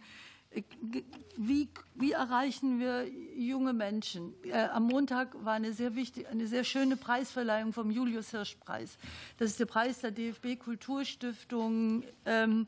wie, 1.36 1.70
wie, 1.96 2.12
erreichen 2.12 2.80
wir 2.80 3.08
junge 3.36 3.74
Menschen? 3.74 4.34
Äh, 4.44 4.68
am 4.74 4.84
Montag 4.84 5.36
war 5.44 5.54
eine 5.54 5.74
sehr 5.74 5.96
wichtige, 5.96 6.30
eine 6.30 6.48
sehr 6.48 6.64
schöne 6.64 6.98
Preisverleihung 6.98 7.74
vom 7.74 7.92
Julius 7.92 8.32
Hirsch 8.32 8.56
Preis. 8.56 8.98
Das 9.38 9.52
ist 9.52 9.60
der 9.60 9.66
Preis 9.66 10.00
der 10.00 10.12
DFB 10.12 10.58
Kulturstiftung. 10.58 12.04
Ähm, 12.26 12.68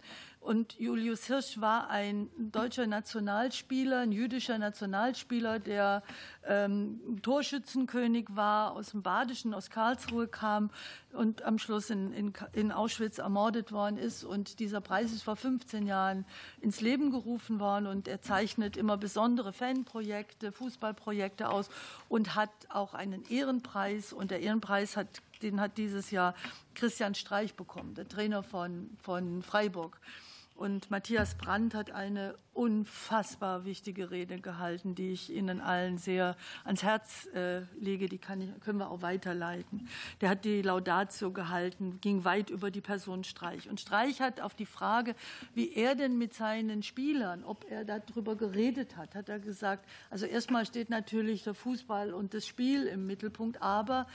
Und 0.50 0.80
Julius 0.80 1.26
Hirsch 1.26 1.62
war 1.62 1.92
ein 1.92 2.28
deutscher 2.36 2.88
Nationalspieler, 2.88 4.00
ein 4.00 4.12
jüdischer 4.12 4.58
Nationalspieler, 4.58 5.60
der 5.60 6.02
ähm, 6.44 7.20
Torschützenkönig 7.22 8.30
war, 8.32 8.72
aus 8.72 8.90
dem 8.90 9.04
Badischen, 9.04 9.54
aus 9.54 9.70
Karlsruhe 9.70 10.28
kam 10.28 10.72
und 11.14 11.44
am 11.44 11.60
Schluss 11.60 11.92
in, 11.92 12.12
in, 12.14 12.34
in, 12.54 12.72
Auschwitz 12.72 13.20
ermordet 13.20 13.72
worden 13.72 14.00
ist. 14.00 14.24
Und 14.24 14.58
dieser 14.58 14.82
Preis 14.82 15.12
ist 15.12 15.22
vor 15.22 15.36
15 15.36 15.86
Jahren 15.86 16.26
ins 16.62 16.82
Leben 16.82 17.12
gerufen 17.12 17.60
worden 17.60 17.86
und 17.86 18.08
er 18.08 18.24
zeichnet 18.24 18.76
immer 18.76 18.98
besondere 18.98 19.54
Fanprojekte, 19.54 20.52
Fußballprojekte 20.52 21.48
aus 21.48 21.70
und 22.08 22.34
hat 22.34 22.50
auch 22.70 22.96
einen 22.96 23.24
Ehrenpreis. 23.30 24.14
Und 24.14 24.32
der 24.32 24.40
Ehrenpreis 24.40 24.98
hat, 24.98 25.22
den 25.44 25.62
hat 25.62 25.78
dieses 25.78 26.10
Jahr 26.10 26.34
Christian 26.74 27.14
Streich 27.14 27.54
bekommen, 27.54 27.94
der 27.94 28.08
Trainer 28.08 28.42
von, 28.42 28.90
von 29.04 29.44
Freiburg. 29.44 30.02
Und 30.60 30.92
Matthias 30.92 31.36
Brandt 31.36 31.74
hat 31.74 31.92
eine 31.92 32.36
unfassbar 32.52 33.64
wichtige 33.64 34.12
Rede 34.12 34.42
gehalten, 34.42 34.94
die 34.94 35.14
ich 35.14 35.34
Ihnen 35.34 35.62
allen 35.62 35.98
sehr 35.98 36.36
ans 36.66 36.84
Herz 36.84 37.28
äh, 37.28 37.62
lege. 37.80 38.10
Die 38.10 38.18
kann 38.18 38.42
ich, 38.42 38.50
können 38.60 38.78
wir 38.78 38.92
auch 38.92 39.02
weiterleiten. 39.02 39.88
Der 40.20 40.28
hat 40.28 40.44
die 40.44 40.62
Laudatio 40.62 41.32
gehalten, 41.32 42.02
ging 42.02 42.26
weit 42.26 42.50
über 42.50 42.72
die 42.72 42.82
Person 42.82 43.24
Streich. 43.24 43.70
Und 43.70 43.80
Streich 43.80 44.20
hat 44.20 44.42
auf 44.42 44.54
die 44.54 44.66
Frage, 44.66 45.16
wie 45.54 45.72
er 45.72 45.96
denn 45.96 46.18
mit 46.18 46.34
seinen 46.34 46.84
Spielern, 46.84 47.46
ob 47.46 47.64
er 47.72 47.86
darüber 47.86 48.36
geredet 48.36 48.98
hat, 48.98 49.16
hat 49.16 49.30
er 49.30 49.40
gesagt, 49.40 49.88
also 50.10 50.26
erstmal 50.26 50.66
steht 50.66 50.90
natürlich 50.90 51.46
der 51.46 51.54
Fußball 51.54 52.14
und 52.14 52.34
das 52.34 52.46
Spiel 52.46 52.86
im 52.86 53.08
Mittelpunkt, 53.08 53.62
aber 53.62 54.08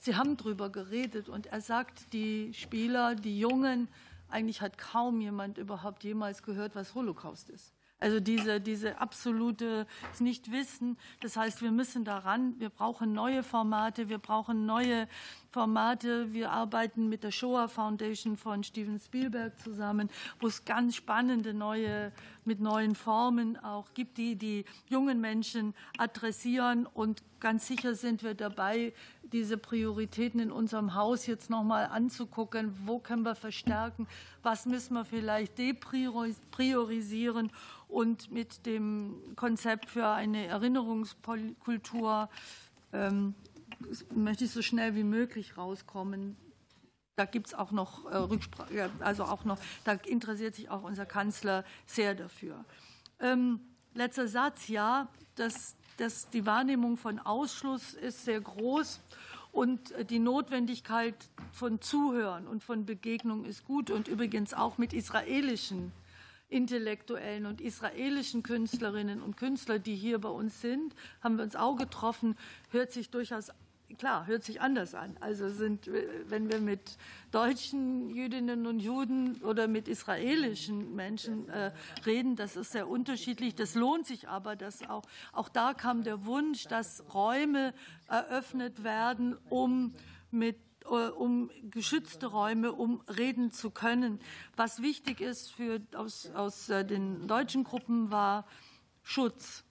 Sie 0.00 0.16
haben 0.16 0.36
darüber 0.36 0.68
geredet 0.68 1.28
und 1.28 1.46
er 1.46 1.60
sagt, 1.60 2.12
die 2.12 2.52
Spieler, 2.54 3.14
die 3.14 3.38
Jungen, 3.38 3.86
eigentlich 4.32 4.60
hat 4.60 4.78
kaum 4.78 5.20
jemand 5.20 5.58
überhaupt 5.58 6.04
jemals 6.04 6.42
gehört, 6.42 6.74
was 6.74 6.94
Holocaust 6.94 7.50
ist. 7.50 7.72
Also 8.02 8.18
diese, 8.18 8.60
diese 8.60 9.00
absolute 9.00 9.86
Nichtwissen. 10.18 10.98
Das 11.20 11.36
heißt, 11.36 11.62
wir 11.62 11.70
müssen 11.70 12.04
daran, 12.04 12.58
wir 12.58 12.68
brauchen 12.68 13.12
neue 13.12 13.44
Formate, 13.44 14.08
wir 14.08 14.18
brauchen 14.18 14.66
neue 14.66 15.06
Formate. 15.50 16.32
Wir 16.32 16.50
arbeiten 16.50 17.08
mit 17.08 17.22
der 17.22 17.30
Shoah 17.30 17.68
Foundation 17.68 18.36
von 18.36 18.64
Steven 18.64 18.98
Spielberg 18.98 19.56
zusammen, 19.60 20.10
wo 20.40 20.48
es 20.48 20.64
ganz 20.64 20.96
spannende 20.96 21.54
neue, 21.54 22.10
mit 22.46 22.60
neuen 22.60 22.94
Formen 22.94 23.56
auch 23.56 23.94
gibt, 23.94 24.18
die 24.18 24.36
die 24.36 24.64
jungen 24.88 25.20
Menschen 25.20 25.74
adressieren. 25.98 26.86
Und 26.86 27.22
ganz 27.40 27.66
sicher 27.66 27.94
sind 27.94 28.22
wir 28.22 28.34
dabei, 28.34 28.92
diese 29.32 29.56
Prioritäten 29.56 30.40
in 30.40 30.52
unserem 30.52 30.94
Haus 30.94 31.26
jetzt 31.26 31.50
nochmal 31.50 31.86
anzugucken. 31.86 32.74
Wo 32.84 32.98
können 32.98 33.22
wir 33.22 33.34
verstärken? 33.34 34.06
Was 34.42 34.66
müssen 34.66 34.94
wir 34.94 35.04
vielleicht 35.04 35.58
depriorisieren? 35.58 37.50
Und 37.88 38.30
mit 38.30 38.66
dem 38.66 39.14
Konzept 39.36 39.90
für 39.90 40.08
eine 40.08 40.46
Erinnerungskultur 40.46 42.28
ähm, 42.92 43.34
möchte 44.14 44.44
ich 44.44 44.50
so 44.50 44.62
schnell 44.62 44.94
wie 44.94 45.04
möglich 45.04 45.56
rauskommen. 45.56 46.36
Da 47.16 47.26
gibt 47.26 47.48
es 47.48 47.54
auch 47.54 47.72
noch 47.72 48.10
äh, 48.10 48.16
Rücksprache, 48.16 48.90
also 49.00 49.24
auch 49.24 49.44
noch, 49.44 49.58
da 49.84 49.92
interessiert 49.92 50.54
sich 50.54 50.70
auch 50.70 50.82
unser 50.82 51.04
Kanzler 51.04 51.64
sehr 51.86 52.14
dafür. 52.14 52.64
Ähm, 53.20 53.60
letzter 53.92 54.28
Satz, 54.28 54.68
ja, 54.68 55.08
das, 55.34 55.76
das, 55.98 56.30
die 56.30 56.46
Wahrnehmung 56.46 56.96
von 56.96 57.18
Ausschluss 57.18 57.92
ist 57.92 58.24
sehr 58.24 58.40
groß 58.40 59.00
und 59.50 59.92
die 60.08 60.18
Notwendigkeit 60.18 61.14
von 61.52 61.82
Zuhören 61.82 62.48
und 62.48 62.64
von 62.64 62.86
Begegnung 62.86 63.44
ist 63.44 63.66
gut 63.66 63.90
und 63.90 64.08
übrigens 64.08 64.54
auch 64.54 64.78
mit 64.78 64.94
israelischen 64.94 65.92
Intellektuellen 66.48 67.46
und 67.46 67.60
israelischen 67.60 68.42
Künstlerinnen 68.42 69.22
und 69.22 69.36
Künstlern, 69.36 69.82
die 69.82 69.96
hier 69.96 70.18
bei 70.18 70.28
uns 70.28 70.60
sind, 70.60 70.94
haben 71.22 71.36
wir 71.36 71.44
uns 71.44 71.56
auch 71.56 71.76
getroffen, 71.76 72.36
hört 72.70 72.92
sich 72.92 73.10
durchaus 73.10 73.50
klar, 73.98 74.26
hört 74.26 74.44
sich 74.44 74.60
anders 74.60 74.94
an. 74.94 75.16
Also 75.20 75.48
sind, 75.48 75.90
wenn 76.26 76.50
wir 76.50 76.60
mit 76.60 76.96
deutschen 77.30 78.10
Jüdinnen 78.10 78.66
und 78.66 78.80
Juden 78.80 79.40
oder 79.42 79.68
mit 79.68 79.88
israelischen 79.88 80.94
Menschen 80.94 81.48
äh, 81.48 81.72
reden, 82.04 82.36
das 82.36 82.56
ist 82.56 82.72
sehr 82.72 82.88
unterschiedlich. 82.88 83.54
Das 83.54 83.74
lohnt 83.74 84.06
sich 84.06 84.28
aber, 84.28 84.56
dass 84.56 84.88
auch, 84.88 85.04
auch 85.32 85.48
da 85.48 85.74
kam 85.74 86.04
der 86.04 86.24
Wunsch, 86.24 86.64
dass 86.64 87.04
Räume 87.14 87.74
eröffnet 88.08 88.84
werden, 88.84 89.36
um 89.48 89.94
mit 90.30 90.56
äh, 90.84 91.08
um 91.08 91.50
geschützte 91.70 92.26
Räume, 92.26 92.72
um 92.72 93.02
reden 93.16 93.52
zu 93.52 93.70
können. 93.70 94.20
Was 94.56 94.82
wichtig 94.82 95.20
ist 95.20 95.52
für, 95.52 95.80
aus, 95.94 96.30
aus 96.30 96.68
äh, 96.68 96.84
den 96.84 97.28
deutschen 97.28 97.64
Gruppen 97.64 98.10
war 98.10 98.46
Schutz, 99.02 99.64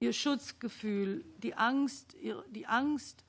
ihr 0.00 0.12
Schutzgefühl, 0.12 1.24
die 1.38 1.54
Angst, 1.54 2.16
die 2.50 2.66
Angst 2.66 3.24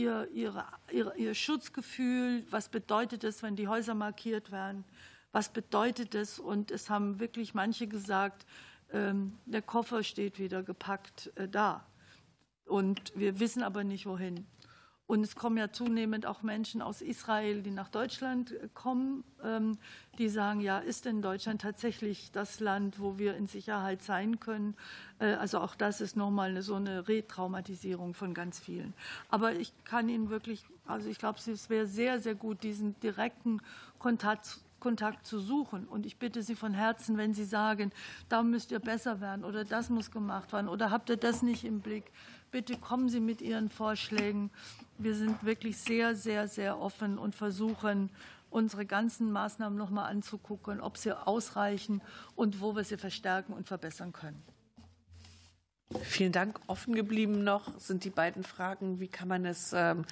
ihr, 0.00 0.28
ihre, 0.32 0.64
ihr, 0.90 1.14
ihr 1.16 1.34
Schutzgefühl, 1.34 2.44
was 2.50 2.68
bedeutet 2.68 3.24
es, 3.24 3.42
wenn 3.42 3.56
die 3.56 3.68
Häuser 3.68 3.94
markiert 3.94 4.50
werden, 4.50 4.84
was 5.32 5.52
bedeutet 5.52 6.14
es. 6.14 6.38
Und 6.38 6.70
es 6.70 6.90
haben 6.90 7.20
wirklich 7.20 7.54
manche 7.54 7.86
gesagt, 7.86 8.46
ähm, 8.92 9.38
der 9.46 9.62
Koffer 9.62 10.02
steht 10.02 10.38
wieder 10.38 10.62
gepackt 10.62 11.30
äh, 11.36 11.48
da. 11.48 11.86
Und 12.64 13.12
wir 13.14 13.40
wissen 13.40 13.62
aber 13.62 13.84
nicht, 13.84 14.06
wohin. 14.06 14.46
Und 15.10 15.24
es 15.24 15.34
kommen 15.34 15.56
ja 15.56 15.72
zunehmend 15.72 16.24
auch 16.24 16.44
Menschen 16.44 16.80
aus 16.80 17.02
Israel, 17.02 17.62
die 17.62 17.72
nach 17.72 17.88
Deutschland 17.88 18.52
äh, 18.52 18.68
kommen, 18.74 19.24
ähm, 19.42 19.76
die 20.18 20.28
sagen, 20.28 20.60
ja, 20.60 20.78
ist 20.78 21.04
denn 21.04 21.20
Deutschland 21.20 21.62
tatsächlich 21.62 22.30
das 22.30 22.60
Land, 22.60 23.00
wo 23.00 23.18
wir 23.18 23.34
in 23.34 23.48
Sicherheit 23.48 24.02
sein 24.04 24.38
können? 24.38 24.76
Äh, 25.18 25.32
also 25.32 25.58
auch 25.58 25.74
das 25.74 26.00
ist 26.00 26.16
nochmal 26.16 26.62
so 26.62 26.76
eine 26.76 27.08
Retraumatisierung 27.08 28.14
von 28.14 28.34
ganz 28.34 28.60
vielen. 28.60 28.94
Aber 29.30 29.52
ich 29.54 29.72
kann 29.82 30.08
Ihnen 30.08 30.30
wirklich, 30.30 30.64
also 30.86 31.08
ich 31.08 31.18
glaube, 31.18 31.40
es 31.44 31.68
wäre 31.68 31.86
sehr, 31.86 32.20
sehr 32.20 32.36
gut, 32.36 32.62
diesen 32.62 32.94
direkten 33.00 33.60
Kontakt 33.98 34.60
Kontakt 34.78 35.26
zu 35.26 35.38
suchen. 35.38 35.86
Und 35.86 36.06
ich 36.06 36.16
bitte 36.16 36.42
Sie 36.42 36.54
von 36.54 36.72
Herzen, 36.72 37.18
wenn 37.18 37.34
Sie 37.34 37.44
sagen, 37.44 37.92
da 38.30 38.42
müsst 38.42 38.70
ihr 38.70 38.78
besser 38.78 39.20
werden 39.20 39.44
oder 39.44 39.64
das 39.64 39.90
muss 39.90 40.10
gemacht 40.10 40.54
werden 40.54 40.68
oder 40.68 40.90
habt 40.90 41.10
ihr 41.10 41.18
das 41.18 41.42
nicht 41.42 41.64
im 41.64 41.80
Blick, 41.80 42.10
bitte 42.50 42.78
kommen 42.78 43.10
Sie 43.10 43.20
mit 43.20 43.42
Ihren 43.42 43.68
Vorschlägen 43.68 44.50
wir 45.02 45.14
sind 45.14 45.44
wirklich 45.44 45.78
sehr, 45.78 46.14
sehr, 46.14 46.48
sehr 46.48 46.78
offen 46.78 47.18
und 47.18 47.34
versuchen, 47.34 48.10
unsere 48.50 48.84
ganzen 48.84 49.32
Maßnahmen 49.32 49.78
noch 49.78 49.90
mal 49.90 50.06
anzugucken, 50.06 50.80
ob 50.80 50.98
sie 50.98 51.12
ausreichen 51.12 52.02
und 52.34 52.60
wo 52.60 52.74
wir 52.74 52.84
sie 52.84 52.96
verstärken 52.96 53.52
und 53.52 53.68
verbessern 53.68 54.12
können. 54.12 54.42
Vielen 56.02 56.30
Dank. 56.30 56.60
Offen 56.68 56.94
geblieben 56.94 57.42
noch 57.42 57.76
sind 57.80 58.04
die 58.04 58.10
beiden 58.10 58.44
Fragen, 58.44 59.00
wie 59.00 59.08
kann 59.08 59.26
man 59.26 59.44
es 59.44 59.72
ähm, 59.76 60.04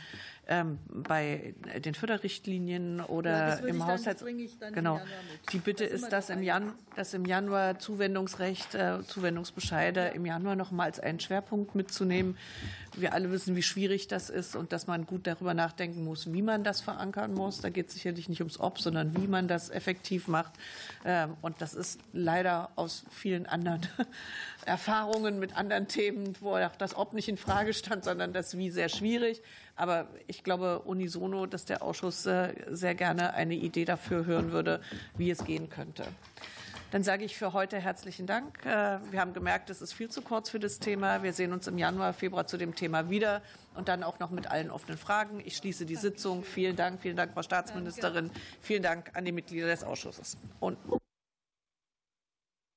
ähm, 0.48 0.78
bei 0.88 1.54
den 1.84 1.94
Förderrichtlinien 1.94 3.00
oder 3.00 3.60
ja, 3.60 3.66
im 3.66 3.86
Haushalt. 3.86 4.24
Genau. 4.72 5.00
Die 5.52 5.58
Bitte 5.58 5.84
das 5.84 5.92
ist, 5.92 6.08
dass 6.12 6.30
im, 6.30 6.42
Jan, 6.42 6.72
dass 6.96 7.14
im 7.14 7.26
Januar 7.26 7.78
Zuwendungsrecht, 7.78 8.74
äh, 8.74 9.04
Zuwendungsbescheide 9.06 10.08
im 10.14 10.26
Januar 10.26 10.56
noch 10.56 10.72
mal 10.72 10.84
als 10.84 10.98
einen 10.98 11.20
Schwerpunkt 11.20 11.76
mitzunehmen. 11.76 12.36
Wir 12.96 13.12
alle 13.12 13.30
wissen, 13.30 13.54
wie 13.54 13.62
schwierig 13.62 14.08
das 14.08 14.30
ist 14.30 14.56
und 14.56 14.72
dass 14.72 14.88
man 14.88 15.06
gut 15.06 15.28
darüber 15.28 15.54
nachdenken 15.54 16.02
muss, 16.02 16.32
wie 16.32 16.42
man 16.42 16.64
das 16.64 16.80
verankern 16.80 17.34
muss. 17.34 17.60
Da 17.60 17.68
geht 17.68 17.88
es 17.88 17.94
sicherlich 17.94 18.28
nicht 18.28 18.40
ums 18.40 18.58
Ob, 18.58 18.80
sondern 18.80 19.16
wie 19.16 19.28
man 19.28 19.46
das 19.46 19.70
effektiv 19.70 20.26
macht. 20.26 20.54
Ähm, 21.04 21.34
und 21.40 21.60
das 21.60 21.74
ist 21.74 22.00
leider 22.12 22.70
aus 22.74 23.04
vielen 23.10 23.46
anderen 23.46 23.82
Erfahrungen 24.68 25.38
mit 25.38 25.56
anderen 25.56 25.88
Themen, 25.88 26.34
wo 26.40 26.56
auch 26.56 26.76
das 26.76 26.96
Ob 26.96 27.14
nicht 27.14 27.28
in 27.28 27.36
Frage 27.36 27.72
stand, 27.72 28.04
sondern 28.04 28.32
das 28.32 28.56
Wie 28.56 28.70
sehr 28.70 28.88
schwierig. 28.88 29.42
Aber 29.74 30.08
ich 30.26 30.44
glaube 30.44 30.80
unisono, 30.80 31.46
dass 31.46 31.64
der 31.64 31.82
Ausschuss 31.82 32.26
äh, 32.26 32.54
sehr 32.68 32.94
gerne 32.94 33.34
eine 33.34 33.54
Idee 33.54 33.84
dafür 33.84 34.26
hören 34.26 34.52
würde, 34.52 34.80
wie 35.16 35.30
es 35.30 35.44
gehen 35.44 35.68
könnte. 35.68 36.04
Dann 36.90 37.02
sage 37.02 37.24
ich 37.24 37.36
für 37.36 37.52
heute 37.52 37.78
herzlichen 37.78 38.26
Dank. 38.26 38.64
Äh, 38.64 38.98
wir 39.10 39.20
haben 39.20 39.34
gemerkt, 39.34 39.68
es 39.68 39.82
ist 39.82 39.92
viel 39.92 40.08
zu 40.08 40.22
kurz 40.22 40.48
für 40.48 40.58
das 40.58 40.78
Thema. 40.78 41.22
Wir 41.22 41.32
sehen 41.32 41.52
uns 41.52 41.66
im 41.66 41.76
Januar, 41.76 42.12
Februar 42.12 42.46
zu 42.46 42.56
dem 42.56 42.74
Thema 42.74 43.10
wieder 43.10 43.42
und 43.74 43.88
dann 43.88 44.02
auch 44.02 44.18
noch 44.20 44.30
mit 44.30 44.50
allen 44.50 44.70
offenen 44.70 44.96
Fragen. 44.96 45.42
Ich 45.44 45.56
schließe 45.56 45.84
die 45.84 45.96
Sitzung. 45.96 46.44
Vielen 46.44 46.76
Dank, 46.76 47.02
vielen 47.02 47.16
Dank, 47.16 47.34
Frau 47.34 47.42
Staatsministerin. 47.42 48.30
Vielen 48.60 48.82
Dank 48.82 49.10
an 49.14 49.24
die 49.24 49.32
Mitglieder 49.32 49.66
des 49.66 49.84
Ausschusses. 49.84 50.38
Und 50.60 50.78